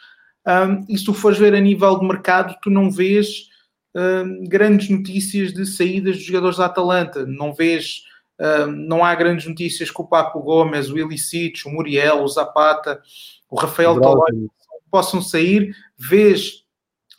Um, 0.48 0.86
e 0.88 0.98
se 0.98 1.04
tu 1.04 1.14
fores 1.14 1.38
ver 1.38 1.54
a 1.54 1.60
nível 1.60 2.00
de 2.00 2.08
mercado, 2.08 2.56
tu 2.62 2.70
não 2.70 2.90
vês 2.90 3.50
um, 3.98 4.44
grandes 4.44 4.90
notícias 4.90 5.52
de 5.52 5.66
saídas 5.66 6.18
dos 6.18 6.26
jogadores 6.26 6.58
da 6.58 6.68
Atalanta, 6.68 7.26
não 7.26 7.52
vês, 7.52 8.04
um, 8.40 8.68
não 8.68 9.04
há 9.04 9.16
grandes 9.16 9.48
notícias 9.48 9.90
que 9.90 10.02
o 10.02 10.06
Papo 10.06 10.40
Gomes, 10.40 10.92
o 10.92 10.98
Ilicic, 11.00 11.66
o 11.66 11.72
Muriel, 11.72 12.22
o 12.22 12.28
Zapata, 12.28 13.02
o 13.50 13.60
Rafael 13.60 14.00
Tolói 14.00 14.48
possam 14.92 15.22
sair, 15.22 15.76
vês 15.98 16.64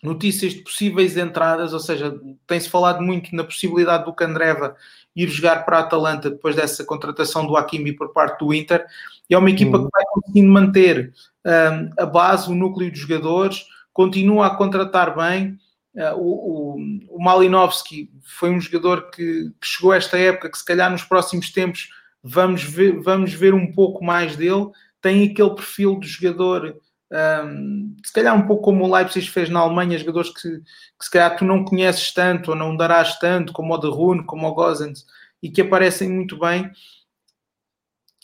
notícias 0.02 0.52
de 0.52 0.62
possíveis 0.62 1.16
entradas, 1.16 1.72
ou 1.72 1.80
seja, 1.80 2.16
tem-se 2.46 2.68
falado 2.68 3.02
muito 3.02 3.34
na 3.34 3.42
possibilidade 3.42 4.04
do 4.04 4.14
Candreva 4.14 4.76
ir 5.16 5.28
jogar 5.28 5.64
para 5.64 5.78
a 5.78 5.80
Atalanta 5.80 6.30
depois 6.30 6.54
dessa 6.54 6.84
contratação 6.84 7.44
do 7.44 7.56
Hakimi 7.56 7.92
por 7.92 8.12
parte 8.12 8.38
do 8.38 8.54
Inter, 8.54 8.86
e 9.28 9.34
é 9.34 9.38
uma 9.38 9.50
equipa 9.50 9.76
uhum. 9.76 9.84
que 9.84 9.90
vai 9.92 10.04
conseguindo 10.12 10.52
manter 10.52 11.12
um, 11.44 12.02
a 12.02 12.06
base, 12.06 12.48
o 12.48 12.54
núcleo 12.54 12.90
de 12.90 13.00
jogadores, 13.00 13.66
continua 13.92 14.46
a 14.46 14.54
contratar 14.54 15.16
bem. 15.16 15.58
Uh, 15.98 16.16
o, 16.16 16.76
o, 16.76 17.16
o 17.16 17.22
Malinovski 17.22 18.08
foi 18.22 18.50
um 18.50 18.60
jogador 18.60 19.10
que, 19.10 19.50
que, 19.60 19.66
chegou 19.66 19.90
a 19.90 19.96
esta 19.96 20.16
época, 20.16 20.48
que 20.48 20.58
se 20.58 20.64
calhar 20.64 20.88
nos 20.90 21.02
próximos 21.02 21.50
tempos 21.50 21.88
vamos 22.22 22.62
ver, 22.62 23.00
vamos 23.00 23.32
ver 23.32 23.52
um 23.52 23.72
pouco 23.72 24.04
mais 24.04 24.36
dele. 24.36 24.70
Tem 25.02 25.24
aquele 25.24 25.54
perfil 25.54 25.98
de 25.98 26.06
jogador 26.06 26.76
um, 27.10 27.96
se 28.04 28.12
calhar 28.12 28.36
um 28.36 28.46
pouco 28.46 28.62
como 28.62 28.84
o 28.84 28.94
Leipzig 28.94 29.28
fez 29.30 29.48
na 29.48 29.60
Alemanha, 29.60 29.98
jogadores 29.98 30.30
que, 30.30 30.58
que 30.58 31.04
se 31.04 31.10
calhar 31.10 31.36
tu 31.36 31.44
não 31.44 31.64
conheces 31.64 32.12
tanto 32.12 32.50
ou 32.50 32.56
não 32.56 32.76
darás 32.76 33.18
tanto, 33.18 33.52
como 33.52 33.74
o 33.74 33.78
de 33.78 33.88
Rune, 33.88 34.24
como 34.24 34.46
o 34.46 34.54
Gozens, 34.54 35.06
e 35.42 35.50
que 35.50 35.62
aparecem 35.62 36.10
muito 36.10 36.38
bem. 36.38 36.70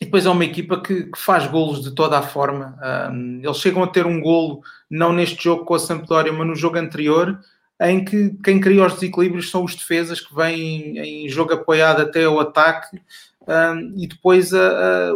E 0.00 0.04
depois 0.04 0.26
é 0.26 0.30
uma 0.30 0.44
equipa 0.44 0.82
que, 0.82 1.04
que 1.04 1.18
faz 1.18 1.46
golos 1.46 1.82
de 1.82 1.94
toda 1.94 2.18
a 2.18 2.22
forma. 2.22 2.76
Um, 3.10 3.40
eles 3.42 3.56
chegam 3.58 3.82
a 3.82 3.86
ter 3.86 4.06
um 4.06 4.20
golo, 4.20 4.60
não 4.90 5.12
neste 5.12 5.42
jogo 5.42 5.64
com 5.64 5.74
a 5.74 5.78
Sampdoria, 5.78 6.32
mas 6.32 6.46
no 6.46 6.54
jogo 6.54 6.76
anterior, 6.76 7.40
em 7.80 8.04
que 8.04 8.30
quem 8.42 8.60
cria 8.60 8.86
os 8.86 8.94
desequilíbrios 8.94 9.50
são 9.50 9.64
os 9.64 9.74
defesas 9.74 10.20
que 10.20 10.34
vêm 10.34 10.98
em 10.98 11.28
jogo 11.28 11.54
apoiado 11.54 12.02
até 12.02 12.28
o 12.28 12.38
ataque 12.38 13.00
um, 13.46 13.94
e 13.96 14.06
depois 14.06 14.54
a, 14.54 14.68
a, 14.68 15.10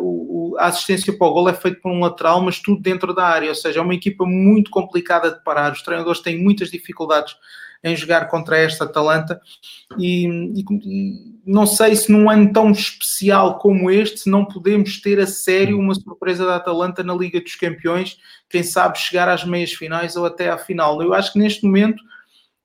a, 0.58 0.66
assistência 0.66 1.16
para 1.16 1.26
o 1.26 1.32
gol 1.32 1.48
é 1.48 1.54
feita 1.54 1.80
por 1.80 1.90
um 1.90 2.00
lateral, 2.00 2.42
mas 2.42 2.60
tudo 2.60 2.82
dentro 2.82 3.14
da 3.14 3.24
área, 3.24 3.48
ou 3.48 3.54
seja, 3.54 3.80
é 3.80 3.82
uma 3.82 3.94
equipa 3.94 4.26
muito 4.26 4.70
complicada 4.70 5.30
de 5.30 5.42
parar. 5.42 5.72
Os 5.72 5.82
treinadores 5.82 6.20
têm 6.20 6.42
muitas 6.42 6.70
dificuldades 6.70 7.34
em 7.82 7.96
jogar 7.96 8.28
contra 8.28 8.58
esta 8.58 8.84
Atalanta 8.84 9.40
e, 9.96 10.26
e, 10.26 10.64
não 11.46 11.64
sei 11.64 11.94
se 11.94 12.10
num 12.10 12.28
ano 12.28 12.52
tão 12.52 12.72
especial 12.72 13.58
como 13.58 13.90
este 13.90 14.28
não 14.28 14.44
podemos 14.44 15.00
ter 15.00 15.20
a 15.20 15.26
sério 15.26 15.78
uma 15.78 15.94
surpresa 15.94 16.44
da 16.44 16.56
Atalanta 16.56 17.04
na 17.04 17.14
Liga 17.14 17.40
dos 17.40 17.54
Campeões, 17.54 18.18
quem 18.50 18.64
sabe 18.64 18.98
chegar 18.98 19.28
às 19.28 19.44
meias 19.44 19.72
finais 19.72 20.16
ou 20.16 20.26
até 20.26 20.50
à 20.50 20.58
final. 20.58 21.00
Eu 21.00 21.14
acho 21.14 21.32
que 21.32 21.38
neste 21.38 21.64
momento 21.64 22.02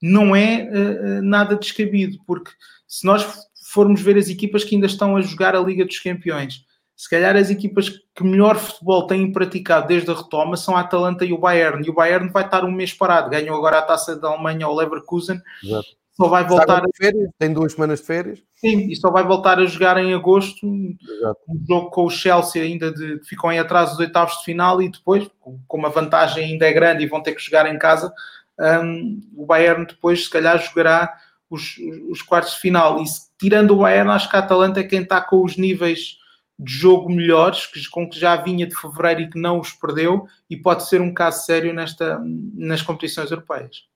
não 0.03 0.35
é 0.35 0.67
uh, 0.69 1.21
nada 1.21 1.55
descabido, 1.55 2.17
porque 2.27 2.51
se 2.85 3.07
nós 3.07 3.25
formos 3.71 4.01
ver 4.01 4.17
as 4.17 4.27
equipas 4.27 4.65
que 4.65 4.75
ainda 4.75 4.85
estão 4.85 5.15
a 5.15 5.21
jogar 5.21 5.55
a 5.55 5.61
Liga 5.61 5.85
dos 5.85 5.97
Campeões, 5.99 6.65
se 6.93 7.09
calhar 7.09 7.37
as 7.37 7.49
equipas 7.49 7.89
que 8.13 8.23
melhor 8.23 8.57
futebol 8.57 9.07
têm 9.07 9.31
praticado 9.31 9.87
desde 9.87 10.11
a 10.11 10.13
retoma 10.13 10.57
são 10.57 10.75
a 10.75 10.81
Atalanta 10.81 11.23
e 11.23 11.31
o 11.31 11.37
Bayern. 11.37 11.85
E 11.85 11.89
o 11.89 11.93
Bayern 11.93 12.29
vai 12.29 12.43
estar 12.43 12.65
um 12.65 12.71
mês 12.71 12.93
parado. 12.93 13.29
Ganhou 13.29 13.57
agora 13.57 13.79
a 13.79 13.81
taça 13.81 14.15
da 14.15 14.27
Alemanha 14.27 14.65
ao 14.65 14.75
Leverkusen. 14.75 15.41
Exato. 15.63 15.87
Só 16.11 16.27
vai 16.27 16.47
voltar. 16.47 16.83
Férias, 16.95 17.29
tem 17.39 17.51
duas 17.51 17.73
semanas 17.73 17.99
de 17.99 18.05
férias. 18.05 18.39
Sim, 18.55 18.91
e 18.91 18.95
só 18.95 19.09
vai 19.09 19.23
voltar 19.23 19.57
a 19.57 19.65
jogar 19.65 19.97
em 19.97 20.13
agosto. 20.13 20.67
Exato. 20.67 21.39
Um 21.49 21.65
jogo 21.67 21.89
com 21.89 22.05
o 22.05 22.09
Chelsea 22.09 22.61
ainda 22.61 22.91
de, 22.91 23.19
ficam 23.23 23.51
em 23.51 23.57
atraso 23.57 23.91
dos 23.91 23.99
oitavos 24.01 24.37
de 24.37 24.43
final 24.43 24.81
e 24.81 24.89
depois, 24.89 25.27
como 25.67 25.87
a 25.87 25.89
vantagem 25.89 26.43
ainda 26.43 26.67
é 26.67 26.73
grande 26.73 27.03
e 27.03 27.07
vão 27.07 27.23
ter 27.23 27.33
que 27.33 27.41
jogar 27.41 27.73
em 27.73 27.79
casa, 27.79 28.13
um, 28.59 29.21
o 29.35 29.45
Bayern 29.45 29.85
depois 29.85 30.25
se 30.25 30.29
calhar 30.29 30.57
jogará 30.61 31.13
os, 31.49 31.75
os 32.09 32.21
quartos 32.21 32.53
de 32.53 32.59
final. 32.59 33.01
E 33.01 33.05
tirando 33.37 33.71
o 33.71 33.77
Bayern, 33.77 34.11
acho 34.11 34.29
que 34.29 34.35
a 34.35 34.39
Atalanta 34.39 34.79
é 34.79 34.83
quem 34.83 35.01
está 35.01 35.21
com 35.21 35.43
os 35.43 35.57
níveis 35.57 36.17
de 36.57 36.71
jogo 36.71 37.11
melhores, 37.11 37.65
que, 37.65 37.89
com 37.89 38.07
que 38.07 38.19
já 38.19 38.35
vinha 38.35 38.67
de 38.67 38.75
fevereiro 38.75 39.21
e 39.21 39.29
que 39.29 39.39
não 39.39 39.59
os 39.59 39.71
perdeu, 39.73 40.25
e 40.49 40.55
pode 40.55 40.87
ser 40.87 41.01
um 41.01 41.13
caso 41.13 41.45
sério 41.45 41.73
nesta, 41.73 42.21
nas 42.53 42.81
competições 42.81 43.31
europeias. 43.31 43.87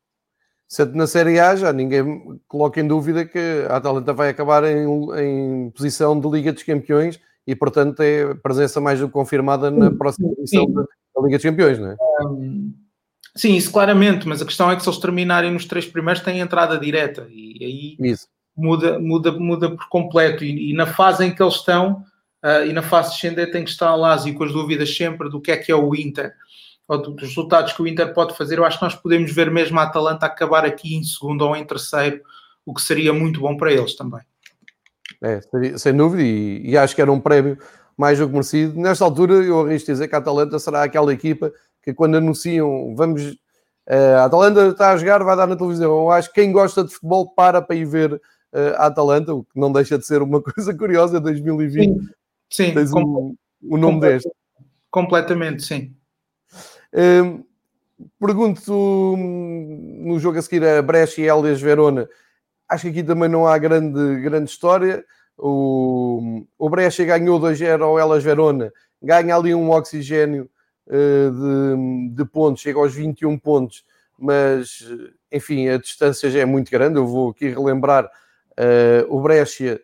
Sendo 0.68 0.96
na 0.96 1.08
Série 1.08 1.40
A, 1.40 1.56
já 1.56 1.72
ninguém 1.72 2.42
coloca 2.48 2.82
em 2.82 2.88
dúvida 2.88 3.26
que 3.26 3.66
a 3.70 3.78
Atalanta 3.78 4.12
vai 4.12 4.30
acabar 4.30 4.66
em, 4.66 4.86
em 5.18 5.70
posição 5.70 6.20
de 6.20 6.28
Liga 6.28 6.52
dos 6.52 6.64
Campeões 6.64 7.20
e, 7.46 7.56
portanto, 7.56 8.02
é 8.02 8.34
presença 8.34 8.82
mais 8.82 9.00
do 9.00 9.08
que 9.08 9.14
confirmada 9.14 9.72
na 9.72 9.90
próxima 9.92 10.30
edição 10.34 10.70
da, 10.74 10.82
da 10.82 11.22
Liga 11.24 11.38
dos 11.38 11.46
Campeões, 11.46 11.80
não 11.80 11.92
é? 11.92 11.96
Um 12.26 12.74
Sim, 13.38 13.56
isso 13.56 13.72
claramente, 13.72 14.28
mas 14.28 14.42
a 14.42 14.46
questão 14.46 14.72
é 14.72 14.76
que 14.76 14.82
se 14.82 14.90
eles 14.90 15.00
terminarem 15.00 15.52
nos 15.52 15.66
três 15.66 15.86
primeiros 15.86 16.24
têm 16.24 16.40
entrada 16.40 16.78
direta 16.80 17.28
e 17.30 17.98
aí 18.00 18.10
isso. 18.12 18.28
muda, 18.56 18.98
muda, 18.98 19.32
muda 19.32 19.70
por 19.70 19.88
completo. 19.90 20.44
E, 20.44 20.72
e, 20.72 20.74
na 20.74 20.88
fase 20.88 21.24
em 21.24 21.34
que 21.34 21.42
eles 21.42 21.54
estão, 21.54 22.04
uh, 22.44 22.66
e 22.66 22.74
na 22.74 22.82
fase 22.82 23.12
descendente 23.12 23.52
tem 23.52 23.64
que 23.64 23.70
estar 23.70 23.94
lá 23.96 24.18
e 24.26 24.34
com 24.34 24.44
as 24.44 24.52
dúvidas 24.52 24.96
sempre 24.96 25.30
do 25.30 25.40
que 25.40 25.52
é 25.52 25.58
que 25.58 25.72
é 25.72 25.76
o 25.76 25.94
Inter, 25.94 26.34
ou 26.88 27.00
dos 27.00 27.22
resultados 27.22 27.74
que 27.74 27.82
o 27.82 27.88
Inter 27.88 28.12
pode 28.12 28.36
fazer, 28.36 28.58
eu 28.58 28.66
acho 28.66 28.80
que 28.80 28.86
nós 28.86 28.96
podemos 28.96 29.32
ver 29.32 29.52
mesmo 29.52 29.80
a 29.80 29.84
Atalanta 29.84 30.26
acabar 30.26 30.66
aqui 30.66 30.96
em 30.96 31.04
segundo 31.04 31.44
ou 31.44 31.56
em 31.56 31.64
terceiro, 31.64 32.22
o 32.66 32.74
que 32.74 32.82
seria 32.82 33.14
muito 33.14 33.40
bom 33.40 33.56
para 33.56 33.72
eles 33.72 33.96
também. 33.96 34.22
É, 35.22 35.40
sem 35.78 35.96
dúvida, 35.96 36.24
e, 36.24 36.72
e 36.72 36.78
acho 36.78 36.96
que 36.96 37.02
era 37.02 37.12
um 37.12 37.20
prémio 37.20 37.58
mais 37.96 38.18
do 38.18 38.28
que 38.28 38.34
merecido. 38.34 38.80
Nesta 38.80 39.04
altura, 39.04 39.34
eu 39.36 39.62
arrisco 39.62 39.92
dizer 39.92 40.08
que 40.08 40.16
a 40.16 40.20
Atalanta 40.20 40.58
será 40.60 40.84
aquela 40.84 41.14
equipa 41.14 41.52
que 41.88 41.94
quando 41.94 42.18
anunciam 42.18 42.94
vamos 42.98 43.24
uh, 43.88 44.18
a 44.18 44.26
Atalanta 44.26 44.68
está 44.68 44.92
a 44.92 44.98
jogar, 44.98 45.24
vai 45.24 45.38
dar 45.38 45.48
na 45.48 45.56
televisão. 45.56 45.90
Eu 45.90 46.12
acho 46.12 46.28
que 46.28 46.42
quem 46.42 46.52
gosta 46.52 46.84
de 46.84 46.94
futebol 46.94 47.34
para 47.34 47.62
para 47.62 47.78
ir 47.78 47.86
ver 47.86 48.14
uh, 48.14 48.76
a 48.76 48.88
Atalanta, 48.88 49.34
o 49.34 49.46
que 49.46 49.58
não 49.58 49.72
deixa 49.72 49.98
de 49.98 50.06
ser 50.06 50.22
uma 50.22 50.42
coisa 50.44 50.76
curiosa 50.76 51.22
2020. 51.22 51.98
Sim, 51.98 52.10
sim 52.50 52.74
tens 52.74 52.92
um, 52.92 53.34
o 53.64 53.78
nome 53.78 54.02
deste. 54.02 54.30
Completamente, 54.92 55.64
sim. 55.64 55.96
Uh, 56.94 57.46
pergunto 58.20 59.16
no 59.18 60.20
jogo 60.20 60.40
a 60.40 60.42
seguir 60.42 60.66
a 60.66 60.82
Brecha 60.82 61.22
e 61.22 61.30
Elias 61.30 61.62
Verona. 61.62 62.10
Acho 62.68 62.84
que 62.84 62.90
aqui 62.90 63.04
também 63.04 63.30
não 63.30 63.48
há 63.48 63.58
grande, 63.58 64.20
grande 64.20 64.50
história. 64.50 65.06
O, 65.38 66.44
o 66.58 66.70
Brecha 66.70 67.06
ganhou 67.06 67.40
2-0 67.40 67.82
ao 67.82 67.98
Elas 67.98 68.26
Verona, 68.26 68.74
ganha 69.02 69.34
ali 69.34 69.56
um 69.56 69.70
oxigênio 69.70 70.50
de, 70.90 72.16
de 72.16 72.26
pontos, 72.26 72.62
chega 72.62 72.80
aos 72.80 72.94
21 72.94 73.38
pontos, 73.38 73.84
mas 74.18 74.86
enfim, 75.32 75.68
a 75.68 75.78
distância 75.78 76.30
já 76.30 76.40
é 76.40 76.46
muito 76.46 76.72
grande. 76.72 76.98
Eu 76.98 77.06
vou 77.06 77.32
aqui 77.32 77.50
relembrar: 77.50 78.06
uh, 78.06 79.16
o 79.16 79.22
Brescia 79.22 79.82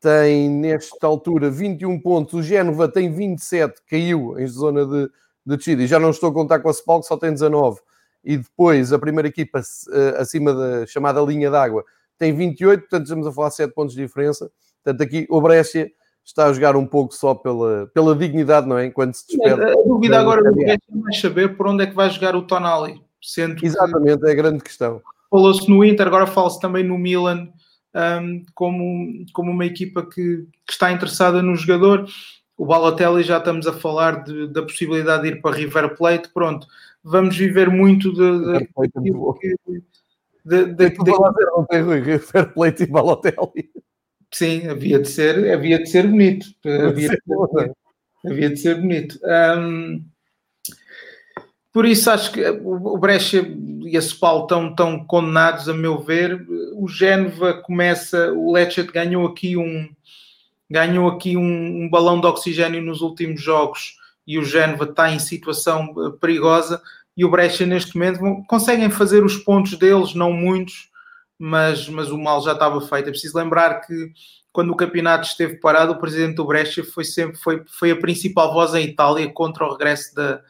tem 0.00 0.50
nesta 0.50 1.06
altura 1.06 1.50
21 1.50 2.00
pontos, 2.00 2.34
o 2.34 2.42
Génova 2.42 2.88
tem 2.88 3.12
27, 3.12 3.80
caiu 3.88 4.38
em 4.38 4.46
zona 4.46 4.84
de, 4.84 5.10
de 5.46 5.56
descida, 5.56 5.82
e 5.82 5.86
já 5.86 6.00
não 6.00 6.10
estou 6.10 6.30
a 6.30 6.34
contar 6.34 6.58
com 6.58 6.68
a 6.68 6.72
Spal, 6.72 7.00
que 7.00 7.06
só 7.06 7.16
tem 7.16 7.32
19. 7.32 7.80
E 8.24 8.36
depois 8.36 8.92
a 8.92 8.98
primeira 8.98 9.28
equipa 9.28 9.60
uh, 9.60 10.20
acima 10.20 10.54
da 10.54 10.86
chamada 10.86 11.20
linha 11.20 11.50
d'água 11.50 11.84
tem 12.18 12.34
28, 12.34 12.80
portanto 12.80 13.02
estamos 13.02 13.26
a 13.26 13.32
falar 13.32 13.50
7 13.50 13.72
pontos 13.72 13.94
de 13.94 14.02
diferença. 14.02 14.50
Portanto, 14.82 15.02
aqui 15.02 15.26
o 15.28 15.40
Brescia 15.40 15.90
está 16.24 16.46
a 16.46 16.52
jogar 16.52 16.76
um 16.76 16.86
pouco 16.86 17.14
só 17.14 17.34
pela, 17.34 17.90
pela 17.92 18.14
dignidade, 18.14 18.68
não 18.68 18.78
é? 18.78 18.86
Enquanto 18.86 19.14
se 19.14 19.26
despede. 19.26 19.62
A 19.62 19.74
dúvida 19.82 20.20
agora 20.20 20.42
é 20.66 20.76
mais 20.94 21.20
saber 21.20 21.56
por 21.56 21.66
onde 21.66 21.84
é 21.84 21.86
que 21.86 21.94
vai 21.94 22.08
jogar 22.10 22.36
o 22.36 22.42
Tonali. 22.42 23.00
Sendo 23.20 23.64
Exatamente, 23.64 24.26
é 24.26 24.30
a 24.30 24.34
grande 24.34 24.62
questão. 24.62 25.00
Falou-se 25.30 25.68
no 25.68 25.84
Inter, 25.84 26.06
agora 26.06 26.26
fala-se 26.26 26.60
também 26.60 26.84
no 26.84 26.98
Milan 26.98 27.48
um, 27.94 28.44
como, 28.54 29.24
como 29.32 29.50
uma 29.50 29.64
equipa 29.64 30.02
que, 30.02 30.46
que, 30.66 30.72
está 30.72 30.92
interessada 30.92 31.42
no 31.42 31.56
jogador. 31.56 32.06
O 32.56 32.66
Balotelli 32.66 33.22
já 33.22 33.38
estamos 33.38 33.66
a 33.66 33.72
falar 33.72 34.24
de, 34.24 34.48
da 34.48 34.62
possibilidade 34.62 35.22
de 35.22 35.28
ir 35.28 35.40
para 35.40 35.56
River 35.56 35.96
Plate. 35.96 36.28
Pronto, 36.32 36.66
vamos 37.02 37.36
viver 37.36 37.70
muito 37.70 38.12
de, 38.12 38.18
de, 38.18 38.58
de, 38.58 38.68
de, 38.68 39.00
de, 39.00 39.10
de, 39.10 39.50
de, 40.44 40.66
de, 40.66 40.74
de, 40.74 40.74
de, 40.74 40.90
de, 40.90 41.14
de, 41.70 42.00
River 42.00 42.52
Plate 42.52 42.82
e 42.82 42.86
Balotelli. 42.86 43.70
Sim, 44.32 44.66
havia 44.68 44.98
de 44.98 45.08
ser, 45.08 45.52
havia 45.52 45.78
de 45.78 45.88
ser 45.88 46.06
bonito. 46.06 46.46
Havia, 46.64 46.92
de 46.92 47.06
ser, 47.08 47.22
bonito. 47.26 47.76
havia 48.24 48.50
de 48.50 48.56
ser 48.56 48.80
bonito. 48.80 49.20
Um, 49.58 50.04
por 51.72 51.86
isso 51.86 52.10
acho 52.10 52.32
que 52.32 52.42
o 52.48 52.98
Brecha 52.98 53.46
e 53.82 53.96
a 53.96 54.00
Spal 54.00 54.42
estão, 54.42 54.70
estão 54.70 55.04
condenados, 55.04 55.68
a 55.68 55.74
meu 55.74 55.98
ver. 55.98 56.46
O 56.74 56.88
Génova 56.88 57.54
começa, 57.54 58.32
o 58.32 58.52
Lecce 58.52 58.82
ganhou 58.84 59.26
aqui 59.26 59.56
um 59.56 59.88
ganhou 60.70 61.06
aqui 61.08 61.36
um, 61.36 61.84
um, 61.84 61.90
balão 61.90 62.18
de 62.18 62.26
oxigênio 62.26 62.80
nos 62.80 63.02
últimos 63.02 63.42
jogos 63.42 63.98
e 64.26 64.38
o 64.38 64.44
Génova 64.44 64.84
está 64.84 65.12
em 65.12 65.18
situação 65.18 65.94
eh, 65.98 66.16
perigosa 66.18 66.80
e 67.14 67.26
o 67.26 67.30
Brecha 67.30 67.66
neste 67.66 67.94
momento 67.94 68.42
conseguem 68.48 68.88
fazer 68.88 69.22
os 69.22 69.36
pontos 69.36 69.76
deles, 69.76 70.14
não 70.14 70.32
muitos, 70.32 70.88
mas, 71.44 71.88
mas 71.88 72.08
o 72.08 72.16
mal 72.16 72.40
já 72.40 72.52
estava 72.52 72.80
feito. 72.80 73.08
É 73.08 73.10
preciso 73.10 73.36
lembrar 73.36 73.80
que 73.80 74.12
quando 74.52 74.70
o 74.70 74.76
campeonato 74.76 75.26
esteve 75.26 75.56
parado, 75.56 75.92
o 75.92 75.98
presidente 75.98 76.36
do 76.36 76.46
Brescia 76.46 76.84
foi 76.84 77.04
sempre 77.04 77.36
foi, 77.36 77.64
foi 77.66 77.90
a 77.90 77.96
principal 77.96 78.52
voz 78.52 78.74
em 78.74 78.84
Itália 78.84 79.28
contra 79.32 79.64
o 79.64 79.72
regresso 79.72 80.14
da, 80.14 80.40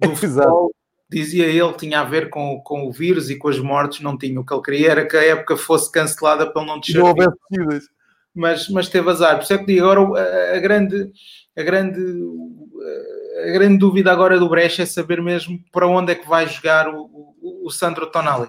do 0.00 0.08
futebol. 0.16 0.70
Dizia 1.10 1.46
ele 1.46 1.72
tinha 1.74 2.00
a 2.00 2.04
ver 2.04 2.30
com, 2.30 2.62
com 2.64 2.86
o 2.86 2.92
vírus 2.92 3.28
e 3.28 3.36
com 3.36 3.48
as 3.48 3.58
mortes, 3.58 4.00
não 4.00 4.16
tinha. 4.16 4.40
O 4.40 4.44
que 4.44 4.54
ele 4.54 4.62
queria 4.62 4.90
era 4.90 5.06
que 5.06 5.18
a 5.18 5.22
época 5.22 5.54
fosse 5.54 5.92
cancelada 5.92 6.50
para 6.50 6.64
não 6.64 6.80
descer. 6.80 6.98
Não 6.98 7.08
houvesse 7.08 7.88
mas, 8.34 8.68
mas 8.70 8.88
teve 8.88 9.10
azar. 9.10 9.36
Por 9.36 9.42
isso 9.42 9.52
é 9.52 9.58
que 9.58 9.66
digo, 9.66 9.86
agora 9.86 10.56
a, 10.56 10.60
grande, 10.60 11.12
a, 11.58 11.62
grande, 11.62 12.00
a 13.44 13.50
grande 13.52 13.76
dúvida 13.76 14.10
agora 14.10 14.38
do 14.38 14.48
Brescia 14.48 14.84
é 14.84 14.86
saber 14.86 15.20
mesmo 15.20 15.62
para 15.70 15.86
onde 15.86 16.12
é 16.12 16.14
que 16.14 16.28
vai 16.28 16.46
jogar 16.46 16.88
o, 16.88 17.02
o, 17.02 17.66
o 17.66 17.70
Sandro 17.70 18.10
Tonali. 18.10 18.48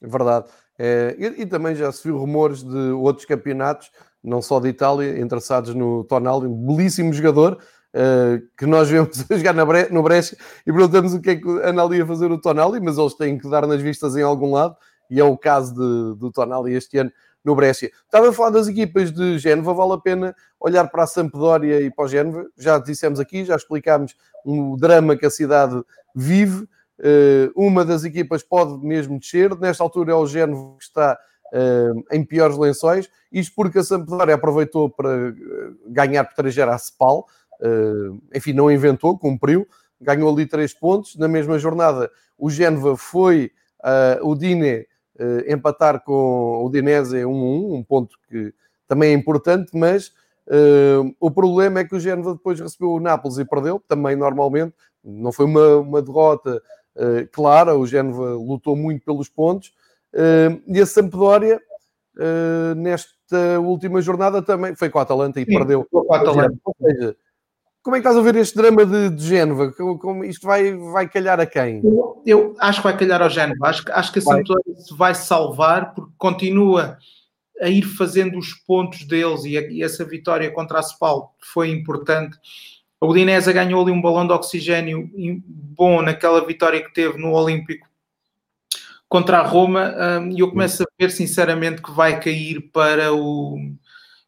É 0.00 0.06
verdade. 0.06 0.46
É, 0.78 1.16
e, 1.18 1.42
e, 1.42 1.46
também 1.46 1.74
já 1.74 1.90
se 1.90 2.04
viu 2.04 2.16
rumores 2.16 2.62
de 2.62 2.78
outros 2.92 3.26
campeonatos, 3.26 3.90
não 4.22 4.40
só 4.40 4.60
de 4.60 4.68
Itália, 4.68 5.18
interessados 5.18 5.74
no 5.74 6.04
Tonali, 6.04 6.46
um 6.46 6.66
belíssimo 6.66 7.12
jogador, 7.12 7.58
Uh, 7.88 8.46
que 8.58 8.66
nós 8.66 8.86
vemos 8.90 9.24
a 9.30 9.36
jogar 9.36 9.64
Bre 9.64 9.88
no 9.90 10.02
Brescia 10.02 10.36
e 10.66 10.70
perguntamos 10.70 11.14
o 11.14 11.22
que 11.22 11.30
é 11.30 11.36
que 11.36 11.48
anda 11.48 11.82
a 11.82 12.06
fazer 12.06 12.30
o 12.30 12.38
Tonali, 12.38 12.78
mas 12.80 12.98
eles 12.98 13.14
têm 13.14 13.38
que 13.38 13.48
dar 13.48 13.66
nas 13.66 13.80
vistas 13.80 14.14
em 14.14 14.22
algum 14.22 14.52
lado, 14.52 14.76
e 15.10 15.18
é 15.18 15.24
o 15.24 15.38
caso 15.38 15.72
de, 15.72 16.20
do 16.20 16.30
Tonali 16.30 16.74
este 16.74 16.98
ano 16.98 17.10
no 17.42 17.56
Brescia. 17.56 17.90
Estava 18.04 18.28
a 18.28 18.32
falar 18.32 18.50
das 18.50 18.68
equipas 18.68 19.10
de 19.10 19.38
Génova, 19.38 19.72
vale 19.72 19.94
a 19.94 19.98
pena 19.98 20.36
olhar 20.60 20.86
para 20.88 21.04
a 21.04 21.06
Sampdoria 21.06 21.80
e 21.80 21.90
para 21.90 22.04
o 22.04 22.08
Génova, 22.08 22.46
já 22.58 22.78
dissemos 22.78 23.18
aqui, 23.18 23.42
já 23.42 23.56
explicámos 23.56 24.14
o 24.44 24.76
drama 24.76 25.16
que 25.16 25.24
a 25.24 25.30
cidade 25.30 25.82
vive, 26.14 26.68
uma 27.54 27.84
das 27.84 28.04
equipas 28.04 28.42
pode 28.42 28.84
mesmo 28.84 29.18
descer, 29.18 29.56
nesta 29.58 29.82
altura 29.82 30.12
é 30.12 30.14
o 30.14 30.26
Génova 30.26 30.76
que 30.76 30.84
está 30.84 31.18
uh, 31.52 32.04
em 32.12 32.24
piores 32.24 32.56
lençóis, 32.56 33.08
isto 33.32 33.54
porque 33.54 33.78
a 33.78 33.84
Sampdoria 33.84 34.34
aproveitou 34.34 34.88
para 34.88 35.34
ganhar 35.86 36.24
por 36.24 36.34
3 36.34 36.58
a 36.58 36.76
uh, 36.76 38.22
enfim, 38.34 38.52
não 38.52 38.70
inventou, 38.70 39.18
cumpriu, 39.18 39.66
ganhou 40.00 40.32
ali 40.32 40.46
3 40.46 40.72
pontos. 40.74 41.16
Na 41.16 41.28
mesma 41.28 41.58
jornada, 41.58 42.10
o 42.36 42.50
Génova 42.50 42.96
foi 42.96 43.50
uh, 43.80 44.26
o 44.26 44.34
Dine 44.34 44.86
uh, 45.18 45.52
empatar 45.52 46.02
com 46.02 46.64
o 46.64 46.70
Dinese 46.70 47.18
1-1, 47.18 47.26
um 47.28 47.82
ponto 47.82 48.16
que 48.28 48.52
também 48.86 49.10
é 49.10 49.14
importante, 49.14 49.70
mas 49.74 50.12
o 51.20 51.30
problema 51.30 51.80
é 51.80 51.84
que 51.84 51.94
o 51.94 52.00
Génova 52.00 52.32
depois 52.32 52.58
recebeu 52.58 52.92
o 52.92 53.00
Nápoles 53.00 53.36
e 53.36 53.44
perdeu, 53.44 53.82
também 53.86 54.16
normalmente, 54.16 54.74
não 55.04 55.30
foi 55.30 55.44
uma, 55.44 55.76
uma 55.76 56.00
derrota 56.00 56.62
clara, 57.32 57.76
o 57.76 57.86
Génova 57.86 58.34
lutou 58.34 58.76
muito 58.76 59.04
pelos 59.04 59.28
pontos, 59.28 59.72
e 60.66 60.80
a 60.80 60.86
Sampdoria, 60.86 61.60
nesta 62.76 63.60
última 63.60 64.00
jornada 64.00 64.42
também 64.42 64.74
foi 64.74 64.88
com 64.90 64.98
a 64.98 65.02
Atalanta 65.02 65.40
e 65.40 65.44
Sim, 65.44 65.52
perdeu. 65.52 65.86
Com 65.90 66.12
a 66.12 66.16
Atalanta. 66.16 66.56
Ou 66.64 66.74
seja, 66.80 67.16
como 67.82 67.96
é 67.96 68.00
que 68.00 68.06
estás 68.06 68.16
a 68.18 68.20
ver 68.20 68.36
este 68.36 68.56
drama 68.56 68.84
de, 68.84 69.10
de 69.10 69.26
Génova? 69.26 69.72
Como, 69.72 69.98
como, 69.98 70.24
isto 70.24 70.46
vai, 70.46 70.74
vai 70.74 71.08
calhar 71.08 71.40
a 71.40 71.46
quem? 71.46 71.80
Eu, 71.82 72.22
eu, 72.26 72.56
acho 72.58 72.80
que 72.80 72.84
vai 72.84 72.96
calhar 72.96 73.22
ao 73.22 73.30
Génova. 73.30 73.68
Acho, 73.68 73.82
acho 73.90 74.12
que 74.12 74.18
a 74.18 74.22
Sampdoria 74.22 74.76
se 74.76 74.94
vai 74.94 75.14
salvar 75.14 75.94
porque 75.94 76.12
continua 76.18 76.98
a 77.62 77.68
ir 77.68 77.82
fazendo 77.82 78.38
os 78.38 78.52
pontos 78.52 79.06
deles 79.06 79.44
e, 79.44 79.56
a, 79.56 79.62
e 79.62 79.82
essa 79.82 80.04
vitória 80.04 80.50
contra 80.50 80.78
a 80.78 80.82
Spal 80.82 81.34
foi 81.52 81.70
importante. 81.70 82.36
A 83.00 83.06
Udinese 83.06 83.52
ganhou 83.52 83.82
ali 83.82 83.92
um 83.92 84.00
balão 84.00 84.26
de 84.26 84.32
oxigênio 84.32 85.08
bom 85.46 86.02
naquela 86.02 86.44
vitória 86.44 86.82
que 86.82 86.92
teve 86.92 87.18
no 87.18 87.32
Olímpico 87.32 87.88
contra 89.08 89.38
a 89.38 89.42
Roma 89.42 89.94
um, 90.20 90.30
e 90.30 90.40
eu 90.40 90.50
começo 90.50 90.82
a 90.82 90.86
ver 90.98 91.10
sinceramente 91.10 91.80
que 91.80 91.90
vai 91.90 92.20
cair 92.20 92.60
para 92.72 93.12
o 93.14 93.56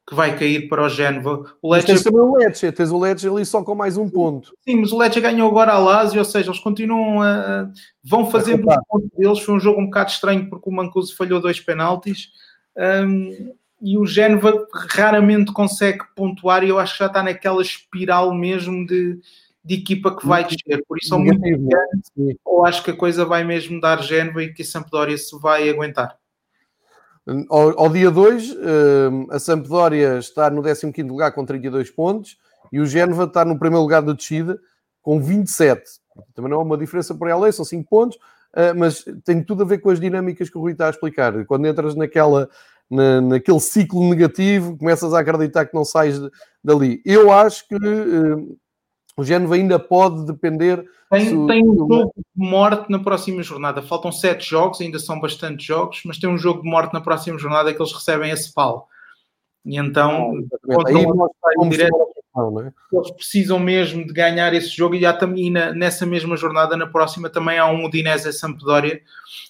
que 0.09 0.15
vai 0.17 0.37
cair 0.37 0.69
para 0.69 0.83
o 0.83 0.89
Génova. 0.89 1.45
O 1.63 1.73
Lecce... 1.73 1.87
Tens 1.87 2.03
também 2.03 2.21
o 2.21 2.35
Lecce, 2.35 2.73
tens 2.73 2.91
o 2.91 2.99
Lecce 2.99 3.29
ali 3.29 3.47
só 3.47 3.63
com 3.63 3.77
mais 3.77 3.97
um 3.97 4.09
ponto. 4.09 4.53
Sim, 4.69 4.81
mas 4.81 4.91
o 4.91 4.99
Lecce 4.99 5.21
ganhou 5.21 5.49
agora 5.49 5.73
a 5.73 5.79
Lazio, 5.79 6.19
ou 6.19 6.25
seja, 6.25 6.51
eles 6.51 6.59
continuam 6.59 7.23
a... 7.23 7.71
vão 8.03 8.29
fazendo 8.29 8.67
os 8.67 8.77
pontos 8.89 9.09
deles. 9.17 9.39
Foi 9.39 9.55
um 9.55 9.61
jogo 9.61 9.81
um 9.81 9.85
bocado 9.85 10.11
estranho 10.11 10.51
porque 10.51 10.69
o 10.69 10.73
Mancuso 10.73 11.17
falhou 11.17 11.41
dois 11.41 11.61
penaltis 11.61 12.31
um, 12.77 13.53
e 13.81 13.97
o 13.97 14.07
Génova 14.07 14.67
raramente 14.91 15.53
consegue 15.53 16.01
pontuar 16.15 16.63
e 16.63 16.69
eu 16.69 16.79
acho 16.79 16.93
que 16.93 16.99
já 16.99 17.07
está 17.07 17.23
naquela 17.23 17.63
espiral 17.63 18.35
mesmo 18.35 18.87
de, 18.87 19.19
de 19.65 19.75
equipa 19.75 20.15
que 20.15 20.27
vai 20.27 20.45
descer. 20.45 20.85
Por 20.87 20.99
isso, 20.99 21.09
são 21.09 21.19
muito 21.19 21.41
ou 22.45 22.67
acho 22.67 22.83
que 22.83 22.91
a 22.91 22.97
coisa 22.97 23.25
vai 23.25 23.43
mesmo 23.45 23.81
dar 23.81 24.03
Génova 24.03 24.43
e 24.43 24.53
que 24.53 24.63
a 24.63 24.65
Sampdoria 24.65 25.17
se 25.17 25.39
vai 25.39 25.69
aguentar. 25.69 26.17
Ao, 27.49 27.79
ao 27.81 27.89
dia 27.89 28.11
2, 28.11 28.51
uh, 28.51 28.57
a 29.31 29.39
Sampdoria 29.39 30.19
está 30.19 30.51
no 30.51 30.63
15 30.63 31.03
lugar 31.03 31.33
com 31.33 31.45
32 31.45 31.91
pontos 31.91 32.37
e 32.73 32.81
o 32.81 32.87
Génova 32.87 33.25
está 33.25 33.45
no 33.45 33.59
primeiro 33.59 33.83
lugar 33.83 34.03
da 34.03 34.13
descida 34.13 34.59
com 35.03 35.21
27. 35.21 35.83
Também 36.35 36.51
não 36.51 36.61
é 36.61 36.63
uma 36.63 36.77
diferença 36.77 37.15
por 37.15 37.29
ela, 37.29 37.51
são 37.53 37.65
5 37.65 37.89
pontos, 37.89 38.17
uh, 38.17 38.77
mas 38.77 39.05
tem 39.25 39.43
tudo 39.43 39.63
a 39.63 39.67
ver 39.67 39.79
com 39.79 39.91
as 39.91 40.01
dinâmicas 40.01 40.51
que 40.51 40.59
o 40.59 40.61
Rui 40.61 40.73
está 40.73 40.87
a 40.87 40.91
explicar. 40.91 41.45
Quando 41.47 41.67
entras 41.67 41.95
naquela, 41.95 42.49
na, 42.91 43.21
naquele 43.21 43.61
ciclo 43.61 44.09
negativo, 44.11 44.77
começas 44.77 45.15
a 45.15 45.21
acreditar 45.21 45.67
que 45.67 45.75
não 45.75 45.85
sais 45.85 46.21
de, 46.21 46.29
dali. 46.63 47.01
Eu 47.05 47.31
acho 47.31 47.67
que 47.69 47.77
uh, 47.77 48.59
o 49.17 49.25
Génova 49.25 49.55
ainda 49.55 49.79
pode 49.79 50.27
depender. 50.27 50.85
Tem, 51.11 51.27
se, 51.27 51.47
tem 51.47 51.67
um 51.67 51.77
jogo 51.77 52.13
de 52.17 52.49
morte 52.49 52.91
na 52.91 52.99
próxima 52.99 53.43
jornada. 53.43 53.83
Faltam 53.83 54.11
sete 54.11 54.49
jogos, 54.49 54.81
ainda 54.81 54.99
são 54.99 55.21
bastantes 55.21 55.65
jogos, 55.65 56.03
mas 56.05 56.19
tem 56.19 56.29
um 56.29 56.39
jogo 56.39 56.63
de 56.63 56.69
morte 56.69 56.93
na 56.93 57.01
próxima 57.01 57.39
jornada 57.39 57.73
que 57.73 57.81
eles 57.81 57.93
recebem 57.93 58.33
a 58.33 58.37
Cepal. 58.37 58.89
E 59.65 59.77
então, 59.77 60.33
ah, 60.71 61.69
direto, 61.69 61.95
é? 61.95 62.73
eles 62.97 63.11
precisam 63.11 63.59
mesmo 63.59 64.07
de 64.07 64.13
ganhar 64.13 64.55
esse 64.55 64.71
jogo. 64.71 64.95
E, 64.95 65.05
há, 65.05 65.19
e 65.37 65.51
na, 65.51 65.73
nessa 65.73 66.07
mesma 66.07 66.37
jornada, 66.37 66.77
na 66.77 66.87
próxima, 66.87 67.29
também 67.29 67.59
há 67.59 67.67
um 67.67 67.85
Udinese 67.85 68.33
Sampdoria, 68.33 68.97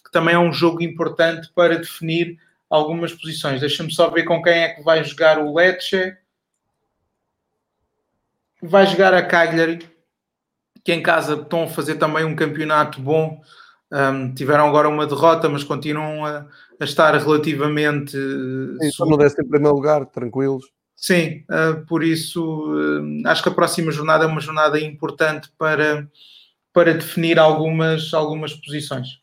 que 0.05 0.11
também 0.11 0.35
é 0.35 0.39
um 0.39 0.53
jogo 0.53 0.83
importante 0.83 1.51
para 1.55 1.79
definir 1.79 2.39
algumas 2.71 3.13
posições. 3.13 3.61
Deixa-me 3.61 3.93
só 3.93 4.09
ver 4.09 4.23
com 4.23 4.41
quem 4.43 4.55
é 4.55 4.69
que 4.71 4.83
vai 4.83 5.05
jogar 5.05 5.39
o 5.39 5.53
Lecce 5.53 6.17
vai 8.63 8.87
jogar 8.87 9.15
a 9.15 9.23
Cagliari, 9.23 9.79
que 10.85 10.93
em 10.93 11.03
casa 11.03 11.35
estão 11.35 11.65
a 11.65 11.69
fazer 11.69 11.97
também 11.97 12.25
um 12.25 12.37
campeonato 12.37 13.01
bom. 13.01 13.41
Um, 13.93 14.33
tiveram 14.33 14.69
agora 14.69 14.89
uma 14.89 15.07
derrota, 15.07 15.49
mas 15.49 15.65
continuam 15.65 16.25
a, 16.25 16.47
a 16.79 16.85
estar 16.85 17.15
relativamente. 17.17 18.13
Sim, 18.13 18.87
estão 18.87 19.09
no 19.09 19.17
décimo 19.17 19.49
primeiro 19.49 19.75
lugar, 19.75 20.07
tranquilos. 20.07 20.65
Sim, 20.95 21.45
uh, 21.51 21.85
por 21.87 22.05
isso 22.05 22.71
uh, 22.71 23.29
acho 23.29 23.43
que 23.43 23.49
a 23.49 23.55
próxima 23.55 23.91
jornada 23.91 24.25
é 24.25 24.27
uma 24.27 24.41
jornada 24.41 24.79
importante 24.79 25.51
para, 25.59 26.09
para 26.73 26.93
definir 26.93 27.39
algumas, 27.39 28.13
algumas 28.13 28.55
posições. 28.55 29.19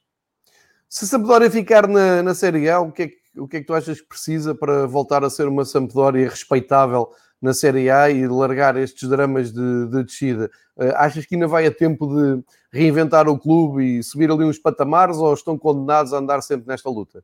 Se 0.89 1.05
a 1.05 1.07
Sampdoria 1.07 1.51
ficar 1.51 1.87
na, 1.87 2.23
na 2.23 2.33
Série 2.33 2.69
A, 2.69 2.79
o 2.79 2.91
que, 2.91 3.03
é 3.03 3.07
que, 3.09 3.17
o 3.37 3.47
que 3.47 3.57
é 3.57 3.59
que 3.59 3.67
tu 3.67 3.73
achas 3.73 4.01
que 4.01 4.07
precisa 4.07 4.53
para 4.53 4.85
voltar 4.85 5.23
a 5.23 5.29
ser 5.29 5.47
uma 5.47 5.65
Sampdoria 5.65 6.29
respeitável 6.29 7.09
na 7.41 7.53
Série 7.53 7.89
A 7.89 8.09
e 8.09 8.27
largar 8.27 8.75
estes 8.77 9.07
dramas 9.07 9.51
de, 9.53 9.87
de 9.87 10.03
descida. 10.03 10.49
Uh, 10.75 10.93
achas 10.95 11.25
que 11.25 11.35
ainda 11.35 11.47
vai 11.47 11.67
a 11.67 11.71
tempo 11.71 12.07
de 12.07 12.43
reinventar 12.71 13.27
o 13.27 13.37
clube 13.37 13.99
e 13.99 14.03
subir 14.03 14.31
ali 14.31 14.43
uns 14.43 14.57
patamares 14.57 15.17
ou 15.17 15.33
estão 15.33 15.57
condenados 15.57 16.13
a 16.13 16.17
andar 16.17 16.41
sempre 16.41 16.67
nesta 16.67 16.89
luta? 16.89 17.23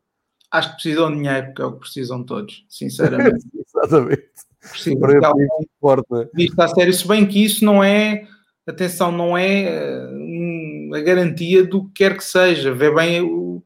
Acho 0.52 0.70
que 0.70 0.76
precisam 0.76 1.10
de 1.10 1.18
dinheiro, 1.18 1.54
que 1.56 1.62
é 1.62 1.66
o 1.66 1.74
que 1.74 1.80
precisam 1.80 2.24
todos, 2.24 2.64
sinceramente. 2.70 3.44
Exatamente. 3.68 4.30
Precisam 4.62 5.00
Para 5.00 5.28
algum... 5.28 5.48
forte, 5.82 6.30
Visto 6.34 6.60
a 6.60 6.68
sério, 6.68 6.94
se 6.94 7.08
bem 7.08 7.26
que 7.26 7.44
isso 7.44 7.66
não 7.66 7.84
é, 7.84 8.28
atenção, 8.68 9.12
não 9.12 9.36
é 9.36 10.08
um, 10.12 10.92
a 10.94 11.02
garantia 11.02 11.64
do 11.64 11.86
que 11.86 11.94
quer 11.96 12.16
que 12.16 12.24
seja. 12.24 12.72
Vê 12.72 12.94
bem, 12.94 13.22
o, 13.22 13.64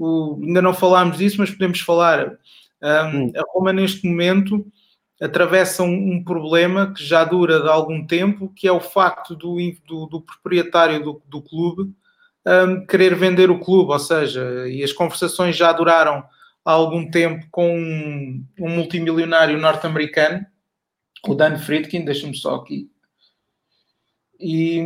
o, 0.00 0.38
ainda 0.42 0.62
não 0.62 0.72
falámos 0.72 1.18
disso, 1.18 1.36
mas 1.38 1.50
podemos 1.50 1.80
falar. 1.80 2.38
Um, 2.82 3.16
hum. 3.16 3.32
A 3.36 3.42
Roma, 3.52 3.72
neste 3.72 4.06
momento, 4.06 4.66
atravessam 5.20 5.86
um 5.86 6.24
problema 6.24 6.92
que 6.94 7.04
já 7.04 7.24
dura 7.24 7.60
de 7.60 7.68
algum 7.68 8.06
tempo, 8.06 8.52
que 8.56 8.66
é 8.66 8.72
o 8.72 8.80
facto 8.80 9.36
do, 9.36 9.58
do, 9.86 10.06
do 10.06 10.20
proprietário 10.22 11.02
do, 11.02 11.22
do 11.28 11.42
clube 11.42 11.92
um, 12.46 12.86
querer 12.86 13.14
vender 13.14 13.50
o 13.50 13.60
clube, 13.60 13.92
ou 13.92 13.98
seja, 13.98 14.66
e 14.68 14.82
as 14.82 14.92
conversações 14.92 15.56
já 15.56 15.72
duraram 15.72 16.24
há 16.64 16.72
algum 16.72 17.10
tempo 17.10 17.46
com 17.50 17.76
um, 17.76 18.44
um 18.58 18.68
multimilionário 18.70 19.58
norte-americano, 19.58 20.44
o 21.26 21.34
Dan 21.34 21.58
Friedkin, 21.58 22.04
deixa-me 22.04 22.34
só 22.34 22.56
aqui. 22.56 22.90
E, 24.38 24.80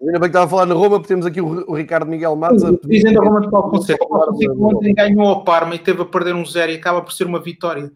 Ainda 0.00 0.18
bem 0.18 0.20
que 0.20 0.26
estava 0.28 0.46
a 0.46 0.48
falar 0.48 0.66
na 0.66 0.74
Roma, 0.74 0.98
porque 0.98 1.08
temos 1.08 1.26
aqui 1.26 1.40
o, 1.40 1.70
o 1.70 1.76
Ricardo 1.76 2.06
Miguel 2.06 2.34
Matos. 2.34 2.62
Dizendo 2.84 3.20
a 3.20 3.24
Roma 3.24 3.40
de 3.42 3.50
Paulo 3.50 3.70
Fonseca. 3.70 4.02
O 4.02 4.08
Paulo 4.08 4.32
Fonseca 4.32 4.54
ontem 4.54 4.94
ganhou 4.94 5.30
a 5.30 5.44
Parma 5.44 5.74
e 5.74 5.78
teve 5.78 6.00
a 6.00 6.06
perder 6.06 6.34
um 6.34 6.44
zero 6.44 6.72
e 6.72 6.76
acaba 6.76 7.02
por 7.02 7.12
ser 7.12 7.26
uma 7.26 7.40
vitória 7.40 7.92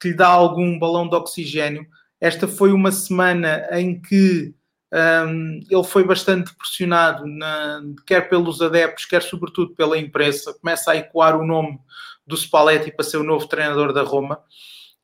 que 0.00 0.08
lhe 0.08 0.14
dá 0.14 0.28
algum 0.28 0.78
balão 0.78 1.08
de 1.08 1.16
oxigênio. 1.16 1.84
Esta 2.20 2.46
foi 2.46 2.72
uma 2.72 2.92
semana 2.92 3.66
em 3.72 4.00
que 4.00 4.54
um, 4.92 5.60
ele 5.68 5.84
foi 5.84 6.04
bastante 6.04 6.54
pressionado, 6.54 7.26
na, 7.26 7.82
quer 8.06 8.28
pelos 8.28 8.62
adeptos, 8.62 9.04
quer 9.06 9.22
sobretudo 9.22 9.74
pela 9.74 9.98
imprensa. 9.98 10.54
Começa 10.54 10.92
a 10.92 10.96
ecoar 10.96 11.36
o 11.36 11.46
nome 11.46 11.80
do 12.24 12.36
Spalletti 12.36 12.92
para 12.92 13.04
ser 13.04 13.16
o 13.16 13.24
novo 13.24 13.48
treinador 13.48 13.92
da 13.92 14.02
Roma. 14.02 14.40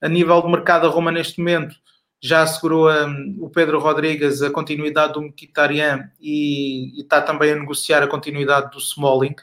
a 0.00 0.08
nível 0.08 0.40
de 0.42 0.48
mercado, 0.48 0.86
a 0.86 0.90
Roma 0.90 1.10
neste 1.10 1.38
momento 1.38 1.74
já 2.20 2.42
assegurou 2.42 2.90
um, 2.90 3.36
o 3.40 3.50
Pedro 3.50 3.78
Rodrigues 3.78 4.42
a 4.42 4.50
continuidade 4.50 5.14
do 5.14 5.22
Mkhitaryan 5.22 6.10
e, 6.20 6.98
e, 6.98 7.02
está 7.02 7.20
também 7.20 7.52
a 7.52 7.56
negociar 7.56 8.02
a 8.02 8.08
continuidade 8.08 8.70
do 8.70 8.78
Smalling. 8.78 9.34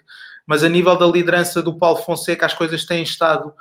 Mas 0.46 0.64
a 0.64 0.70
nível 0.70 0.98
da 0.98 1.06
liderança 1.06 1.62
do 1.62 1.78
Paulo 1.78 2.00
Fonseca, 2.00 2.46
as 2.46 2.54
coisas 2.54 2.86
têm 2.86 3.04
estado 3.04 3.54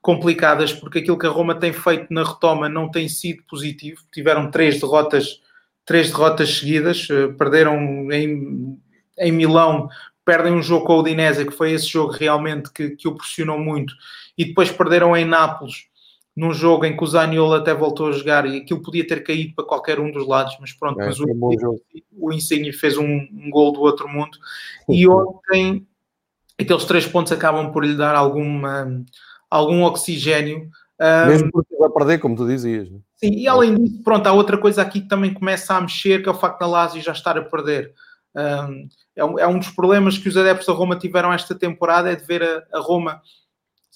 complicadas 0.00 0.72
porque 0.72 1.00
aquilo 1.00 1.18
que 1.18 1.26
a 1.26 1.30
Roma 1.30 1.54
tem 1.54 1.72
feito 1.72 2.06
na 2.12 2.22
retoma 2.22 2.68
não 2.68 2.90
tem 2.90 3.08
sido 3.08 3.42
positivo. 3.48 4.02
Tiveram 4.12 4.50
três 4.50 4.80
derrotas, 4.80 5.40
três 5.84 6.10
derrotas 6.10 6.58
seguidas, 6.58 7.08
uh, 7.10 7.34
perderam 7.36 8.12
em, 8.12 8.78
em 9.18 9.32
Milão, 9.32 9.88
perdem 10.24 10.52
um 10.52 10.62
jogo 10.62 10.86
com 10.86 10.92
o 10.94 11.00
Udinese, 11.00 11.46
que 11.46 11.52
foi 11.52 11.72
esse 11.72 11.88
jogo 11.88 12.12
realmente 12.12 12.70
que, 12.72 12.90
que 12.90 13.08
o 13.08 13.16
pressionou 13.16 13.58
muito, 13.58 13.94
e 14.36 14.44
depois 14.44 14.70
perderam 14.70 15.16
em 15.16 15.24
Nápoles 15.24 15.87
num 16.38 16.54
jogo 16.54 16.84
em 16.84 16.96
que 16.96 17.02
o 17.02 17.06
Zaniolo 17.06 17.54
até 17.54 17.74
voltou 17.74 18.06
a 18.06 18.12
jogar 18.12 18.46
e 18.46 18.58
aquilo 18.58 18.80
podia 18.80 19.04
ter 19.04 19.24
caído 19.24 19.56
para 19.56 19.64
qualquer 19.64 19.98
um 19.98 20.08
dos 20.08 20.24
lados, 20.24 20.56
mas 20.60 20.72
pronto, 20.72 21.00
é, 21.00 21.06
mas 21.06 21.18
o, 21.18 21.26
o 22.16 22.32
Insigne 22.32 22.72
fez 22.72 22.96
um, 22.96 23.04
um 23.04 23.50
gol 23.50 23.72
do 23.72 23.80
outro 23.80 24.08
mundo 24.08 24.38
e 24.88 25.08
ontem 25.08 25.84
aqueles 26.56 26.84
três 26.84 27.04
pontos 27.08 27.32
acabam 27.32 27.72
por 27.72 27.84
lhe 27.84 27.96
dar 27.96 28.14
alguma, 28.14 29.04
algum 29.50 29.82
oxigênio. 29.82 30.70
Mesmo 31.26 31.50
porque 31.50 31.76
vai 31.76 31.90
perder, 31.90 32.18
como 32.18 32.36
tu 32.36 32.46
dizias. 32.46 32.88
Né? 32.88 33.00
Sim, 33.16 33.32
e 33.32 33.48
além 33.48 33.74
disso, 33.74 34.00
pronto, 34.04 34.24
há 34.28 34.32
outra 34.32 34.56
coisa 34.56 34.80
aqui 34.80 35.00
que 35.00 35.08
também 35.08 35.34
começa 35.34 35.74
a 35.74 35.80
mexer, 35.80 36.22
que 36.22 36.28
é 36.28 36.32
o 36.32 36.38
facto 36.38 36.60
da 36.60 36.68
Lazio 36.68 37.02
já 37.02 37.10
estar 37.10 37.36
a 37.36 37.42
perder. 37.42 37.92
É, 39.16 39.24
um, 39.24 39.38
é 39.40 39.46
um 39.48 39.58
dos 39.58 39.70
problemas 39.70 40.16
que 40.16 40.28
os 40.28 40.36
adeptos 40.36 40.68
da 40.68 40.72
Roma 40.72 40.94
tiveram 40.94 41.32
esta 41.32 41.52
temporada, 41.52 42.12
é 42.12 42.14
de 42.14 42.24
ver 42.24 42.44
a, 42.44 42.78
a 42.78 42.80
Roma 42.80 43.20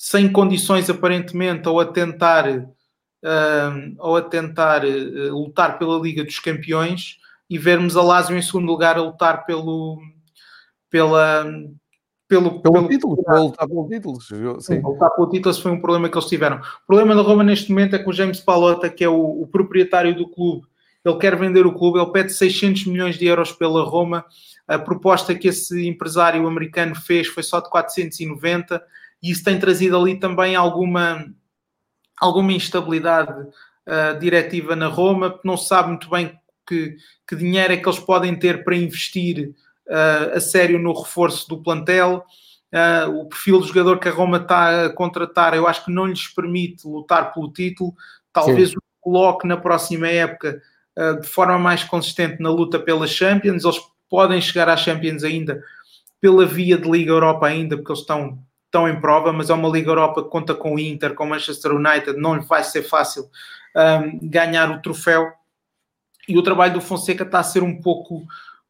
sem 0.03 0.32
condições 0.32 0.90
aparentemente, 0.90 1.68
ou 1.68 1.78
a 1.78 1.86
tentar, 1.86 2.48
uh, 2.48 3.94
ou 4.00 4.16
a 4.16 4.20
tentar 4.20 4.84
uh, 4.84 5.32
lutar 5.32 5.78
pela 5.78 5.96
Liga 5.96 6.24
dos 6.24 6.40
Campeões 6.40 7.18
e 7.48 7.57
vermos 7.57 7.96
a 7.96 8.03
Lazio 8.03 8.36
em 8.36 8.42
segundo 8.42 8.66
lugar 8.66 8.96
a 8.96 9.03
lutar 9.03 9.46
pelo, 9.46 10.00
pela, 10.90 11.44
pelo, 12.26 12.61
pelo, 12.61 12.62
pelo 12.62 12.88
título, 12.88 13.22
para 13.22 13.42
lutar 13.42 13.68
pelo 13.68 13.88
título. 13.88 14.20
Sim. 14.61 14.80
Lutar 14.80 15.11
pelo 15.11 15.30
título 15.30 15.55
foi 15.55 15.70
um 15.70 15.80
problema 15.80 16.09
que 16.09 16.18
eles 16.18 16.28
tiveram. 16.28 16.57
O 16.57 16.86
problema 16.88 17.14
da 17.14 17.22
Roma 17.22 17.44
neste 17.44 17.70
momento 17.70 17.94
é 17.94 18.00
que 18.00 18.11
o 18.11 18.12
James 18.12 18.40
Palota, 18.40 18.90
que 18.90 19.05
é 19.05 19.09
o, 19.09 19.42
o 19.42 19.46
proprietário 19.46 20.16
do 20.16 20.28
clube, 20.28 20.66
ele 21.05 21.18
quer 21.18 21.36
vender 21.36 21.64
o 21.64 21.72
clube, 21.72 22.00
ele 22.00 22.11
pede 22.11 22.32
600 22.32 22.86
milhões 22.86 23.16
de 23.16 23.26
euros 23.26 23.53
pela 23.53 23.84
Roma. 23.84 24.24
A 24.66 24.80
proposta 24.80 25.32
que 25.32 25.46
esse 25.46 25.86
empresário 25.86 26.44
americano 26.44 26.96
fez 26.96 27.28
foi 27.28 27.44
só 27.44 27.61
de 27.61 27.70
490 27.70 28.82
e 29.22 29.30
isso 29.30 29.44
tem 29.44 29.58
trazido 29.58 29.96
ali 29.96 30.18
também 30.18 30.56
alguma, 30.56 31.24
alguma 32.20 32.52
instabilidade 32.52 33.32
uh, 33.40 34.18
diretiva 34.18 34.74
na 34.74 34.88
Roma, 34.88 35.30
porque 35.30 35.46
não 35.46 35.56
se 35.56 35.68
sabe 35.68 35.90
muito 35.90 36.10
bem 36.10 36.38
que, 36.66 36.96
que 37.26 37.36
dinheiro 37.36 37.72
é 37.72 37.76
que 37.76 37.88
eles 37.88 38.00
podem 38.00 38.34
ter 38.36 38.64
para 38.64 38.76
investir 38.76 39.54
uh, 39.88 40.36
a 40.36 40.40
sério 40.40 40.78
no 40.78 40.92
reforço 40.92 41.48
do 41.48 41.62
plantel. 41.62 42.24
Uh, 42.72 43.20
o 43.20 43.28
perfil 43.28 43.60
do 43.60 43.66
jogador 43.66 43.98
que 43.98 44.08
a 44.08 44.12
Roma 44.12 44.38
está 44.38 44.86
a 44.86 44.90
contratar, 44.90 45.54
eu 45.54 45.66
acho 45.66 45.84
que 45.84 45.92
não 45.92 46.06
lhes 46.06 46.26
permite 46.26 46.86
lutar 46.86 47.32
pelo 47.32 47.52
título. 47.52 47.94
Talvez 48.32 48.70
Sim. 48.70 48.76
o 48.78 48.82
coloque 49.00 49.46
na 49.46 49.56
próxima 49.56 50.08
época 50.08 50.60
uh, 50.96 51.20
de 51.20 51.28
forma 51.28 51.58
mais 51.58 51.84
consistente 51.84 52.42
na 52.42 52.50
luta 52.50 52.78
pela 52.78 53.06
Champions. 53.06 53.64
Eles 53.64 53.78
podem 54.08 54.40
chegar 54.40 54.68
às 54.68 54.80
Champions 54.80 55.22
ainda 55.22 55.62
pela 56.20 56.46
via 56.46 56.78
de 56.78 56.88
Liga 56.88 57.10
Europa 57.10 57.46
ainda, 57.46 57.76
porque 57.76 57.92
eles 57.92 58.00
estão 58.00 58.38
estão 58.72 58.88
em 58.88 58.98
prova, 58.98 59.34
mas 59.34 59.50
é 59.50 59.54
uma 59.54 59.68
Liga 59.68 59.90
Europa 59.90 60.22
que 60.22 60.30
conta 60.30 60.54
com 60.54 60.74
o 60.74 60.78
Inter, 60.78 61.14
com 61.14 61.24
o 61.24 61.28
Manchester 61.28 61.72
United, 61.72 62.18
não 62.18 62.34
lhe 62.34 62.44
vai 62.44 62.64
ser 62.64 62.82
fácil 62.82 63.28
um, 63.76 64.18
ganhar 64.28 64.70
o 64.70 64.80
troféu. 64.80 65.30
E 66.26 66.38
o 66.38 66.42
trabalho 66.42 66.72
do 66.72 66.80
Fonseca 66.80 67.24
está 67.24 67.40
a 67.40 67.44
ser 67.44 67.62
um 67.62 67.78
pouco 67.82 68.24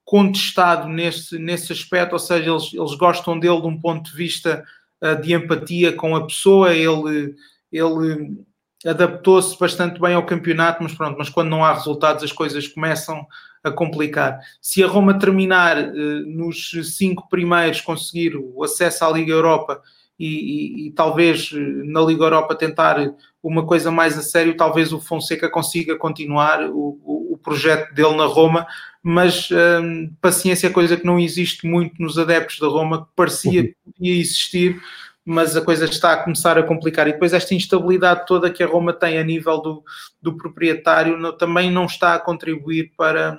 contestado 0.04 0.88
nesse, 0.88 1.38
nesse 1.38 1.72
aspecto, 1.72 2.14
ou 2.14 2.18
seja, 2.18 2.50
eles, 2.50 2.74
eles 2.74 2.94
gostam 2.96 3.38
dele 3.38 3.60
de 3.60 3.66
um 3.68 3.80
ponto 3.80 4.10
de 4.10 4.16
vista 4.16 4.64
uh, 5.00 5.20
de 5.22 5.32
empatia 5.32 5.92
com 5.92 6.16
a 6.16 6.26
pessoa, 6.26 6.74
ele, 6.74 7.36
ele 7.70 8.44
adaptou-se 8.84 9.56
bastante 9.56 10.00
bem 10.00 10.14
ao 10.14 10.26
campeonato, 10.26 10.82
mas 10.82 10.92
pronto, 10.92 11.16
mas 11.16 11.28
quando 11.28 11.50
não 11.50 11.64
há 11.64 11.72
resultados 11.72 12.24
as 12.24 12.32
coisas 12.32 12.66
começam 12.66 13.24
a 13.62 13.70
complicar. 13.70 14.40
Se 14.60 14.82
a 14.82 14.86
Roma 14.86 15.18
terminar 15.18 15.78
uh, 15.78 16.26
nos 16.26 16.70
cinco 16.96 17.28
primeiros, 17.28 17.80
conseguir 17.80 18.36
o 18.36 18.62
acesso 18.62 19.04
à 19.04 19.10
Liga 19.10 19.32
Europa 19.32 19.80
e, 20.18 20.26
e, 20.26 20.86
e, 20.86 20.90
talvez 20.92 21.50
eh, 21.52 21.58
na 21.58 22.00
Liga 22.00 22.24
Europa 22.24 22.54
tentar 22.54 23.12
uma 23.42 23.66
coisa 23.66 23.90
mais 23.90 24.16
a 24.16 24.22
sério, 24.22 24.56
talvez 24.56 24.92
o 24.92 25.00
Fonseca 25.00 25.48
consiga 25.48 25.98
continuar 25.98 26.64
o, 26.70 27.00
o, 27.02 27.34
o 27.34 27.38
projeto 27.38 27.92
dele 27.92 28.16
na 28.16 28.26
Roma, 28.26 28.66
mas 29.02 29.48
um, 29.50 30.12
paciência 30.20 30.68
é 30.68 30.70
coisa 30.70 30.96
que 30.96 31.04
não 31.04 31.18
existe 31.18 31.66
muito 31.66 32.00
nos 32.00 32.18
adeptos 32.18 32.60
da 32.60 32.68
Roma, 32.68 33.04
que 33.04 33.10
parecia 33.16 33.64
que 33.64 33.76
podia 33.84 34.20
existir, 34.20 34.80
mas 35.24 35.56
a 35.56 35.62
coisa 35.62 35.84
está 35.84 36.12
a 36.12 36.22
começar 36.22 36.58
a 36.58 36.62
complicar. 36.62 37.06
E 37.06 37.12
depois 37.12 37.32
esta 37.32 37.54
instabilidade 37.54 38.26
toda 38.26 38.50
que 38.50 38.62
a 38.62 38.66
Roma 38.66 38.92
tem 38.92 39.18
a 39.18 39.24
nível 39.24 39.60
do, 39.60 39.84
do 40.20 40.36
proprietário 40.36 41.16
não, 41.16 41.36
também 41.36 41.70
não 41.70 41.86
está 41.86 42.14
a 42.14 42.20
contribuir 42.20 42.92
para, 42.96 43.38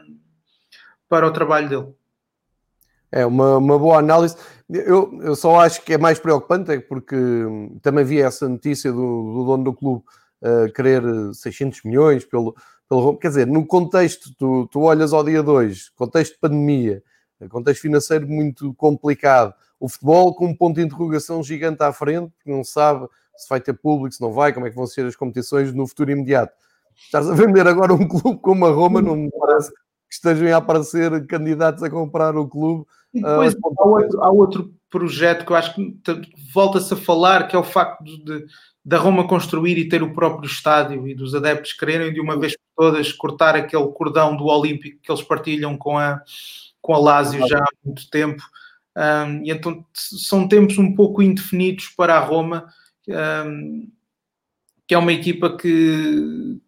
para 1.09 1.27
o 1.27 1.31
trabalho 1.31 1.69
dele. 1.69 1.93
É 3.11 3.25
uma, 3.25 3.57
uma 3.57 3.77
boa 3.77 3.99
análise. 3.99 4.35
Eu, 4.69 5.19
eu 5.21 5.35
só 5.35 5.59
acho 5.59 5.83
que 5.83 5.93
é 5.93 5.97
mais 5.97 6.17
preocupante 6.17 6.71
é 6.71 6.79
porque 6.79 7.15
também 7.81 8.03
vi 8.03 8.19
essa 8.19 8.47
notícia 8.49 8.91
do, 8.91 8.97
do 8.97 9.45
dono 9.45 9.63
do 9.65 9.73
clube 9.73 10.03
uh, 10.41 10.71
querer 10.73 11.03
600 11.33 11.83
milhões 11.83 12.25
pelo, 12.25 12.55
pelo. 12.89 13.17
Quer 13.17 13.27
dizer, 13.27 13.47
no 13.47 13.67
contexto, 13.67 14.33
tu, 14.35 14.67
tu 14.71 14.81
olhas 14.81 15.13
ao 15.13 15.23
dia 15.23 15.43
2, 15.43 15.89
contexto 15.89 16.33
de 16.33 16.39
pandemia, 16.39 17.03
contexto 17.49 17.81
financeiro 17.81 18.27
muito 18.27 18.73
complicado, 18.73 19.53
o 19.79 19.89
futebol 19.89 20.35
com 20.35 20.47
um 20.47 20.55
ponto 20.55 20.75
de 20.75 20.81
interrogação 20.81 21.43
gigante 21.43 21.83
à 21.83 21.91
frente, 21.91 22.31
porque 22.37 22.51
não 22.51 22.63
sabe 22.63 23.07
se 23.35 23.49
vai 23.49 23.59
ter 23.59 23.73
público, 23.73 24.13
se 24.13 24.21
não 24.21 24.31
vai, 24.31 24.53
como 24.53 24.65
é 24.65 24.69
que 24.69 24.75
vão 24.75 24.85
ser 24.85 25.05
as 25.05 25.15
competições 25.15 25.73
no 25.73 25.87
futuro 25.87 26.11
imediato. 26.11 26.53
Estás 26.95 27.29
a 27.29 27.33
vender 27.33 27.67
agora 27.67 27.93
um 27.93 28.07
clube 28.07 28.39
como 28.39 28.65
a 28.65 28.71
Roma, 28.71 29.01
não 29.01 29.15
me 29.15 29.31
parece 29.31 29.71
que 29.71 29.77
estejam 30.11 30.53
a 30.53 30.57
aparecer 30.57 31.25
candidatos 31.27 31.81
a 31.83 31.89
comprar 31.89 32.37
o 32.37 32.47
clube. 32.47 32.85
E 33.13 33.21
depois 33.21 33.53
uh, 33.53 33.57
há, 33.79 33.85
outro, 33.85 34.23
há, 34.23 34.31
outro, 34.31 34.73
projeto 34.89 35.43
que 35.43 35.51
eu 35.51 35.55
acho 35.55 35.73
que 35.73 35.99
volta-se 36.53 36.93
a 36.93 36.97
falar, 36.97 37.47
que 37.47 37.55
é 37.55 37.59
o 37.59 37.63
facto 37.63 38.03
de, 38.03 38.45
da 38.85 38.97
Roma 38.97 39.27
construir 39.27 39.75
e 39.77 39.89
ter 39.89 40.03
o 40.03 40.13
próprio 40.13 40.45
estádio 40.45 41.07
e 41.07 41.15
dos 41.15 41.33
adeptos 41.33 41.73
quererem 41.73 42.13
de 42.13 42.21
uma 42.21 42.39
vez 42.39 42.53
por 42.53 42.85
todas 42.85 43.11
cortar 43.11 43.55
aquele 43.55 43.87
cordão 43.87 44.37
do 44.37 44.45
Olímpico 44.45 44.99
que 45.01 45.11
eles 45.11 45.23
partilham 45.23 45.75
com 45.77 45.97
a, 45.97 46.21
com 46.79 46.93
a 46.93 46.99
Lazio 46.99 47.47
já 47.47 47.57
há 47.57 47.67
muito 47.83 48.07
tempo. 48.11 48.43
Um, 48.95 49.43
e 49.43 49.51
então 49.51 49.85
são 49.93 50.47
tempos 50.47 50.77
um 50.77 50.93
pouco 50.93 51.21
indefinidos 51.21 51.89
para 51.89 52.15
a 52.15 52.19
Roma, 52.19 52.67
um, 53.07 53.91
que 54.87 54.93
é 54.93 54.97
uma 54.97 55.13
equipa 55.13 55.57
que, 55.57 56.59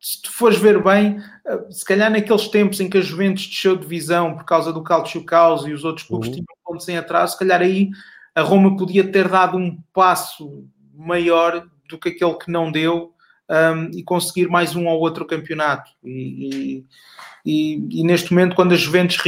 se 0.00 0.22
tu 0.22 0.32
fores 0.32 0.58
ver 0.58 0.82
bem, 0.82 1.20
ah, 1.46 1.70
se 1.70 1.84
calhar 1.84 2.10
naqueles 2.10 2.48
tempos 2.48 2.80
em 2.80 2.88
que 2.88 2.98
a 2.98 3.02
Juventus 3.02 3.46
desceu 3.46 3.76
de 3.76 3.82
divisão 3.82 4.34
por 4.34 4.44
causa 4.44 4.72
do 4.72 4.82
Calcio 4.82 5.24
Caos 5.24 5.66
e 5.66 5.72
os 5.72 5.84
outros 5.84 6.06
clubes 6.06 6.28
uhum. 6.28 6.34
tinham 6.34 6.46
pontos 6.64 6.88
em 6.88 6.96
atraso, 6.96 7.32
se 7.32 7.38
calhar 7.38 7.60
aí 7.60 7.90
a 8.34 8.42
Roma 8.42 8.76
podia 8.76 9.10
ter 9.10 9.28
dado 9.28 9.58
um 9.58 9.76
passo 9.92 10.66
maior 10.94 11.68
do 11.88 11.98
que 11.98 12.10
aquele 12.10 12.34
que 12.34 12.50
não 12.50 12.70
deu 12.70 13.12
um, 13.50 13.90
e 13.92 14.02
conseguir 14.04 14.48
mais 14.48 14.76
um 14.76 14.86
ou 14.86 15.00
outro 15.00 15.26
campeonato. 15.26 15.90
E, 16.04 16.84
e, 17.44 18.00
e, 18.00 18.04
neste 18.04 18.32
momento, 18.32 18.54
quando 18.54 18.72
a 18.72 18.76
Juventus 18.76 19.18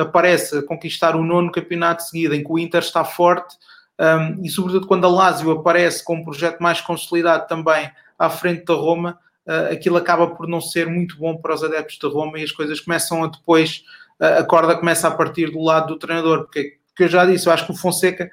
aparece 0.00 0.58
a 0.58 0.62
conquistar 0.62 1.14
o 1.14 1.22
nono 1.22 1.52
campeonato 1.52 2.02
seguido, 2.02 2.34
em 2.34 2.42
que 2.42 2.50
o 2.50 2.58
Inter 2.58 2.80
está 2.80 3.04
forte, 3.04 3.56
um, 4.00 4.44
e 4.44 4.48
sobretudo 4.48 4.86
quando 4.86 5.06
a 5.06 5.10
Lazio 5.10 5.50
aparece 5.52 6.04
com 6.04 6.16
um 6.16 6.24
projeto 6.24 6.60
mais 6.60 6.80
consolidado 6.80 7.46
também 7.46 7.90
à 8.18 8.28
frente 8.28 8.64
da 8.64 8.74
Roma, 8.74 9.18
uh, 9.46 9.72
aquilo 9.72 9.96
acaba 9.96 10.26
por 10.28 10.48
não 10.48 10.60
ser 10.60 10.86
muito 10.86 11.16
bom 11.16 11.36
para 11.36 11.54
os 11.54 11.62
adeptos 11.62 11.98
da 11.98 12.08
Roma 12.08 12.38
e 12.38 12.44
as 12.44 12.52
coisas 12.52 12.80
começam 12.80 13.22
a 13.24 13.28
depois, 13.28 13.84
uh, 14.20 14.38
a 14.40 14.44
corda 14.44 14.76
começa 14.76 15.06
a 15.08 15.10
partir 15.10 15.50
do 15.50 15.62
lado 15.62 15.88
do 15.88 15.98
treinador, 15.98 16.44
porque, 16.44 16.78
porque 16.88 17.04
eu 17.04 17.08
já 17.08 17.24
disse, 17.24 17.46
eu 17.46 17.52
acho 17.52 17.66
que 17.66 17.72
o 17.72 17.76
Fonseca 17.76 18.30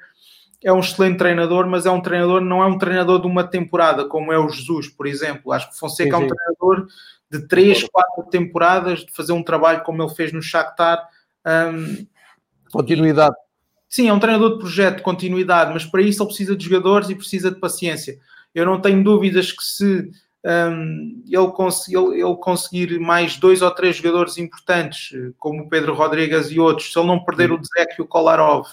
é 0.62 0.72
um 0.72 0.80
excelente 0.80 1.18
treinador, 1.18 1.66
mas 1.66 1.86
é 1.86 1.90
um 1.90 2.00
treinador, 2.00 2.40
não 2.40 2.62
é 2.62 2.66
um 2.66 2.78
treinador 2.78 3.20
de 3.20 3.26
uma 3.26 3.44
temporada, 3.44 4.06
como 4.06 4.32
é 4.32 4.38
o 4.38 4.48
Jesus, 4.48 4.88
por 4.88 5.06
exemplo. 5.06 5.52
Acho 5.52 5.70
que 5.70 5.78
Fonseca 5.78 6.16
sim, 6.16 6.16
sim. 6.16 6.22
é 6.22 6.26
um 6.26 6.34
treinador 6.34 6.88
de 7.30 7.48
três, 7.48 7.84
quatro 7.84 8.24
temporadas, 8.24 9.00
de 9.00 9.12
fazer 9.12 9.32
um 9.32 9.42
trabalho 9.42 9.82
como 9.82 10.02
ele 10.02 10.14
fez 10.14 10.32
no 10.32 10.42
Shakhtar. 10.42 11.08
Um, 11.46 12.06
continuidade. 12.70 13.36
sim, 13.88 14.08
é 14.08 14.12
um 14.12 14.18
treinador 14.18 14.54
de 14.54 14.58
projeto, 14.58 14.96
de 14.96 15.02
continuidade, 15.02 15.72
mas 15.72 15.84
para 15.84 16.02
isso 16.02 16.22
ele 16.22 16.28
precisa 16.28 16.56
de 16.56 16.64
jogadores 16.64 17.10
e 17.10 17.14
precisa 17.14 17.50
de 17.50 17.60
paciência. 17.60 18.18
Eu 18.54 18.64
não 18.64 18.80
tenho 18.80 19.04
dúvidas 19.04 19.52
que 19.52 19.62
se 19.62 20.10
um, 20.44 21.22
ele, 21.26 21.48
cons 21.48 21.88
ele, 21.88 22.20
ele, 22.22 22.36
conseguir 22.36 22.98
mais 23.00 23.36
dois 23.36 23.62
ou 23.62 23.70
três 23.70 23.96
jogadores 23.96 24.38
importantes, 24.38 25.10
como 25.38 25.64
o 25.64 25.68
Pedro 25.68 25.94
Rodrigues 25.94 26.50
e 26.50 26.60
outros, 26.60 26.92
se 26.92 26.98
ele 26.98 27.08
não 27.08 27.24
perder 27.24 27.52
o 27.52 27.58
Dzek 27.58 27.96
e 27.98 28.02
o 28.02 28.06
Kolarov, 28.06 28.66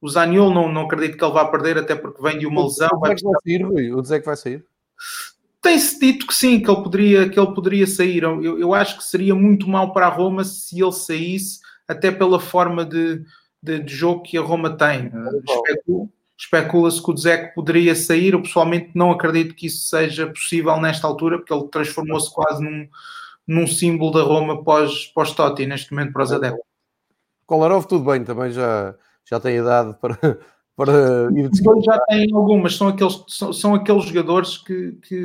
o 0.00 0.08
Zaniol 0.08 0.52
não, 0.52 0.72
não 0.72 0.82
acredito 0.82 1.16
que 1.16 1.24
ele 1.24 1.32
vá 1.32 1.44
perder, 1.44 1.78
até 1.78 1.94
porque 1.94 2.22
vem 2.22 2.38
de 2.38 2.46
uma 2.46 2.64
lesão. 2.64 2.88
O 2.92 3.00
Dzek 3.00 3.22
vai 3.22 3.36
sair, 3.44 3.62
Rui? 3.62 3.92
O 3.92 4.02
Dzek 4.02 4.26
vai 4.26 4.36
sair? 4.36 4.64
Tem-se 5.60 6.00
dito 6.00 6.26
que 6.26 6.34
sim, 6.34 6.60
que 6.60 6.70
ele 6.70 6.82
poderia, 6.82 7.28
que 7.28 7.38
ele 7.38 7.54
poderia 7.54 7.86
sair. 7.86 8.22
Eu, 8.22 8.58
eu 8.58 8.72
acho 8.72 8.96
que 8.96 9.04
seria 9.04 9.34
muito 9.34 9.68
mal 9.68 9.92
para 9.92 10.06
a 10.06 10.10
Roma 10.10 10.42
se 10.42 10.80
ele 10.80 10.92
saísse, 10.92 11.60
até 11.86 12.10
pela 12.10 12.40
forma 12.40 12.84
de, 12.84 13.22
de, 13.62 13.80
de 13.80 13.94
jogo 13.94 14.22
que 14.22 14.38
a 14.38 14.40
Roma 14.40 14.74
tem. 14.74 15.10
Especula-se 16.38 17.02
que 17.02 17.10
o 17.10 17.14
Dzeko 17.14 17.54
poderia 17.54 17.94
sair. 17.94 18.32
Eu 18.32 18.40
pessoalmente 18.40 18.92
não 18.94 19.10
acredito 19.10 19.54
que 19.54 19.66
isso 19.66 19.86
seja 19.86 20.26
possível 20.26 20.80
nesta 20.80 21.06
altura, 21.06 21.36
porque 21.36 21.52
ele 21.52 21.68
transformou-se 21.68 22.32
quase 22.32 22.64
num, 22.64 22.88
num 23.46 23.66
símbolo 23.66 24.12
da 24.12 24.22
Roma 24.22 24.64
pós, 24.64 25.04
pós-Totti, 25.08 25.66
neste 25.66 25.92
momento 25.92 26.14
para 26.14 26.22
os 26.22 26.32
adeptos. 26.32 26.64
Kolarov, 27.44 27.84
tudo 27.84 28.10
bem, 28.10 28.24
também 28.24 28.50
já, 28.50 28.94
já 29.28 29.38
tem 29.40 29.56
idade 29.56 29.96
para, 30.00 30.16
para 30.76 30.92
ir 31.34 31.50
Já 31.84 31.98
tem 32.08 32.32
algumas, 32.32 32.76
são 32.76 32.88
aqueles, 32.88 33.24
são, 33.28 33.52
são 33.52 33.74
aqueles 33.74 34.04
jogadores 34.04 34.58
que, 34.58 34.92
que, 35.02 35.24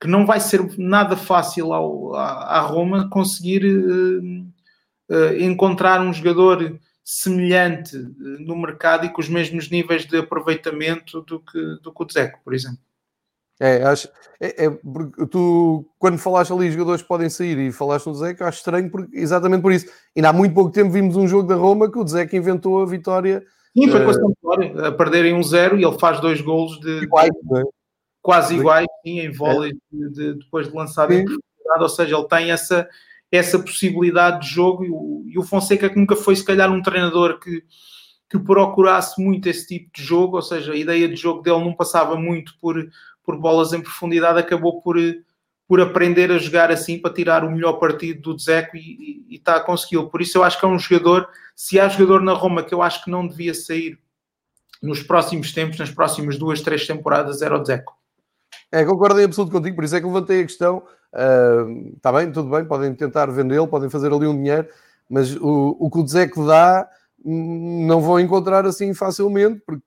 que, 0.00 0.08
não 0.08 0.26
vai 0.26 0.40
ser 0.40 0.78
nada 0.78 1.16
fácil 1.16 1.72
ao, 1.72 2.14
à, 2.14 2.58
à 2.58 2.60
Roma 2.60 3.08
conseguir 3.10 3.64
uh, 3.64 4.46
uh, 5.10 5.34
encontrar 5.40 6.00
um 6.00 6.12
jogador 6.12 6.78
semelhante 7.04 7.96
uh, 7.96 8.12
no 8.40 8.56
mercado 8.56 9.06
e 9.06 9.10
com 9.10 9.20
os 9.20 9.28
mesmos 9.28 9.70
níveis 9.70 10.06
de 10.06 10.18
aproveitamento 10.18 11.20
do 11.22 11.40
que, 11.40 11.60
do 11.82 11.92
que 11.92 12.02
o 12.02 12.06
Dzeko, 12.06 12.40
por 12.44 12.54
exemplo. 12.54 12.80
É, 13.64 13.84
acho, 13.84 14.08
é, 14.40 14.66
é, 14.66 14.70
tu, 15.30 15.86
quando 15.96 16.18
falaste 16.18 16.52
ali, 16.52 16.66
os 16.66 16.74
jogadores 16.74 17.00
podem 17.00 17.30
sair 17.30 17.56
e 17.58 17.70
falaste 17.70 18.06
no 18.06 18.12
Dzeko, 18.12 18.42
acho 18.42 18.58
estranho 18.58 18.90
porque, 18.90 19.16
exatamente 19.16 19.62
por 19.62 19.70
isso. 19.70 19.86
E 20.16 20.26
há 20.26 20.32
muito 20.32 20.52
pouco 20.52 20.72
tempo 20.72 20.90
vimos 20.90 21.14
um 21.14 21.28
jogo 21.28 21.46
da 21.46 21.54
Roma 21.54 21.88
que 21.88 21.96
o 21.96 22.02
Dzeko 22.02 22.34
inventou 22.34 22.82
a 22.82 22.86
vitória 22.86 23.44
Sim, 23.76 23.88
foi 23.88 24.04
com 24.04 24.10
a 24.10 24.14
Sampdoria, 24.14 24.88
a 24.88 24.92
perderem 24.92 25.34
um 25.34 25.42
zero 25.44 25.78
e 25.78 25.84
ele 25.84 25.98
faz 25.98 26.20
dois 26.20 26.40
golos 26.40 26.78
de, 26.80 27.04
iguais, 27.04 27.30
é? 27.30 27.62
quase 28.20 28.56
iguais, 28.56 28.86
sim, 29.06 29.20
em 29.20 29.30
vôlei 29.30 29.70
é. 29.70 29.74
de, 29.96 30.10
de, 30.10 30.34
depois 30.40 30.68
de 30.68 30.74
lançar 30.74 31.08
em 31.12 31.24
profundidade, 31.24 31.82
ou 31.82 31.88
seja, 31.88 32.16
ele 32.16 32.28
tem 32.28 32.50
essa, 32.50 32.88
essa 33.30 33.58
possibilidade 33.60 34.40
de 34.40 34.52
jogo 34.52 34.84
e 34.84 34.90
o, 34.90 35.24
e 35.26 35.38
o 35.38 35.42
Fonseca 35.42 35.88
que 35.88 35.98
nunca 35.98 36.16
foi 36.16 36.34
se 36.34 36.44
calhar 36.44 36.70
um 36.70 36.82
treinador 36.82 37.38
que, 37.38 37.62
que 38.28 38.38
procurasse 38.38 39.22
muito 39.22 39.48
esse 39.48 39.66
tipo 39.66 39.88
de 39.94 40.02
jogo, 40.02 40.36
ou 40.36 40.42
seja, 40.42 40.72
a 40.72 40.76
ideia 40.76 41.08
de 41.08 41.16
jogo 41.16 41.42
dele 41.42 41.60
não 41.60 41.74
passava 41.74 42.16
muito 42.16 42.52
por, 42.60 42.76
por 43.24 43.36
bolas 43.38 43.72
em 43.72 43.80
profundidade, 43.80 44.38
acabou 44.38 44.80
por, 44.80 44.96
por 45.68 45.80
aprender 45.80 46.30
a 46.30 46.38
jogar 46.38 46.70
assim 46.70 46.98
para 46.98 47.14
tirar 47.14 47.44
o 47.44 47.50
melhor 47.50 47.74
partido 47.74 48.20
do 48.20 48.36
Dzeko 48.36 48.76
e, 48.76 49.26
está 49.30 49.56
a 49.56 49.60
consegui-lo. 49.60 50.10
Por 50.10 50.20
isso 50.20 50.38
eu 50.38 50.44
acho 50.44 50.58
que 50.58 50.64
é 50.64 50.68
um 50.68 50.78
jogador, 50.78 51.28
se 51.54 51.80
há 51.80 51.88
jogador 51.88 52.20
na 52.22 52.32
Roma 52.32 52.62
que 52.62 52.74
eu 52.74 52.82
acho 52.82 53.04
que 53.04 53.10
não 53.10 53.26
devia 53.26 53.54
sair 53.54 53.98
nos 54.82 55.02
próximos 55.02 55.52
tempos, 55.52 55.78
nas 55.78 55.90
próximas 55.90 56.36
duas, 56.36 56.60
três 56.60 56.86
temporadas, 56.86 57.40
era 57.40 57.56
o 57.56 57.62
Dzeko. 57.62 57.94
É, 58.70 58.84
concordo 58.84 59.20
em 59.20 59.24
absoluto 59.24 59.52
contigo, 59.52 59.76
por 59.76 59.84
isso 59.84 59.94
é 59.94 60.00
que 60.00 60.06
levantei 60.06 60.40
a 60.40 60.46
questão. 60.46 60.82
Está 61.94 62.10
uh, 62.10 62.14
bem, 62.14 62.32
tudo 62.32 62.50
bem, 62.50 62.64
podem 62.64 62.94
tentar 62.94 63.26
vendê-lo, 63.26 63.68
podem 63.68 63.90
fazer 63.90 64.12
ali 64.12 64.26
um 64.26 64.36
dinheiro, 64.36 64.66
mas 65.08 65.36
o, 65.36 65.76
o 65.78 65.90
que 65.90 65.98
o 65.98 66.04
Dzeko 66.04 66.46
dá 66.46 66.88
hum, 67.24 67.86
não 67.86 68.00
vão 68.00 68.18
encontrar 68.18 68.64
assim 68.66 68.94
facilmente, 68.94 69.60
porque 69.64 69.84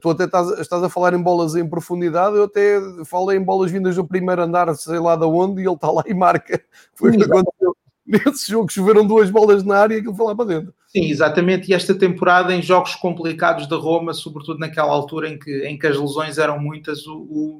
Tu 0.00 0.10
até 0.10 0.24
estás, 0.24 0.48
estás, 0.58 0.82
a 0.82 0.88
falar 0.88 1.12
em 1.12 1.22
bolas 1.22 1.54
em 1.54 1.68
profundidade, 1.68 2.36
eu 2.36 2.44
até 2.44 2.80
falo 3.04 3.30
em 3.32 3.42
bolas 3.42 3.70
vindas 3.70 3.96
do 3.96 4.06
primeiro 4.06 4.42
andar, 4.42 4.74
sei 4.74 4.98
lá 4.98 5.14
de 5.14 5.26
onde, 5.26 5.60
e 5.60 5.66
ele 5.66 5.74
está 5.74 5.90
lá 5.90 6.02
e 6.06 6.14
marca. 6.14 6.62
Foi 6.94 7.10
o 7.10 7.18
que 7.18 7.24
aconteceu. 7.24 7.76
Nesse 8.06 8.50
jogo 8.50 8.72
choveram 8.72 9.06
duas 9.06 9.28
bolas 9.28 9.62
na 9.62 9.80
área 9.80 9.94
e 9.94 9.98
aquilo 9.98 10.14
foi 10.14 10.24
lá 10.24 10.34
para 10.34 10.46
dentro. 10.46 10.74
Sim, 10.86 11.10
exatamente. 11.10 11.70
E 11.70 11.74
esta 11.74 11.94
temporada, 11.94 12.54
em 12.54 12.62
jogos 12.62 12.94
complicados 12.94 13.68
da 13.68 13.76
Roma, 13.76 14.14
sobretudo 14.14 14.58
naquela 14.58 14.90
altura 14.90 15.28
em 15.28 15.38
que, 15.38 15.66
em 15.66 15.78
que 15.78 15.86
as 15.86 15.98
lesões 15.98 16.38
eram 16.38 16.58
muitas, 16.58 17.06
o, 17.06 17.18
o, 17.18 17.58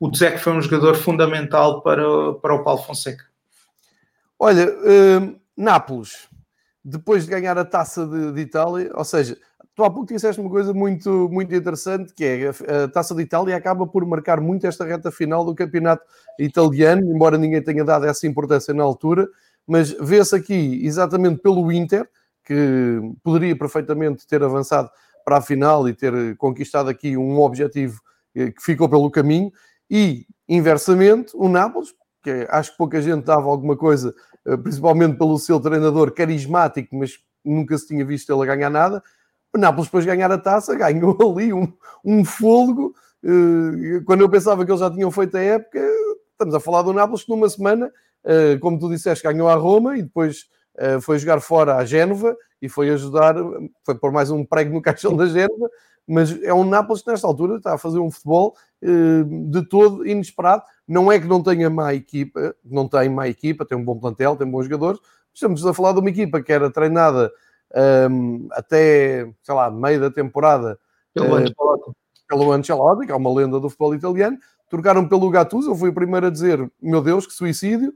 o 0.00 0.10
Dzek 0.10 0.38
foi 0.38 0.54
um 0.54 0.62
jogador 0.62 0.94
fundamental 0.94 1.82
para, 1.82 2.32
para 2.40 2.54
o 2.54 2.64
Paulo 2.64 2.82
Fonseca. 2.82 3.24
Olha, 4.38 4.70
uh, 4.70 5.38
Nápoles, 5.54 6.28
depois 6.82 7.24
de 7.24 7.30
ganhar 7.30 7.58
a 7.58 7.64
taça 7.64 8.06
de, 8.06 8.32
de 8.32 8.40
Itália, 8.40 8.90
ou 8.94 9.04
seja, 9.04 9.36
Tu 9.74 9.82
há 9.82 9.90
pouco 9.90 10.12
disseste 10.12 10.40
uma 10.40 10.50
coisa 10.50 10.72
muito, 10.72 11.28
muito 11.28 11.52
interessante, 11.52 12.14
que 12.14 12.24
é 12.24 12.48
a 12.84 12.88
Taça 12.88 13.12
de 13.12 13.22
Itália 13.22 13.56
acaba 13.56 13.84
por 13.86 14.06
marcar 14.06 14.40
muito 14.40 14.66
esta 14.68 14.84
reta 14.84 15.10
final 15.10 15.44
do 15.44 15.52
campeonato 15.52 16.04
italiano, 16.38 17.02
embora 17.12 17.36
ninguém 17.36 17.60
tenha 17.60 17.84
dado 17.84 18.06
essa 18.06 18.24
importância 18.24 18.72
na 18.72 18.84
altura, 18.84 19.28
mas 19.66 19.90
vê-se 19.90 20.36
aqui 20.36 20.80
exatamente 20.86 21.40
pelo 21.40 21.72
Inter, 21.72 22.08
que 22.44 23.00
poderia 23.24 23.56
perfeitamente 23.58 24.24
ter 24.28 24.44
avançado 24.44 24.88
para 25.24 25.38
a 25.38 25.42
final 25.42 25.88
e 25.88 25.94
ter 25.94 26.36
conquistado 26.36 26.88
aqui 26.88 27.16
um 27.16 27.40
objetivo 27.40 28.00
eh, 28.36 28.52
que 28.52 28.62
ficou 28.62 28.88
pelo 28.88 29.10
caminho, 29.10 29.50
e 29.90 30.24
inversamente 30.48 31.32
o 31.34 31.48
Nápoles, 31.48 31.88
que 32.22 32.46
acho 32.48 32.72
que 32.72 32.78
pouca 32.78 33.02
gente 33.02 33.24
dava 33.24 33.48
alguma 33.48 33.76
coisa, 33.76 34.14
eh, 34.46 34.56
principalmente 34.56 35.18
pelo 35.18 35.36
seu 35.36 35.58
treinador 35.58 36.12
carismático, 36.12 36.94
mas 36.94 37.18
nunca 37.44 37.76
se 37.76 37.88
tinha 37.88 38.04
visto 38.04 38.32
ele 38.32 38.42
a 38.42 38.54
ganhar 38.54 38.70
nada, 38.70 39.02
o 39.54 39.58
Nápoles, 39.58 39.86
depois 39.86 40.04
de 40.04 40.10
ganhar 40.10 40.30
a 40.30 40.38
taça, 40.38 40.74
ganhou 40.76 41.16
ali 41.20 41.52
um, 41.52 41.72
um 42.04 42.24
fôlego. 42.24 42.92
Eh, 43.22 44.00
quando 44.04 44.22
eu 44.22 44.28
pensava 44.28 44.64
que 44.64 44.70
eles 44.70 44.80
já 44.80 44.90
tinham 44.90 45.10
feito 45.10 45.36
a 45.36 45.40
época, 45.40 45.80
estamos 46.32 46.54
a 46.54 46.60
falar 46.60 46.82
do 46.82 46.92
Nápoles 46.92 47.22
que 47.22 47.30
numa 47.30 47.48
semana, 47.48 47.90
eh, 48.24 48.58
como 48.60 48.78
tu 48.78 48.88
disseste, 48.90 49.24
ganhou 49.24 49.48
a 49.48 49.54
Roma 49.54 49.96
e 49.96 50.02
depois 50.02 50.46
eh, 50.76 51.00
foi 51.00 51.18
jogar 51.18 51.40
fora 51.40 51.76
a 51.76 51.84
Génova 51.84 52.36
e 52.60 52.68
foi 52.68 52.90
ajudar, 52.90 53.36
foi 53.84 53.94
pôr 53.94 54.10
mais 54.10 54.30
um 54.30 54.44
prego 54.44 54.74
no 54.74 54.82
caixão 54.82 55.16
da 55.16 55.26
Génova, 55.26 55.70
mas 56.06 56.42
é 56.42 56.52
um 56.52 56.64
Nápoles 56.64 57.02
que 57.02 57.10
nesta 57.10 57.26
altura 57.26 57.56
está 57.56 57.74
a 57.74 57.78
fazer 57.78 57.98
um 57.98 58.10
futebol 58.10 58.54
de 58.82 59.66
todo 59.66 60.06
inesperado. 60.06 60.62
Não 60.86 61.10
é 61.10 61.18
que 61.18 61.26
não 61.26 61.42
tenha 61.42 61.70
má 61.70 61.94
equipa, 61.94 62.54
não 62.62 62.86
tem 62.86 63.08
má 63.08 63.26
equipa, 63.26 63.64
tem 63.64 63.78
um 63.78 63.84
bom 63.84 63.98
plantel, 63.98 64.36
tem 64.36 64.46
bons 64.46 64.64
jogadores, 64.64 65.00
estamos 65.32 65.66
a 65.66 65.72
falar 65.72 65.92
de 65.92 66.00
uma 66.00 66.10
equipa 66.10 66.42
que 66.42 66.52
era 66.52 66.70
treinada 66.70 67.32
um, 68.10 68.48
até, 68.52 69.28
sei 69.42 69.54
lá, 69.54 69.70
meio 69.70 70.00
da 70.00 70.10
temporada 70.10 70.78
pelo, 71.12 71.32
uh, 71.32 71.34
Ancelotti. 71.36 71.92
pelo 72.28 72.52
Ancelotti, 72.52 73.06
que 73.06 73.12
é 73.12 73.16
uma 73.16 73.34
lenda 73.34 73.58
do 73.58 73.68
futebol 73.68 73.94
italiano, 73.94 74.38
trocaram 74.70 75.06
pelo 75.08 75.30
Gattuso, 75.30 75.70
eu 75.70 75.76
fui 75.76 75.90
o 75.90 75.94
primeiro 75.94 76.26
a 76.26 76.30
dizer, 76.30 76.70
meu 76.80 77.02
Deus, 77.02 77.26
que 77.26 77.32
suicídio, 77.32 77.92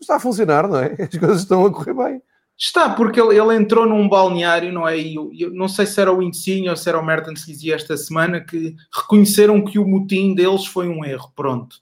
está 0.00 0.16
a 0.16 0.20
funcionar, 0.20 0.68
não 0.68 0.78
é? 0.78 0.96
As 1.02 1.18
coisas 1.18 1.40
estão 1.40 1.64
a 1.64 1.72
correr 1.72 1.94
bem. 1.94 2.22
Está, 2.58 2.90
porque 2.90 3.18
ele, 3.18 3.38
ele 3.38 3.56
entrou 3.56 3.86
num 3.86 4.06
balneário, 4.06 4.70
não 4.70 4.86
é? 4.86 4.98
E 4.98 5.14
eu, 5.14 5.30
eu, 5.32 5.50
não 5.50 5.66
sei 5.66 5.86
se 5.86 5.98
era 5.98 6.12
o 6.12 6.22
Insigne 6.22 6.68
ou 6.68 6.76
se 6.76 6.88
era 6.88 7.00
o 7.00 7.04
Mertens 7.04 7.44
que 7.44 7.52
dizia 7.52 7.74
esta 7.74 7.96
semana 7.96 8.38
que 8.40 8.76
reconheceram 8.94 9.64
que 9.64 9.78
o 9.78 9.88
motim 9.88 10.34
deles 10.34 10.66
foi 10.66 10.86
um 10.86 11.02
erro, 11.02 11.32
pronto. 11.34 11.76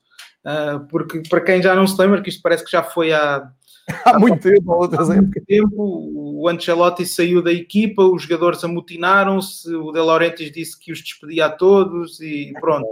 Uh, 0.44 0.86
porque 0.88 1.20
para 1.28 1.40
quem 1.40 1.60
já 1.60 1.74
não 1.74 1.84
se 1.84 2.00
lembra, 2.00 2.22
que 2.22 2.28
isto 2.28 2.40
parece 2.40 2.64
que 2.64 2.70
já 2.70 2.84
foi 2.84 3.12
há 3.12 3.50
há 4.04 4.18
muito 4.18 4.40
tempo, 4.40 4.72
há 4.72 4.86
épocas. 4.86 5.44
tempo, 5.46 6.27
o 6.40 6.48
Ancelotti 6.48 7.04
saiu 7.04 7.42
da 7.42 7.52
equipa, 7.52 8.00
os 8.00 8.22
jogadores 8.22 8.62
amotinaram-se, 8.62 9.74
o 9.74 9.90
De 9.90 9.98
Laurentiis 9.98 10.52
disse 10.52 10.78
que 10.78 10.92
os 10.92 11.02
despedia 11.02 11.46
a 11.46 11.50
todos 11.50 12.20
e 12.20 12.52
pronto. 12.60 12.86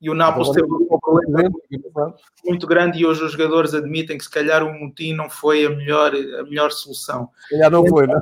E 0.00 0.08
o 0.08 0.14
Nápoles 0.14 0.50
teve 0.50 0.68
um 0.72 0.86
problema 0.86 1.50
muito 2.44 2.64
grande 2.64 3.00
e 3.00 3.06
hoje 3.06 3.24
os 3.24 3.32
jogadores 3.32 3.74
admitem 3.74 4.16
que 4.16 4.22
se 4.22 4.30
calhar 4.30 4.62
o 4.62 4.72
motim 4.72 5.12
não 5.12 5.28
foi 5.28 5.66
a 5.66 5.70
melhor, 5.70 6.12
a 6.14 6.44
melhor 6.44 6.70
solução. 6.70 7.28
Já 7.50 7.68
não 7.68 7.84
foi, 7.84 8.06
não? 8.06 8.20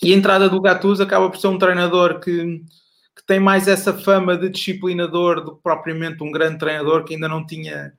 E 0.00 0.12
a 0.12 0.16
entrada 0.16 0.48
do 0.48 0.60
Gattuso 0.60 1.02
acaba 1.02 1.28
por 1.28 1.40
ser 1.40 1.48
um 1.48 1.58
treinador 1.58 2.20
que, 2.20 2.62
que 3.16 3.26
tem 3.26 3.40
mais 3.40 3.66
essa 3.66 3.92
fama 3.92 4.36
de 4.36 4.50
disciplinador 4.50 5.44
do 5.44 5.56
que 5.56 5.62
propriamente 5.64 6.22
um 6.22 6.30
grande 6.30 6.60
treinador 6.60 7.02
que 7.02 7.14
ainda 7.14 7.26
não 7.26 7.44
tinha 7.44 7.92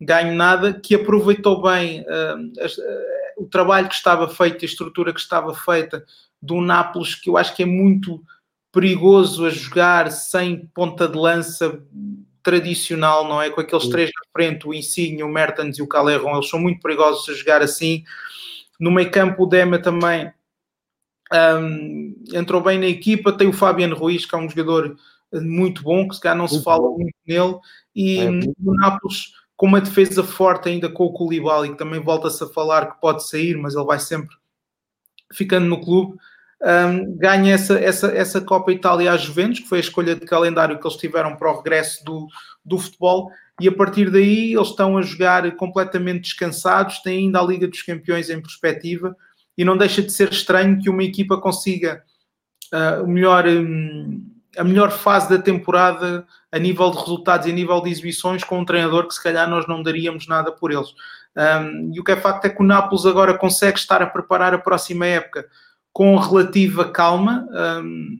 ganho 0.00 0.34
nada, 0.34 0.72
que 0.72 0.94
aproveitou 0.94 1.60
bem 1.60 2.00
uh, 2.00 2.38
uh, 2.38 3.21
o 3.42 3.48
trabalho 3.48 3.88
que 3.88 3.94
estava 3.94 4.28
feito, 4.28 4.64
a 4.64 4.66
estrutura 4.66 5.12
que 5.12 5.20
estava 5.20 5.54
feita 5.54 6.04
do 6.40 6.60
Nápoles, 6.60 7.14
que 7.14 7.28
eu 7.28 7.36
acho 7.36 7.54
que 7.54 7.62
é 7.62 7.66
muito 7.66 8.22
perigoso 8.72 9.44
a 9.44 9.50
jogar 9.50 10.10
sem 10.10 10.66
ponta 10.74 11.06
de 11.06 11.16
lança 11.16 11.82
tradicional, 12.42 13.28
não 13.28 13.40
é? 13.40 13.50
Com 13.50 13.60
aqueles 13.60 13.88
três 13.88 14.10
na 14.10 14.32
frente, 14.32 14.66
o 14.66 14.74
Insigne, 14.74 15.22
o 15.22 15.28
Mertens 15.28 15.78
e 15.78 15.82
o 15.82 15.86
Calerron, 15.86 16.34
eles 16.34 16.48
são 16.48 16.58
muito 16.58 16.80
perigosos 16.80 17.28
a 17.28 17.34
jogar 17.34 17.62
assim. 17.62 18.04
No 18.80 18.90
meio 18.90 19.10
campo 19.10 19.44
o 19.44 19.46
Dema 19.46 19.78
também 19.78 20.32
um, 21.32 22.24
entrou 22.32 22.60
bem 22.60 22.78
na 22.78 22.86
equipa, 22.86 23.32
tem 23.32 23.48
o 23.48 23.52
Fabiano 23.52 23.96
Ruiz, 23.96 24.26
que 24.26 24.34
é 24.34 24.38
um 24.38 24.48
jogador 24.48 24.96
muito 25.32 25.82
bom, 25.82 26.08
que 26.08 26.14
se 26.14 26.20
calhar 26.20 26.36
não 26.36 26.48
se 26.48 26.62
fala 26.62 26.90
muito 26.90 27.14
nele, 27.26 27.56
e 27.94 28.18
é, 28.18 28.30
no 28.30 28.74
Nápoles 28.74 29.32
com 29.62 29.68
uma 29.68 29.80
defesa 29.80 30.24
forte 30.24 30.68
ainda 30.68 30.88
com 30.88 31.04
o 31.04 31.12
Koulibaly, 31.12 31.68
que 31.68 31.78
também 31.78 32.00
volta-se 32.00 32.42
a 32.42 32.48
falar 32.48 32.86
que 32.86 33.00
pode 33.00 33.24
sair, 33.24 33.56
mas 33.56 33.76
ele 33.76 33.84
vai 33.84 34.00
sempre 34.00 34.34
ficando 35.32 35.68
no 35.68 35.80
clube, 35.80 36.18
um, 36.60 37.16
ganha 37.16 37.54
essa, 37.54 37.78
essa, 37.78 38.08
essa 38.08 38.40
Copa 38.40 38.72
Itália 38.72 39.12
à 39.12 39.16
Juventus, 39.16 39.60
que 39.60 39.68
foi 39.68 39.78
a 39.78 39.82
escolha 39.82 40.16
de 40.16 40.26
calendário 40.26 40.80
que 40.80 40.84
eles 40.84 40.96
tiveram 40.96 41.36
para 41.36 41.48
o 41.48 41.58
regresso 41.58 42.04
do, 42.04 42.26
do 42.64 42.76
futebol, 42.76 43.30
e 43.60 43.68
a 43.68 43.72
partir 43.72 44.10
daí 44.10 44.52
eles 44.52 44.66
estão 44.66 44.98
a 44.98 45.02
jogar 45.02 45.48
completamente 45.54 46.22
descansados, 46.22 46.98
têm 46.98 47.26
ainda 47.26 47.38
a 47.38 47.44
Liga 47.44 47.68
dos 47.68 47.82
Campeões 47.82 48.30
em 48.30 48.42
perspectiva, 48.42 49.16
e 49.56 49.64
não 49.64 49.76
deixa 49.76 50.02
de 50.02 50.10
ser 50.10 50.32
estranho 50.32 50.80
que 50.82 50.90
uma 50.90 51.04
equipa 51.04 51.40
consiga 51.40 52.02
uh, 52.74 53.04
o 53.04 53.06
melhor... 53.06 53.46
Um, 53.46 54.31
a 54.56 54.64
melhor 54.64 54.90
fase 54.90 55.28
da 55.28 55.42
temporada 55.42 56.26
a 56.50 56.58
nível 56.58 56.90
de 56.90 56.98
resultados 56.98 57.46
e 57.46 57.50
a 57.50 57.54
nível 57.54 57.80
de 57.80 57.90
exibições 57.90 58.44
com 58.44 58.58
um 58.58 58.64
treinador 58.64 59.06
que 59.06 59.14
se 59.14 59.22
calhar 59.22 59.48
nós 59.48 59.66
não 59.66 59.82
daríamos 59.82 60.26
nada 60.26 60.52
por 60.52 60.70
eles. 60.70 60.94
Um, 61.34 61.92
e 61.94 62.00
o 62.00 62.04
que 62.04 62.12
é 62.12 62.16
facto 62.16 62.44
é 62.44 62.50
que 62.50 62.62
o 62.62 62.66
Nápoles 62.66 63.06
agora 63.06 63.36
consegue 63.36 63.78
estar 63.78 64.02
a 64.02 64.06
preparar 64.06 64.52
a 64.52 64.58
próxima 64.58 65.06
época 65.06 65.46
com 65.92 66.16
relativa 66.16 66.90
calma 66.90 67.46
um, 67.50 68.18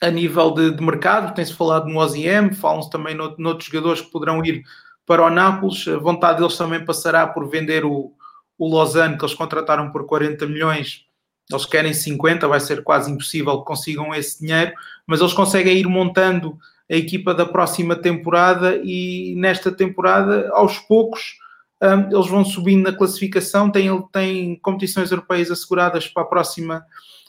a 0.00 0.10
nível 0.10 0.52
de, 0.52 0.70
de 0.70 0.82
mercado. 0.82 1.34
Tem-se 1.34 1.52
falado 1.52 1.86
no 1.86 1.98
OZM, 1.98 2.54
falam-se 2.54 2.90
também 2.90 3.14
no, 3.14 3.34
noutros 3.38 3.68
jogadores 3.68 4.00
que 4.00 4.10
poderão 4.10 4.42
ir 4.44 4.62
para 5.04 5.24
o 5.24 5.30
Nápoles. 5.30 5.86
A 5.88 5.98
vontade 5.98 6.38
deles 6.38 6.56
também 6.56 6.82
passará 6.84 7.26
por 7.26 7.48
vender 7.48 7.84
o, 7.84 8.12
o 8.58 8.74
Lausanne, 8.74 9.18
que 9.18 9.24
eles 9.24 9.34
contrataram 9.34 9.90
por 9.90 10.06
40 10.06 10.46
milhões 10.46 11.09
eles 11.50 11.66
querem 11.66 11.92
50, 11.92 12.46
vai 12.46 12.60
ser 12.60 12.82
quase 12.82 13.10
impossível 13.10 13.58
que 13.58 13.64
consigam 13.64 14.14
esse 14.14 14.40
dinheiro, 14.40 14.72
mas 15.06 15.20
eles 15.20 15.32
conseguem 15.32 15.76
ir 15.76 15.86
montando 15.86 16.58
a 16.90 16.94
equipa 16.94 17.32
da 17.32 17.46
próxima 17.46 17.94
temporada 17.94 18.80
e 18.82 19.34
nesta 19.36 19.70
temporada, 19.70 20.50
aos 20.52 20.78
poucos, 20.78 21.38
um, 21.82 22.14
eles 22.14 22.26
vão 22.28 22.44
subindo 22.44 22.90
na 22.90 22.96
classificação, 22.96 23.70
têm, 23.70 23.90
têm 24.12 24.56
competições 24.56 25.10
europeias 25.10 25.50
asseguradas 25.50 26.08
para 26.08 26.22
a 26.22 26.26
próxima 26.26 26.84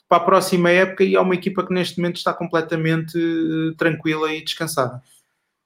para 0.10 0.18
a 0.18 0.26
próxima 0.26 0.70
época 0.70 1.06
e 1.06 1.16
é 1.16 1.22
uma 1.22 1.36
equipa 1.36 1.66
que 1.66 1.74
neste 1.74 1.98
momento 1.98 2.18
está 2.18 2.34
completamente 2.34 3.18
uh, 3.18 3.74
tranquila 3.76 4.34
e 4.34 4.44
descansada. 4.44 5.02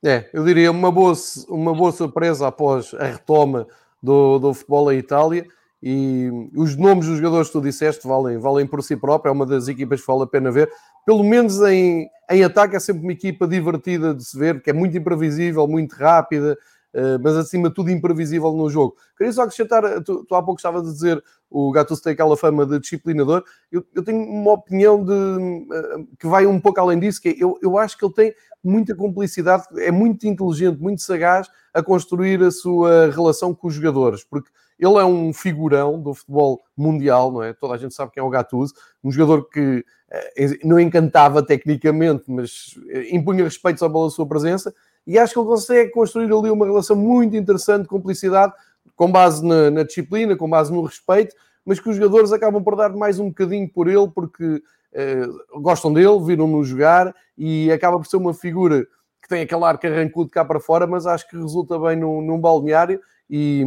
É, 0.04 0.30
eu 0.32 0.46
diria 0.46 0.70
uma 0.70 0.92
boa, 0.92 1.14
uma 1.50 1.74
boa 1.74 1.92
surpresa 1.92 2.48
após 2.48 2.94
a 2.94 3.06
retoma 3.06 3.66
do, 4.04 4.38
do 4.38 4.54
futebol 4.54 4.92
em 4.92 5.00
Itália 5.00 5.48
e 5.82 6.30
os 6.56 6.76
nomes 6.76 7.06
dos 7.06 7.18
jogadores 7.18 7.48
que 7.48 7.54
tu 7.54 7.62
disseste 7.62 8.08
valem, 8.08 8.38
valem 8.38 8.66
por 8.66 8.82
si 8.82 8.96
próprio, 8.96 9.30
é 9.30 9.34
uma 9.34 9.46
das 9.46 9.68
equipas 9.68 10.02
que 10.02 10.08
vale 10.08 10.24
a 10.24 10.28
pena 10.28 10.52
ver. 10.52 10.70
Pelo 11.06 11.24
menos 11.24 11.62
em, 11.62 12.10
em 12.32 12.44
ataque 12.44 12.76
é 12.76 12.80
sempre 12.80 13.04
uma 13.04 13.12
equipa 13.12 13.48
divertida 13.48 14.14
de 14.14 14.24
se 14.26 14.38
ver, 14.38 14.62
que 14.62 14.70
é 14.70 14.74
muito 14.74 14.98
imprevisível, 14.98 15.68
muito 15.68 15.94
rápida, 15.94 16.58
uh, 16.94 17.20
mas 17.22 17.36
acima 17.36 17.70
de 17.70 17.76
tudo 17.76 17.92
imprevisível 17.92 18.52
no 18.54 18.70
jogo. 18.70 18.96
Queria 19.18 19.32
só 19.32 19.44
acrescentar, 19.44 20.02
tu, 20.04 20.26
tu 20.26 20.36
há 20.36 20.42
pouco 20.42 20.60
estavas 20.60 20.88
a 20.88 20.92
dizer 20.92 21.24
o 21.50 21.72
Gattuso 21.72 22.02
tem 22.02 22.14
aquela 22.14 22.36
fama 22.36 22.66
de 22.66 22.80
disciplinador, 22.80 23.44
eu, 23.72 23.86
eu 23.94 24.04
tenho 24.04 24.20
uma 24.20 24.54
opinião 24.54 25.04
de, 25.04 25.14
uh, 25.14 26.08
que 26.20 26.28
vai 26.28 26.46
um 26.46 26.60
pouco 26.60 26.80
além 26.80 27.00
disso, 27.00 27.22
que 27.22 27.30
é, 27.30 27.36
eu, 27.38 27.58
eu 27.62 27.78
acho 27.78 27.98
que 27.98 28.04
ele 28.04 28.14
tem 28.14 28.34
muita 28.64 28.96
cumplicidade, 28.96 29.64
é 29.78 29.92
muito 29.92 30.26
inteligente, 30.28 30.82
muito 30.82 31.02
sagaz 31.02 31.48
a 31.74 31.84
construir 31.84 32.42
a 32.42 32.50
sua 32.50 33.12
relação 33.12 33.54
com 33.54 33.68
os 33.68 33.76
jogadores, 33.76 34.24
porque 34.24 34.50
ele 34.80 34.96
é 34.96 35.06
um 35.06 35.34
figurão 35.34 36.00
do 36.02 36.14
futebol 36.14 36.62
mundial, 36.76 37.32
não 37.32 37.44
é? 37.44 37.54
Toda 37.54 37.74
a 37.74 37.78
gente 37.78 37.94
sabe 37.94 38.12
quem 38.12 38.22
é 38.22 38.24
o 38.24 38.30
Gattuso, 38.30 38.74
um 39.04 39.12
jogador 39.12 39.50
que 39.50 39.86
eh, 40.10 40.58
não 40.64 40.80
encantava 40.80 41.42
tecnicamente, 41.42 42.24
mas 42.28 42.76
eh, 42.90 43.16
impunha 43.16 43.44
respeito 43.44 43.80
só 43.80 43.90
pela 43.90 44.10
sua 44.10 44.28
presença, 44.28 44.74
e 45.08 45.18
acho 45.18 45.34
que 45.34 45.40
ele 45.40 45.48
consegue 45.48 45.92
construir 45.92 46.26
ali 46.26 46.50
uma 46.50 46.66
relação 46.66 46.96
muito 46.96 47.36
interessante 47.36 47.84
de 47.84 48.54
com 48.96 49.12
base 49.12 49.46
na, 49.46 49.72
na 49.72 49.84
disciplina, 49.84 50.36
com 50.36 50.50
base 50.50 50.72
no 50.72 50.84
respeito, 50.84 51.36
mas 51.66 51.80
que 51.80 51.90
os 51.90 51.96
jogadores 51.96 52.32
acabam 52.32 52.64
por 52.64 52.76
dar 52.76 52.90
mais 52.90 53.20
um 53.20 53.30
bocadinho 53.30 53.70
por 53.70 53.88
ele, 53.88 54.10
porque 54.10 54.62
eh, 54.94 55.28
gostam 55.62 55.92
dele, 55.92 56.20
viram-no 56.24 56.64
jogar, 56.64 57.14
e 57.38 57.72
acaba 57.72 57.98
por 57.98 58.06
ser 58.06 58.18
uma 58.18 58.34
figura 58.34 58.86
que 59.22 59.30
tem 59.30 59.42
aquele 59.42 59.64
ar 59.64 59.78
carrancudo 59.78 60.30
cá 60.30 60.46
para 60.46 60.60
fora, 60.60 60.86
mas 60.86 61.08
acho 61.08 61.28
que 61.28 61.36
resulta 61.36 61.80
bem 61.80 61.96
num, 61.96 62.22
num 62.22 62.40
balneário 62.40 63.02
e, 63.30 63.64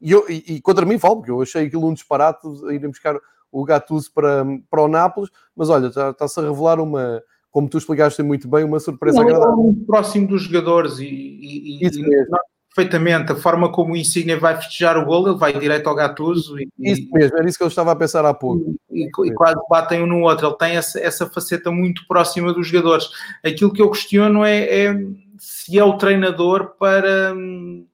e, 0.00 0.10
eu, 0.12 0.24
e, 0.28 0.54
e, 0.54 0.60
contra 0.60 0.86
mim 0.86 0.98
falo, 0.98 1.16
porque 1.16 1.30
eu 1.30 1.42
achei 1.42 1.66
aquilo 1.66 1.86
um 1.86 1.94
disparate 1.94 2.46
irem 2.70 2.90
buscar 2.90 3.18
o 3.52 3.64
Gattuso 3.64 4.10
para, 4.12 4.44
para 4.70 4.82
o 4.82 4.88
Nápoles, 4.88 5.30
mas 5.54 5.68
olha, 5.68 5.86
está-se 5.86 6.40
a 6.40 6.42
revelar 6.42 6.80
uma, 6.80 7.22
como 7.50 7.68
tu 7.68 7.78
explicaste 7.78 8.22
muito 8.22 8.48
bem, 8.48 8.64
uma 8.64 8.80
surpresa 8.80 9.18
Não, 9.18 9.24
agradável. 9.24 9.56
muito 9.56 9.84
próximo 9.84 10.26
dos 10.26 10.42
jogadores 10.42 10.98
e, 10.98 11.04
e, 11.06 11.86
Isso 11.86 12.00
e 12.00 12.26
perfeitamente 12.74 13.30
a 13.30 13.36
forma 13.36 13.70
como 13.70 13.92
o 13.92 13.96
Insigne 13.96 14.34
vai 14.34 14.56
festejar 14.56 14.98
o 14.98 15.04
gol, 15.04 15.28
ele 15.28 15.38
vai 15.38 15.56
direto 15.56 15.86
ao 15.86 15.94
Gattuso. 15.94 16.58
E, 16.58 16.68
isso 16.80 17.08
mesmo, 17.12 17.38
era 17.38 17.48
isso 17.48 17.56
que 17.56 17.62
eu 17.62 17.68
estava 17.68 17.92
a 17.92 17.96
pensar 17.96 18.24
há 18.24 18.34
pouco. 18.34 18.74
E, 18.90 19.04
e 19.06 19.34
quase 19.34 19.60
batem 19.70 20.02
um 20.02 20.06
no 20.06 20.22
outro, 20.22 20.48
ele 20.48 20.56
tem 20.56 20.76
essa, 20.76 20.98
essa 20.98 21.30
faceta 21.30 21.70
muito 21.70 22.04
próxima 22.08 22.52
dos 22.52 22.66
jogadores. 22.66 23.08
Aquilo 23.44 23.72
que 23.72 23.80
eu 23.80 23.90
questiono 23.90 24.44
é, 24.44 24.86
é 24.86 25.06
se 25.38 25.78
é 25.78 25.84
o 25.84 25.96
treinador 25.96 26.74
para 26.76 27.32
hum, 27.32 27.86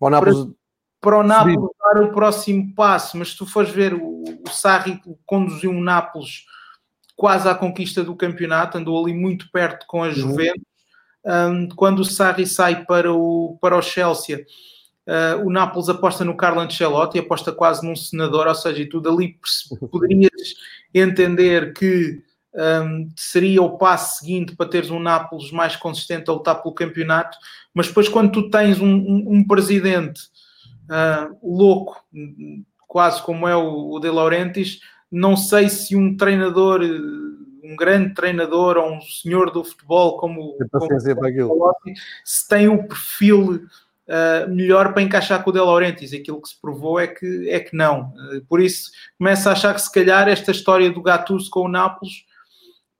o 0.00 0.10
Nápoles, 0.10 0.46
para, 1.00 1.18
o 1.18 1.22
Nápoles 1.22 1.70
dar 1.80 2.02
o 2.02 2.12
próximo 2.12 2.74
passo, 2.74 3.16
mas 3.16 3.30
se 3.30 3.36
tu 3.36 3.46
fores 3.46 3.70
ver, 3.70 3.94
o, 3.94 4.24
o 4.24 4.50
Sarri 4.50 5.00
conduziu 5.26 5.70
o 5.70 5.80
Nápoles 5.80 6.44
quase 7.16 7.48
à 7.48 7.54
conquista 7.54 8.02
do 8.02 8.16
campeonato, 8.16 8.78
andou 8.78 9.02
ali 9.02 9.14
muito 9.14 9.50
perto 9.50 9.86
com 9.86 10.02
a 10.02 10.08
uhum. 10.08 10.12
Juventus. 10.12 10.62
Um, 11.24 11.68
quando 11.68 12.00
o 12.00 12.04
Sarri 12.04 12.46
sai 12.46 12.84
para 12.84 13.12
o, 13.12 13.56
para 13.60 13.76
o 13.76 13.82
Chelsea, 13.82 14.44
uh, 15.06 15.46
o 15.46 15.50
Nápoles 15.50 15.88
aposta 15.88 16.24
no 16.24 16.36
Carlo 16.36 16.60
Ancelotti, 16.60 17.18
aposta 17.18 17.52
quase 17.52 17.86
num 17.86 17.96
senador, 17.96 18.46
ou 18.46 18.54
seja, 18.54 18.82
e 18.82 18.88
tudo 18.88 19.08
ali 19.08 19.38
poderias 19.90 20.54
entender 20.92 21.72
que 21.72 22.22
um, 22.54 23.08
seria 23.16 23.62
o 23.62 23.76
passo 23.76 24.20
seguinte 24.20 24.54
para 24.54 24.68
teres 24.68 24.90
um 24.90 25.00
Nápoles 25.00 25.50
mais 25.50 25.76
consistente 25.76 26.30
a 26.30 26.32
lutar 26.32 26.62
pelo 26.62 26.74
campeonato, 26.74 27.36
mas 27.72 27.88
depois 27.88 28.08
quando 28.08 28.30
tu 28.30 28.48
tens 28.48 28.80
um, 28.80 28.94
um, 28.94 29.24
um 29.34 29.46
presidente 29.46 30.22
uh, 30.84 31.36
louco, 31.42 32.02
quase 32.86 33.20
como 33.22 33.48
é 33.48 33.56
o, 33.56 33.92
o 33.92 33.98
De 33.98 34.08
Laurentiis, 34.08 34.80
não 35.10 35.36
sei 35.36 35.68
se 35.68 35.96
um 35.96 36.16
treinador, 36.16 36.80
um 37.62 37.76
grande 37.76 38.14
treinador 38.14 38.76
ou 38.76 38.94
um 38.94 39.00
senhor 39.00 39.50
do 39.50 39.64
futebol 39.64 40.16
como, 40.18 40.56
como 40.70 40.88
se 42.24 42.48
tem 42.48 42.68
o 42.68 42.86
perfil 42.86 43.66
uh, 44.08 44.48
melhor 44.48 44.92
para 44.92 45.02
encaixar 45.02 45.42
com 45.42 45.50
o 45.50 45.52
De 45.52 45.60
Laurentiis. 45.60 46.12
Aquilo 46.12 46.40
que 46.40 46.48
se 46.48 46.60
provou 46.60 47.00
é 47.00 47.06
que, 47.06 47.48
é 47.48 47.58
que 47.60 47.76
não. 47.76 48.12
Uh, 48.32 48.44
por 48.48 48.60
isso, 48.60 48.90
começo 49.18 49.48
a 49.48 49.52
achar 49.52 49.74
que 49.74 49.82
se 49.82 49.92
calhar 49.92 50.28
esta 50.28 50.50
história 50.50 50.90
do 50.90 51.02
Gattuso 51.02 51.50
com 51.50 51.60
o 51.60 51.68
Nápoles 51.68 52.24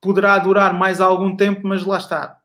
poderá 0.05 0.39
durar 0.39 0.75
mais 0.75 1.01
algum 1.01 1.35
tempo, 1.35 1.63
mas 1.65 1.83
lá 1.83 1.97
está. 1.97 2.37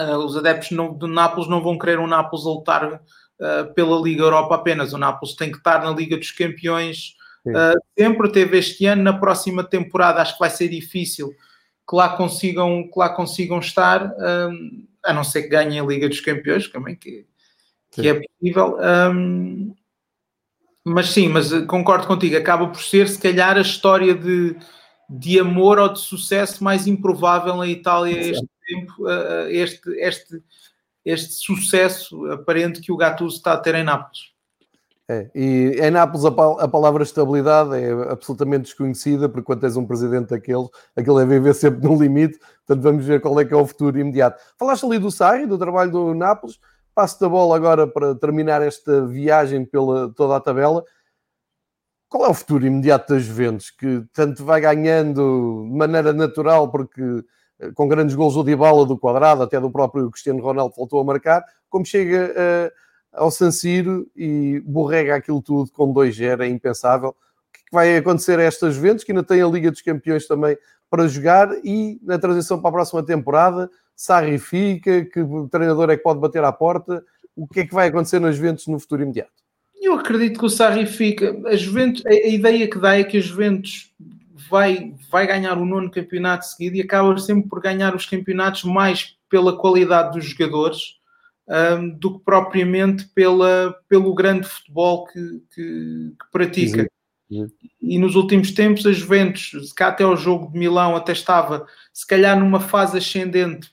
Uh, 0.00 0.18
os 0.18 0.36
adeptos 0.36 0.70
não, 0.70 0.94
do 0.94 1.08
Nápoles 1.08 1.50
não 1.50 1.60
vão 1.60 1.76
querer 1.76 1.98
um 1.98 2.06
Nápoles 2.06 2.46
a 2.46 2.50
lutar 2.50 2.92
uh, 2.94 3.74
pela 3.74 4.00
Liga 4.00 4.22
Europa 4.22 4.54
apenas. 4.54 4.92
O 4.92 4.98
Nápoles 4.98 5.34
tem 5.34 5.50
que 5.50 5.58
estar 5.58 5.82
na 5.82 5.90
Liga 5.90 6.16
dos 6.16 6.30
Campeões 6.30 7.16
uh, 7.44 7.76
sempre. 7.98 8.30
Teve 8.30 8.58
este 8.58 8.86
ano, 8.86 9.02
na 9.02 9.12
próxima 9.12 9.64
temporada, 9.64 10.22
acho 10.22 10.34
que 10.34 10.38
vai 10.38 10.50
ser 10.50 10.68
difícil 10.68 11.30
que 11.30 11.96
lá 11.96 12.10
consigam, 12.10 12.84
que 12.84 12.96
lá 12.96 13.08
consigam 13.08 13.58
estar, 13.58 14.06
um, 14.06 14.86
a 15.04 15.12
não 15.12 15.24
ser 15.24 15.42
que 15.42 15.48
ganhem 15.48 15.80
a 15.80 15.84
Liga 15.84 16.08
dos 16.08 16.20
Campeões, 16.20 16.68
também 16.68 16.94
que, 16.94 17.26
que 17.90 18.06
é 18.06 18.14
possível. 18.14 18.76
Um, 18.78 19.74
mas 20.84 21.08
sim, 21.08 21.28
mas 21.28 21.50
concordo 21.66 22.06
contigo, 22.06 22.36
acaba 22.36 22.68
por 22.68 22.80
ser 22.80 23.08
se 23.08 23.18
calhar 23.18 23.56
a 23.56 23.62
história 23.62 24.14
de 24.14 24.54
de 25.08 25.40
amor 25.40 25.78
ou 25.78 25.88
de 25.88 26.00
sucesso 26.00 26.62
mais 26.62 26.86
improvável 26.86 27.56
na 27.56 27.66
Itália 27.66 28.18
este 28.18 28.48
tempo, 28.66 29.08
este, 29.48 29.90
este, 30.00 30.42
este 31.04 31.32
sucesso 31.34 32.26
aparente 32.30 32.80
que 32.80 32.92
o 32.92 32.96
Gattuso 32.96 33.36
está 33.36 33.54
a 33.54 33.58
ter 33.58 33.74
em 33.74 33.84
Nápoles. 33.84 34.36
É, 35.10 35.30
e 35.34 35.78
em 35.80 35.90
Nápoles 35.90 36.26
a, 36.26 36.28
a, 36.28 36.68
palavra 36.68 37.02
estabilidade 37.02 37.74
é 37.74 37.90
absolutamente 38.12 38.64
desconhecida, 38.64 39.26
porque 39.26 39.46
quando 39.46 39.60
tens 39.60 39.74
um 39.74 39.86
presidente 39.86 40.28
daqueles, 40.28 40.68
aquele 40.94 41.22
é 41.22 41.24
viver 41.24 41.54
sempre 41.54 41.88
no 41.88 41.98
limite, 41.98 42.38
portanto 42.66 42.82
vamos 42.82 43.06
ver 43.06 43.18
qual 43.22 43.40
é 43.40 43.44
que 43.46 43.54
é 43.54 43.56
o 43.56 43.66
futuro 43.66 43.98
imediato. 43.98 44.38
Falaste 44.58 44.84
ali 44.84 44.98
do 44.98 45.10
Sarri, 45.10 45.46
do 45.46 45.56
trabalho 45.56 45.90
do 45.90 46.14
Nápoles, 46.14 46.58
passo 46.94 47.18
da 47.20 47.26
bola 47.26 47.56
agora 47.56 47.86
para 47.86 48.14
terminar 48.16 48.60
esta 48.60 49.06
viagem 49.06 49.64
pela 49.64 50.12
toda 50.12 50.36
a 50.36 50.40
tabela 50.40 50.84
qual 52.08 52.26
é 52.26 52.28
o 52.28 52.34
futuro 52.34 52.66
imediato 52.66 53.12
das 53.12 53.24
Juventus, 53.24 53.70
que 53.70 54.02
tanto 54.12 54.44
vai 54.44 54.60
ganhando 54.60 55.64
de 55.68 55.76
maneira 55.76 56.12
natural, 56.12 56.70
porque 56.70 57.02
eh, 57.60 57.70
com 57.74 57.86
grandes 57.86 58.14
gols 58.14 58.34
do 58.34 58.44
Dybala, 58.44 58.86
do 58.86 58.98
Quadrado, 58.98 59.42
até 59.42 59.60
do 59.60 59.70
próprio 59.70 60.10
Cristiano 60.10 60.42
Ronaldo 60.42 60.74
voltou 60.76 61.00
a 61.00 61.04
marcar, 61.04 61.44
como 61.68 61.84
chega 61.84 62.32
uh, 62.32 62.72
ao 63.12 63.30
San 63.30 63.50
Siro 63.50 64.10
e 64.16 64.60
borrega 64.64 65.16
aquilo 65.16 65.42
tudo 65.42 65.70
com 65.70 65.92
2-0, 65.92 66.40
é 66.40 66.48
impensável. 66.48 67.10
O 67.10 67.14
que, 67.52 67.60
é 67.60 67.64
que 67.64 67.72
vai 67.72 67.96
acontecer 67.96 68.38
a 68.38 68.44
estas 68.44 68.74
Juventus, 68.74 69.04
que 69.04 69.12
ainda 69.12 69.22
tem 69.22 69.42
a 69.42 69.46
Liga 69.46 69.70
dos 69.70 69.82
Campeões 69.82 70.26
também 70.26 70.56
para 70.90 71.06
jogar, 71.06 71.50
e 71.62 72.00
na 72.02 72.18
transição 72.18 72.58
para 72.60 72.70
a 72.70 72.72
próxima 72.72 73.02
temporada, 73.02 73.70
Sarri 73.94 74.38
fica, 74.38 75.04
que 75.04 75.20
o 75.20 75.46
treinador 75.48 75.90
é 75.90 75.96
que 75.96 76.02
pode 76.02 76.20
bater 76.20 76.42
à 76.42 76.52
porta, 76.52 77.04
o 77.36 77.46
que 77.46 77.60
é 77.60 77.66
que 77.66 77.74
vai 77.74 77.88
acontecer 77.88 78.18
nas 78.18 78.36
Juventus 78.36 78.66
no 78.66 78.80
futuro 78.80 79.02
imediato? 79.02 79.47
Eu 79.80 79.94
acredito 79.94 80.38
que 80.38 80.44
o 80.44 80.50
Sarri 80.50 80.86
fica. 80.86 81.36
A, 81.46 81.56
Juventus, 81.56 82.04
a, 82.06 82.10
a, 82.10 82.28
ideia 82.28 82.68
que 82.68 82.78
dá 82.78 82.98
é 82.98 83.04
que 83.04 83.16
a 83.16 83.20
Juventus 83.20 83.92
vai, 84.48 84.94
vai 85.10 85.26
ganhar 85.26 85.56
o 85.56 85.64
nono 85.64 85.90
campeonato 85.90 86.46
seguido 86.46 86.76
e 86.76 86.80
acaba 86.80 87.16
sempre 87.18 87.48
por 87.48 87.60
ganhar 87.60 87.94
os 87.94 88.06
campeonatos 88.06 88.64
mais 88.64 89.16
pela 89.28 89.56
qualidade 89.56 90.18
dos 90.18 90.24
jogadores 90.24 90.98
um, 91.48 91.90
do 91.90 92.18
que 92.18 92.24
propriamente 92.24 93.06
pela, 93.14 93.74
pelo 93.88 94.14
grande 94.14 94.46
futebol 94.46 95.06
que, 95.06 95.42
que, 95.54 96.12
que 96.20 96.30
pratica. 96.30 96.88
Uhum. 97.30 97.50
E 97.80 97.98
nos 97.98 98.14
últimos 98.14 98.52
tempos, 98.52 98.86
a 98.86 98.92
Juventus, 98.92 99.72
cá 99.72 99.88
até 99.88 100.04
ao 100.04 100.16
jogo 100.16 100.50
de 100.52 100.58
Milão, 100.58 100.96
até 100.96 101.12
estava, 101.12 101.66
se 101.92 102.06
calhar, 102.06 102.38
numa 102.38 102.60
fase 102.60 102.98
ascendente, 102.98 103.70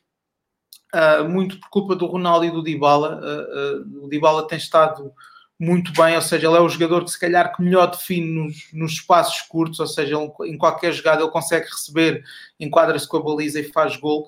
uh, 0.93 1.28
muito 1.28 1.60
por 1.60 1.70
culpa 1.70 1.95
do 1.95 2.06
Ronaldo 2.06 2.45
e 2.45 2.51
do 2.51 2.64
Dybala. 2.64 3.20
Uh, 3.22 4.01
uh, 4.01 4.06
o 4.06 4.10
Dybala 4.10 4.47
tem 4.47 4.58
estado 4.58 5.12
muito 5.60 5.93
bem, 5.93 6.16
ou 6.16 6.22
seja, 6.22 6.47
ele 6.47 6.58
é 6.58 6.62
o 6.62 6.68
jogador 6.68 7.06
que 7.06 7.12
se 7.12 7.20
calhar 7.20 7.56
que 7.56 7.64
melhor 7.64 7.88
define 7.88 8.26
nos, 8.26 8.68
nos 8.74 8.91
espaços 8.93 9.41
curtos, 9.41 9.80
ou 9.80 9.88
seja, 9.88 10.18
ele, 10.18 10.51
em 10.51 10.58
qualquer 10.58 10.91
jogada 10.91 11.22
ele 11.22 11.32
consegue 11.32 11.66
receber, 11.66 12.24
enquadra-se 12.60 13.08
com 13.08 13.18
a 13.18 13.24
baliza 13.24 13.60
e 13.60 13.72
faz 13.72 13.95
gol. 13.95 14.28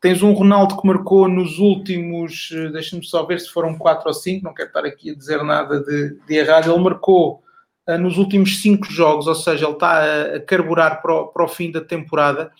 Tens 0.00 0.22
um 0.22 0.32
Ronaldo 0.32 0.76
que 0.76 0.86
marcou 0.86 1.28
nos 1.28 1.58
últimos, 1.58 2.48
deixa-me 2.72 3.04
só 3.04 3.24
ver 3.24 3.40
se 3.40 3.48
foram 3.48 3.76
4 3.76 4.06
ou 4.06 4.14
5, 4.14 4.44
não 4.44 4.54
quero 4.54 4.68
estar 4.68 4.84
aqui 4.84 5.10
a 5.10 5.14
dizer 5.14 5.42
nada 5.42 5.80
de, 5.80 6.18
de 6.26 6.34
errado, 6.34 6.70
ele 6.72 6.82
marcou 6.82 7.42
uh, 7.88 7.98
nos 7.98 8.16
últimos 8.16 8.60
5 8.60 8.86
jogos, 8.86 9.26
ou 9.26 9.34
seja, 9.34 9.64
ele 9.64 9.74
está 9.74 9.98
a, 9.98 10.36
a 10.36 10.40
carburar 10.40 11.02
para 11.02 11.12
o, 11.12 11.26
para 11.28 11.44
o 11.44 11.48
fim 11.48 11.72
da 11.72 11.80
temporada. 11.80 12.52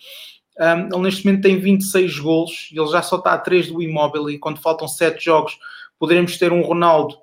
Um, 0.59 0.95
ele 0.95 1.03
neste 1.03 1.25
momento 1.25 1.43
tem 1.43 1.59
26 1.59 2.19
golos, 2.19 2.69
ele 2.71 2.87
já 2.87 3.01
só 3.01 3.15
está 3.17 3.33
a 3.33 3.37
3 3.37 3.67
do 3.67 3.81
imóvel 3.81 4.29
e 4.29 4.37
quando 4.37 4.61
faltam 4.61 4.87
7 4.87 5.23
jogos 5.23 5.57
poderemos 5.97 6.37
ter 6.37 6.51
um 6.51 6.61
Ronaldo 6.61 7.22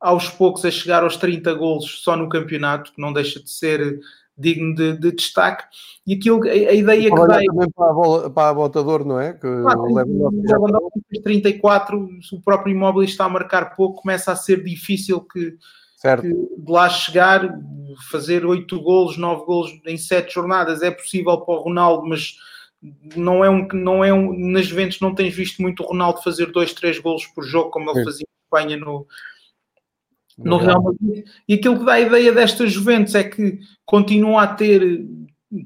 aos 0.00 0.28
poucos 0.28 0.64
a 0.64 0.70
chegar 0.70 1.02
aos 1.02 1.16
30 1.16 1.52
golos 1.54 2.02
só 2.02 2.16
no 2.16 2.28
campeonato, 2.28 2.92
que 2.92 3.00
não 3.00 3.12
deixa 3.12 3.42
de 3.42 3.50
ser 3.50 4.00
digno 4.38 4.74
de, 4.74 4.96
de 4.96 5.12
destaque. 5.12 5.64
E 6.06 6.14
aquilo, 6.14 6.46
a, 6.46 6.50
a 6.50 6.74
ideia 6.74 7.10
que 7.10 7.26
dá. 7.26 7.40
também 7.40 7.70
para 7.74 7.90
a, 7.90 7.92
bola, 7.92 8.30
para 8.30 8.48
a 8.48 8.54
botador, 8.54 9.04
não 9.04 9.20
é? 9.20 9.32
Que 9.32 9.40
claro, 9.40 9.80
o 9.80 9.94
Lewandowski 9.94 11.22
34, 11.22 12.08
o 12.32 12.40
próprio 12.40 12.72
imóvel 12.72 13.02
está 13.02 13.24
a 13.24 13.28
marcar 13.28 13.74
pouco, 13.74 14.02
começa 14.02 14.30
a 14.30 14.36
ser 14.36 14.62
difícil 14.62 15.20
que, 15.20 15.56
que 16.00 16.28
de 16.28 16.70
lá 16.72 16.88
chegar, 16.88 17.58
fazer 18.10 18.46
8 18.46 18.80
golos, 18.80 19.16
9 19.16 19.44
golos 19.44 19.80
em 19.84 19.96
7 19.96 20.32
jornadas 20.32 20.82
é 20.82 20.90
possível 20.90 21.38
para 21.40 21.54
o 21.54 21.62
Ronaldo, 21.62 22.06
mas 22.08 22.36
não 23.16 23.44
é 23.44 23.50
um 23.50 23.66
não 23.72 24.04
é 24.04 24.12
um 24.12 24.32
nas 24.52 24.66
Juventus 24.66 25.00
não 25.00 25.12
tens 25.12 25.34
visto 25.34 25.60
muito 25.60 25.82
o 25.82 25.86
Ronaldo 25.86 26.22
fazer 26.22 26.46
2, 26.52 26.74
3 26.74 27.00
golos 27.00 27.26
por 27.26 27.42
jogo 27.42 27.70
como 27.70 27.90
ele 27.90 27.98
Sim. 27.98 28.04
fazia 28.04 28.24
em 28.24 28.44
Espanha 28.44 28.76
no, 28.76 29.04
no 30.38 30.56
Real 30.56 30.82
Madrid. 30.82 31.24
E 31.48 31.54
aquilo 31.54 31.78
que 31.78 31.84
dá 31.84 31.94
a 31.94 32.00
ideia 32.00 32.32
destas 32.32 32.72
Juventus 32.72 33.14
é 33.14 33.24
que 33.24 33.58
continuam 33.84 34.38
a 34.38 34.46
ter 34.46 35.04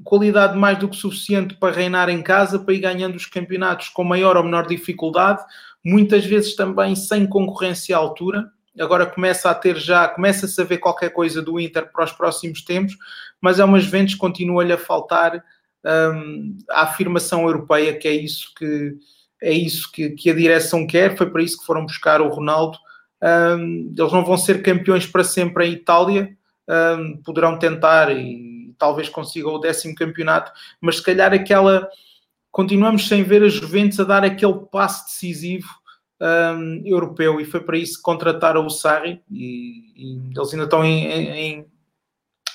qualidade 0.03 0.57
mais 0.57 0.79
do 0.79 0.87
que 0.87 0.95
suficiente 0.95 1.55
para 1.55 1.75
reinar 1.75 2.09
em 2.09 2.21
casa, 2.21 2.57
para 2.57 2.73
ir 2.73 2.79
ganhando 2.79 3.15
os 3.15 3.25
campeonatos 3.25 3.89
com 3.89 4.03
maior 4.03 4.37
ou 4.37 4.43
menor 4.43 4.65
dificuldade, 4.65 5.43
muitas 5.83 6.25
vezes 6.25 6.55
também 6.55 6.95
sem 6.95 7.27
concorrência 7.27 7.95
à 7.95 7.99
altura. 7.99 8.49
Agora 8.79 9.05
começa 9.05 9.51
a 9.51 9.55
ter 9.55 9.77
já, 9.77 10.07
começa-se 10.07 10.59
a 10.59 10.63
ver 10.63 10.79
qualquer 10.79 11.09
coisa 11.11 11.41
do 11.41 11.59
Inter 11.59 11.91
para 11.91 12.05
os 12.05 12.11
próximos 12.11 12.63
tempos, 12.63 12.97
mas 13.39 13.59
é 13.59 13.65
uma 13.65 13.79
Juventus 13.79 14.13
que 14.13 14.19
continua-lhe 14.19 14.73
a 14.73 14.77
faltar 14.77 15.43
um, 15.85 16.57
a 16.71 16.83
afirmação 16.83 17.43
europeia, 17.43 17.95
que 17.95 18.07
é 18.07 18.15
isso 18.15 18.51
que 18.57 18.95
é 19.41 19.51
isso 19.51 19.91
que, 19.91 20.11
que 20.11 20.29
a 20.29 20.33
direção 20.33 20.87
quer, 20.87 21.17
foi 21.17 21.29
para 21.29 21.43
isso 21.43 21.59
que 21.59 21.65
foram 21.65 21.85
buscar 21.85 22.21
o 22.21 22.29
Ronaldo 22.29 22.77
um, 23.23 23.93
eles 23.97 24.11
não 24.11 24.25
vão 24.25 24.37
ser 24.37 24.61
campeões 24.61 25.07
para 25.07 25.23
sempre 25.23 25.65
em 25.65 25.71
Itália, 25.71 26.35
um, 26.67 27.17
poderão 27.23 27.57
tentar 27.57 28.11
e 28.11 28.73
talvez 28.77 29.07
consigam 29.07 29.53
o 29.53 29.59
décimo 29.59 29.95
campeonato, 29.95 30.51
mas 30.81 30.97
se 30.97 31.03
calhar 31.03 31.33
aquela. 31.33 31.87
Continuamos 32.51 33.07
sem 33.07 33.23
ver 33.23 33.41
a 33.41 33.49
Juventus 33.49 33.99
a 33.99 34.03
dar 34.03 34.23
aquele 34.23 34.53
passo 34.71 35.05
decisivo 35.05 35.67
um, 36.21 36.81
europeu 36.85 37.41
e 37.41 37.45
foi 37.45 37.61
para 37.61 37.77
isso 37.77 37.97
que 37.97 38.03
contrataram 38.03 38.65
o 38.65 38.69
Sarri 38.69 39.21
e, 39.31 39.91
e 39.95 40.21
eles 40.35 40.53
ainda 40.53 40.65
estão 40.65 40.85
em, 40.85 41.05
em, 41.07 41.65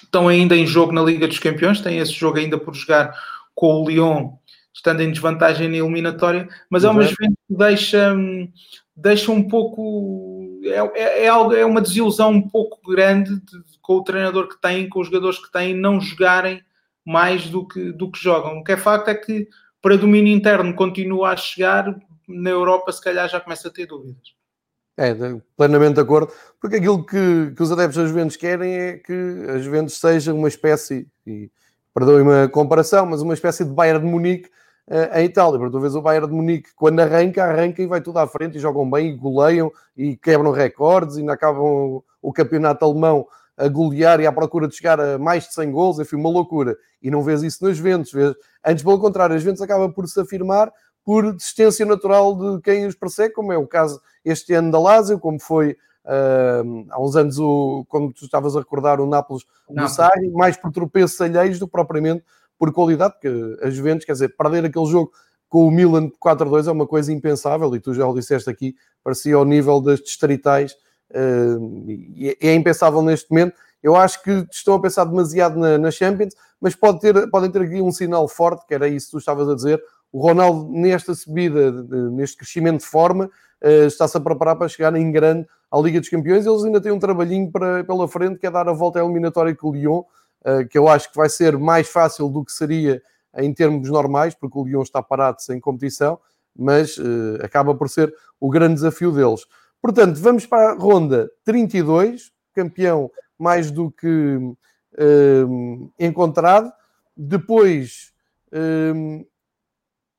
estão 0.03 0.29
ainda 0.29 0.57
em 0.57 0.67
jogo 0.67 0.93
na 0.93 1.03
Liga 1.03 1.27
dos 1.27 1.39
Campeões, 1.39 1.81
têm 1.81 1.99
esse 1.99 2.13
jogo 2.13 2.39
ainda 2.39 2.57
por 2.59 2.75
jogar 2.75 3.13
com 3.55 3.83
o 3.83 3.89
Lyon, 3.89 4.33
estando 4.73 5.03
em 5.03 5.11
desvantagem 5.11 5.69
na 5.69 5.77
eliminatória, 5.77 6.49
mas 6.71 6.85
é 6.85 6.89
uma 6.89 7.03
Juventus 7.03 7.37
que 7.49 7.57
deixa, 7.57 8.17
deixa 8.97 9.33
um 9.33 9.49
pouco 9.49 10.38
é, 10.65 11.01
é, 11.01 11.25
é, 11.25 11.29
algo, 11.29 11.55
é 11.55 11.65
uma 11.65 11.81
desilusão 11.81 12.31
um 12.31 12.49
pouco 12.49 12.81
grande 12.91 13.37
de, 13.37 13.63
com 13.81 13.95
o 13.95 14.05
treinador 14.05 14.49
que 14.49 14.61
tem, 14.61 14.89
com 14.89 15.01
os 15.01 15.07
jogadores 15.07 15.39
que 15.39 15.51
têm, 15.51 15.75
não 15.75 16.01
jogarem 16.01 16.63
mais 17.05 17.49
do 17.49 17.67
que, 17.67 17.93
do 17.93 18.11
que 18.11 18.19
jogam. 18.19 18.59
O 18.59 18.65
que 18.65 18.73
é 18.73 18.77
facto 18.77 19.09
é 19.09 19.15
que 19.15 19.49
para 19.81 19.97
domínio 19.97 20.35
interno 20.35 20.75
continua 20.75 21.31
a 21.31 21.37
chegar, 21.37 21.97
na 22.27 22.51
Europa 22.51 22.93
se 22.93 23.03
calhar 23.03 23.29
já 23.29 23.41
começa 23.41 23.69
a 23.69 23.71
ter 23.71 23.87
dúvidas. 23.87 24.37
É, 24.97 25.15
plenamente 25.57 25.95
de 25.95 26.01
acordo, 26.01 26.33
porque 26.61 26.77
aquilo 26.77 27.07
que, 27.07 27.53
que 27.57 27.63
os 27.63 27.71
adeptos 27.71 27.97
das 27.97 28.09
Juventus 28.09 28.37
querem 28.37 28.75
é 28.75 28.93
que 28.99 29.13
a 29.49 29.59
Juventus 29.59 29.97
seja 29.97 30.35
uma 30.35 30.49
espécie, 30.49 31.07
e 31.25 31.49
perdoem-me 31.95 32.43
a 32.43 32.49
comparação, 32.49 33.07
mas 33.07 33.23
uma 33.23 33.35
espécie 33.35 33.65
de 33.65 33.71
Bayern 33.71 34.05
de 34.05 34.11
Munique 34.11 34.51
em 35.15 35.25
Itália. 35.25 35.59
Porque 35.59 35.73
tu 35.73 35.81
vês 35.81 35.95
o 35.95 36.03
Bayern 36.03 36.29
de 36.29 36.35
Munique, 36.35 36.71
quando 36.75 37.01
arranca, 37.01 37.45
arranca 37.45 37.83
e 37.83 37.87
vai 37.87 38.01
tudo 38.01 38.19
à 38.19 38.27
frente 38.27 38.57
e 38.57 38.61
jogam 38.61 38.89
bem 38.91 39.11
e 39.11 39.17
goleiam 39.17 39.71
e 39.97 40.17
quebram 40.17 40.51
recordes 40.51 41.17
e 41.17 41.21
ainda 41.21 41.33
acabam 41.33 42.03
o 42.23 42.33
campeonato 42.33 42.85
alemão 42.85 43.27
a 43.57 43.67
golear 43.69 44.21
e 44.21 44.27
à 44.27 44.33
procura 44.33 44.69
de 44.69 44.77
chegar 44.77 45.01
a 45.01 45.19
mais 45.19 45.45
de 45.49 45.55
100 45.55 45.73
gols, 45.73 45.99
enfim, 45.99 46.17
uma 46.17 46.31
loucura. 46.31 46.77
E 47.03 47.11
não 47.11 47.23
vês 47.23 47.43
isso 47.43 47.65
nas 47.65 47.77
Juventus. 47.77 48.13
Vês... 48.13 48.35
Antes, 48.65 48.85
pelo 48.85 48.99
contrário, 49.01 49.35
as 49.35 49.43
Juventus 49.43 49.63
acaba 49.63 49.89
por 49.91 50.07
se 50.07 50.21
afirmar 50.21 50.73
por 51.05 51.33
desistência 51.35 51.85
natural 51.85 52.37
de 52.37 52.63
quem 52.63 52.87
os 52.87 52.95
persegue, 52.95 53.35
como 53.35 53.53
é 53.53 53.57
o 53.57 53.67
caso 53.67 54.01
este 54.25 54.53
ano 54.53 54.71
da 54.71 54.79
Lazio, 54.79 55.19
como 55.19 55.41
foi 55.41 55.73
uh, 56.05 56.87
há 56.91 57.01
uns 57.01 57.17
anos, 57.17 57.39
o, 57.39 57.85
como 57.89 58.13
tu 58.13 58.25
estavas 58.25 58.55
a 58.55 58.61
recordar, 58.61 59.01
o 59.01 59.07
Nápoles 59.07 59.45
do 59.69 59.89
Sarri, 59.89 60.31
mais 60.33 60.57
por 60.57 60.71
tropeços 60.71 61.21
alheios 61.21 61.59
do 61.59 61.67
que 61.67 61.73
propriamente 61.73 62.23
por 62.59 62.73
qualidade, 62.73 63.15
porque 63.15 63.57
a 63.63 63.71
Juventus, 63.71 64.05
quer 64.05 64.13
dizer, 64.13 64.37
perder 64.37 64.65
aquele 64.65 64.87
jogo 64.87 65.13
com 65.49 65.67
o 65.67 65.71
Milan 65.71 66.11
4-2 66.23 66.69
é 66.69 66.73
uma 66.73 66.87
coisa 66.87 67.13
impensável, 67.13 67.75
e 67.75 67.81
tu 67.81 67.95
já 67.95 68.07
o 68.07 68.15
disseste 68.15 68.51
aqui, 68.51 68.75
parecia 69.03 69.37
ao 69.37 69.45
nível 69.45 69.81
das 69.81 70.01
distritais, 70.01 70.73
uh, 71.11 71.87
é 72.41 72.55
impensável 72.55 73.01
neste 73.03 73.31
momento. 73.31 73.55
Eu 73.83 73.97
acho 73.97 74.23
que 74.23 74.47
estão 74.51 74.75
a 74.75 74.81
pensar 74.81 75.05
demasiado 75.05 75.59
na, 75.59 75.79
na 75.79 75.91
Champions, 75.91 76.35
mas 76.61 76.75
pode 76.75 77.01
ter, 77.01 77.31
podem 77.31 77.51
ter 77.51 77.63
aqui 77.63 77.81
um 77.81 77.93
sinal 77.93 78.29
forte, 78.29 78.67
que 78.67 78.75
era 78.75 78.89
isso 78.89 79.07
que 79.07 79.13
tu 79.13 79.19
estavas 79.19 79.49
a 79.49 79.55
dizer. 79.55 79.81
O 80.13 80.21
Ronaldo, 80.21 80.71
nesta 80.71 81.15
subida, 81.15 81.71
neste 82.11 82.37
crescimento 82.37 82.81
de 82.81 82.87
forma, 82.87 83.27
uh, 83.63 83.87
está-se 83.87 84.17
a 84.17 84.21
preparar 84.21 84.57
para 84.57 84.69
chegar 84.69 84.95
em 84.97 85.11
grande 85.11 85.47
à 85.71 85.79
Liga 85.79 86.01
dos 86.01 86.09
Campeões. 86.09 86.45
Eles 86.45 86.65
ainda 86.65 86.81
têm 86.81 86.93
um 86.93 86.99
trabalhinho 86.99 87.51
para, 87.51 87.85
pela 87.85 88.09
frente, 88.09 88.39
que 88.39 88.47
é 88.47 88.51
dar 88.51 88.69
a 88.69 88.73
volta 88.73 89.01
à 89.01 89.05
eliminatória 89.05 89.55
com 89.55 89.69
o 89.69 89.73
Lyon. 89.73 90.03
Eh, 90.45 90.65
que 90.65 90.79
eu 90.79 90.89
acho 90.89 91.11
que 91.11 91.17
vai 91.17 91.29
ser 91.29 91.59
mais 91.59 91.89
fácil 91.89 92.29
do 92.29 92.45
que 92.45 92.53
seria 92.53 93.03
em 93.37 93.53
termos 93.53 93.89
normais, 93.89 94.35
porque 94.35 94.59
o 94.59 94.65
Lyon 94.65 94.83
está 94.83 95.03
parado 95.03 95.43
sem 95.43 95.61
competição, 95.61 96.19
mas 96.57 96.97
uh, 96.97 97.39
acaba 97.43 97.75
por 97.75 97.89
ser 97.89 98.13
o 98.41 98.49
grande 98.49 98.75
desafio 98.75 99.13
deles. 99.13 99.47
Portanto, 99.81 100.17
vamos 100.17 100.45
para 100.45 100.73
a 100.73 100.75
ronda 100.75 101.31
32, 101.45 102.33
campeão 102.53 103.11
mais 103.39 103.71
do 103.71 103.93
que 103.93 104.37
uh, 104.37 105.93
encontrado. 105.99 106.73
Depois 107.17 108.13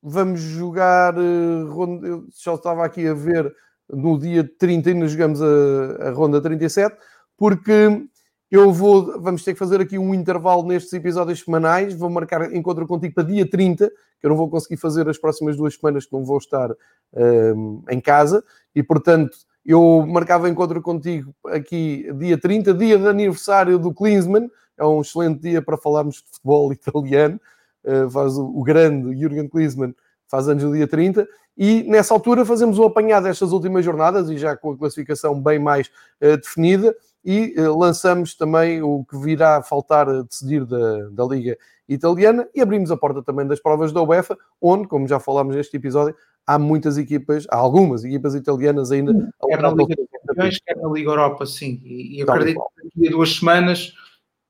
vamos 0.02 0.40
jogar. 0.40 1.16
ronda, 1.16 2.08
eu 2.08 2.26
já 2.38 2.54
estava 2.54 2.86
aqui 2.86 3.08
a 3.08 3.14
ver 3.14 3.54
no 3.90 4.20
dia 4.20 4.50
30 4.60 4.92
e 4.92 4.94
nos 4.94 5.12
jogamos 5.12 5.42
a, 5.42 6.10
a 6.10 6.12
ronda 6.12 6.40
37, 6.40 6.96
porque 7.36 8.08
eu 8.52 8.74
vou, 8.74 9.22
vamos 9.22 9.44
ter 9.44 9.54
que 9.54 9.60
fazer 9.60 9.80
aqui 9.80 10.00
um 10.00 10.12
intervalo 10.12 10.64
nestes 10.64 10.92
episódios 10.94 11.42
semanais. 11.42 11.94
Vou 11.94 12.10
marcar 12.10 12.52
encontro 12.54 12.88
contigo 12.88 13.14
para 13.14 13.24
dia 13.24 13.48
30, 13.48 13.90
que 13.90 14.26
eu 14.26 14.30
não 14.30 14.36
vou 14.36 14.50
conseguir 14.50 14.78
fazer 14.78 15.08
as 15.08 15.20
próximas 15.20 15.56
duas 15.56 15.76
semanas, 15.76 16.06
que 16.06 16.14
não 16.14 16.26
vou 16.26 16.40
estar 16.40 16.72
um, 17.14 17.84
em 17.90 18.02
casa. 18.02 18.44
E, 18.74 18.82
portanto, 18.82 19.38
eu 19.64 20.04
marcava 20.08 20.50
encontro 20.50 20.82
contigo 20.82 21.32
aqui 21.46 22.12
dia 22.18 22.40
30, 22.40 22.74
dia 22.74 22.98
de 22.98 23.08
aniversário 23.08 23.78
do 23.78 23.94
Klinsmann. 23.94 24.50
É 24.76 24.84
um 24.84 25.02
excelente 25.02 25.42
dia 25.42 25.62
para 25.62 25.78
falarmos 25.78 26.16
de 26.16 26.24
futebol 26.32 26.74
italiano. 26.74 27.40
Uh, 27.86 28.10
faz 28.10 28.36
o, 28.36 28.46
o 28.46 28.64
grande 28.64 29.16
Jürgen 29.16 29.48
Klinsmann, 29.48 29.94
faz 30.28 30.50
anos 30.50 30.64
no 30.64 30.74
dia 30.74 30.88
30. 30.88 31.28
E 31.56 31.84
nessa 31.84 32.16
altura 32.16 32.44
fazemos 32.44 32.80
o 32.80 32.84
apanhado 32.84 33.26
destas 33.26 33.52
últimas 33.52 33.86
jornadas 33.86 34.28
e 34.30 34.38
já 34.40 34.58
com 34.58 34.72
a 34.72 34.78
classificação 34.78 35.40
bem 35.40 35.60
mais 35.60 35.88
uh, 36.20 36.36
definida 36.36 36.96
e 37.24 37.54
uh, 37.60 37.78
lançamos 37.78 38.36
também 38.36 38.82
o 38.82 39.04
que 39.04 39.18
virá 39.18 39.58
a 39.58 39.64
faltar 39.64 40.10
a 40.10 40.22
decidir 40.22 40.66
da, 40.66 41.10
da 41.10 41.26
Liga 41.26 41.58
Italiana 41.88 42.48
e 42.54 42.62
abrimos 42.62 42.92
a 42.92 42.98
porta 42.98 43.22
também 43.22 43.46
das 43.48 43.60
provas 43.60 43.92
da 43.92 44.02
UEFA, 44.02 44.38
onde, 44.62 44.88
como 44.88 45.08
já 45.08 45.20
falámos 45.20 45.56
neste 45.56 45.76
episódio, 45.76 46.16
há 46.46 46.58
muitas 46.58 46.98
equipas, 46.98 47.46
há 47.50 47.56
algumas 47.56 48.04
equipas 48.04 48.36
italianas 48.36 48.92
ainda. 48.92 49.12
Sim, 49.12 49.30
quer 49.48 49.62
na 49.62 49.70
Liga 49.70 49.96
Campeões, 50.28 50.60
quer 50.66 50.78
na 50.78 50.90
Liga 50.90 51.10
Europa, 51.10 51.46
sim. 51.46 51.82
E, 51.84 52.18
e 52.18 52.22
acredito 52.22 52.60
que 52.76 52.84
daqui 52.86 53.08
a 53.08 53.12
duas 53.12 53.36
semanas 53.36 53.94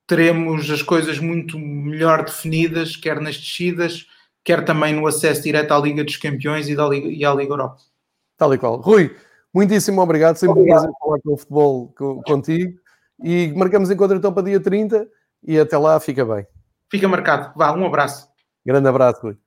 teremos 0.08 0.70
as 0.70 0.82
coisas 0.82 1.20
muito 1.20 1.58
melhor 1.60 2.24
definidas, 2.24 2.96
quer 2.96 3.20
nas 3.22 3.38
descidas, 3.38 4.08
quer 4.44 4.66
também 4.66 4.94
no 4.94 5.06
acesso 5.08 5.44
direto 5.44 5.74
à 5.74 5.80
Liga 5.80 6.04
dos 6.04 6.18
Campeões 6.18 6.68
e, 6.68 6.76
da 6.76 6.88
Liga, 6.88 7.08
e 7.08 7.24
à 7.24 7.34
Liga 7.34 7.54
Europa. 7.54 7.78
Tal 8.38 8.54
e 8.54 8.58
qual. 8.58 8.78
Rui, 8.78 9.16
Muitíssimo 9.54 10.02
obrigado, 10.02 10.38
sempre 10.38 10.60
obrigado. 10.60 10.80
um 10.80 10.82
prazer 10.82 11.00
falar 11.00 11.20
com 11.22 11.34
o 11.34 11.38
futebol 11.38 11.94
contigo. 12.26 12.80
E 13.24 13.52
marcamos 13.56 13.92
encontro 13.92 14.18
então 14.18 14.34
para 14.34 14.44
dia 14.44 14.60
30 14.60 15.08
e 15.44 15.60
até 15.60 15.78
lá 15.78 16.00
fica 16.00 16.24
bem. 16.24 16.46
Fica 16.90 17.08
marcado. 17.08 17.52
Vá, 17.56 17.72
um 17.74 17.86
abraço. 17.86 18.30
Grande 18.66 18.88
abraço, 18.88 19.22
Rui. 19.22 19.38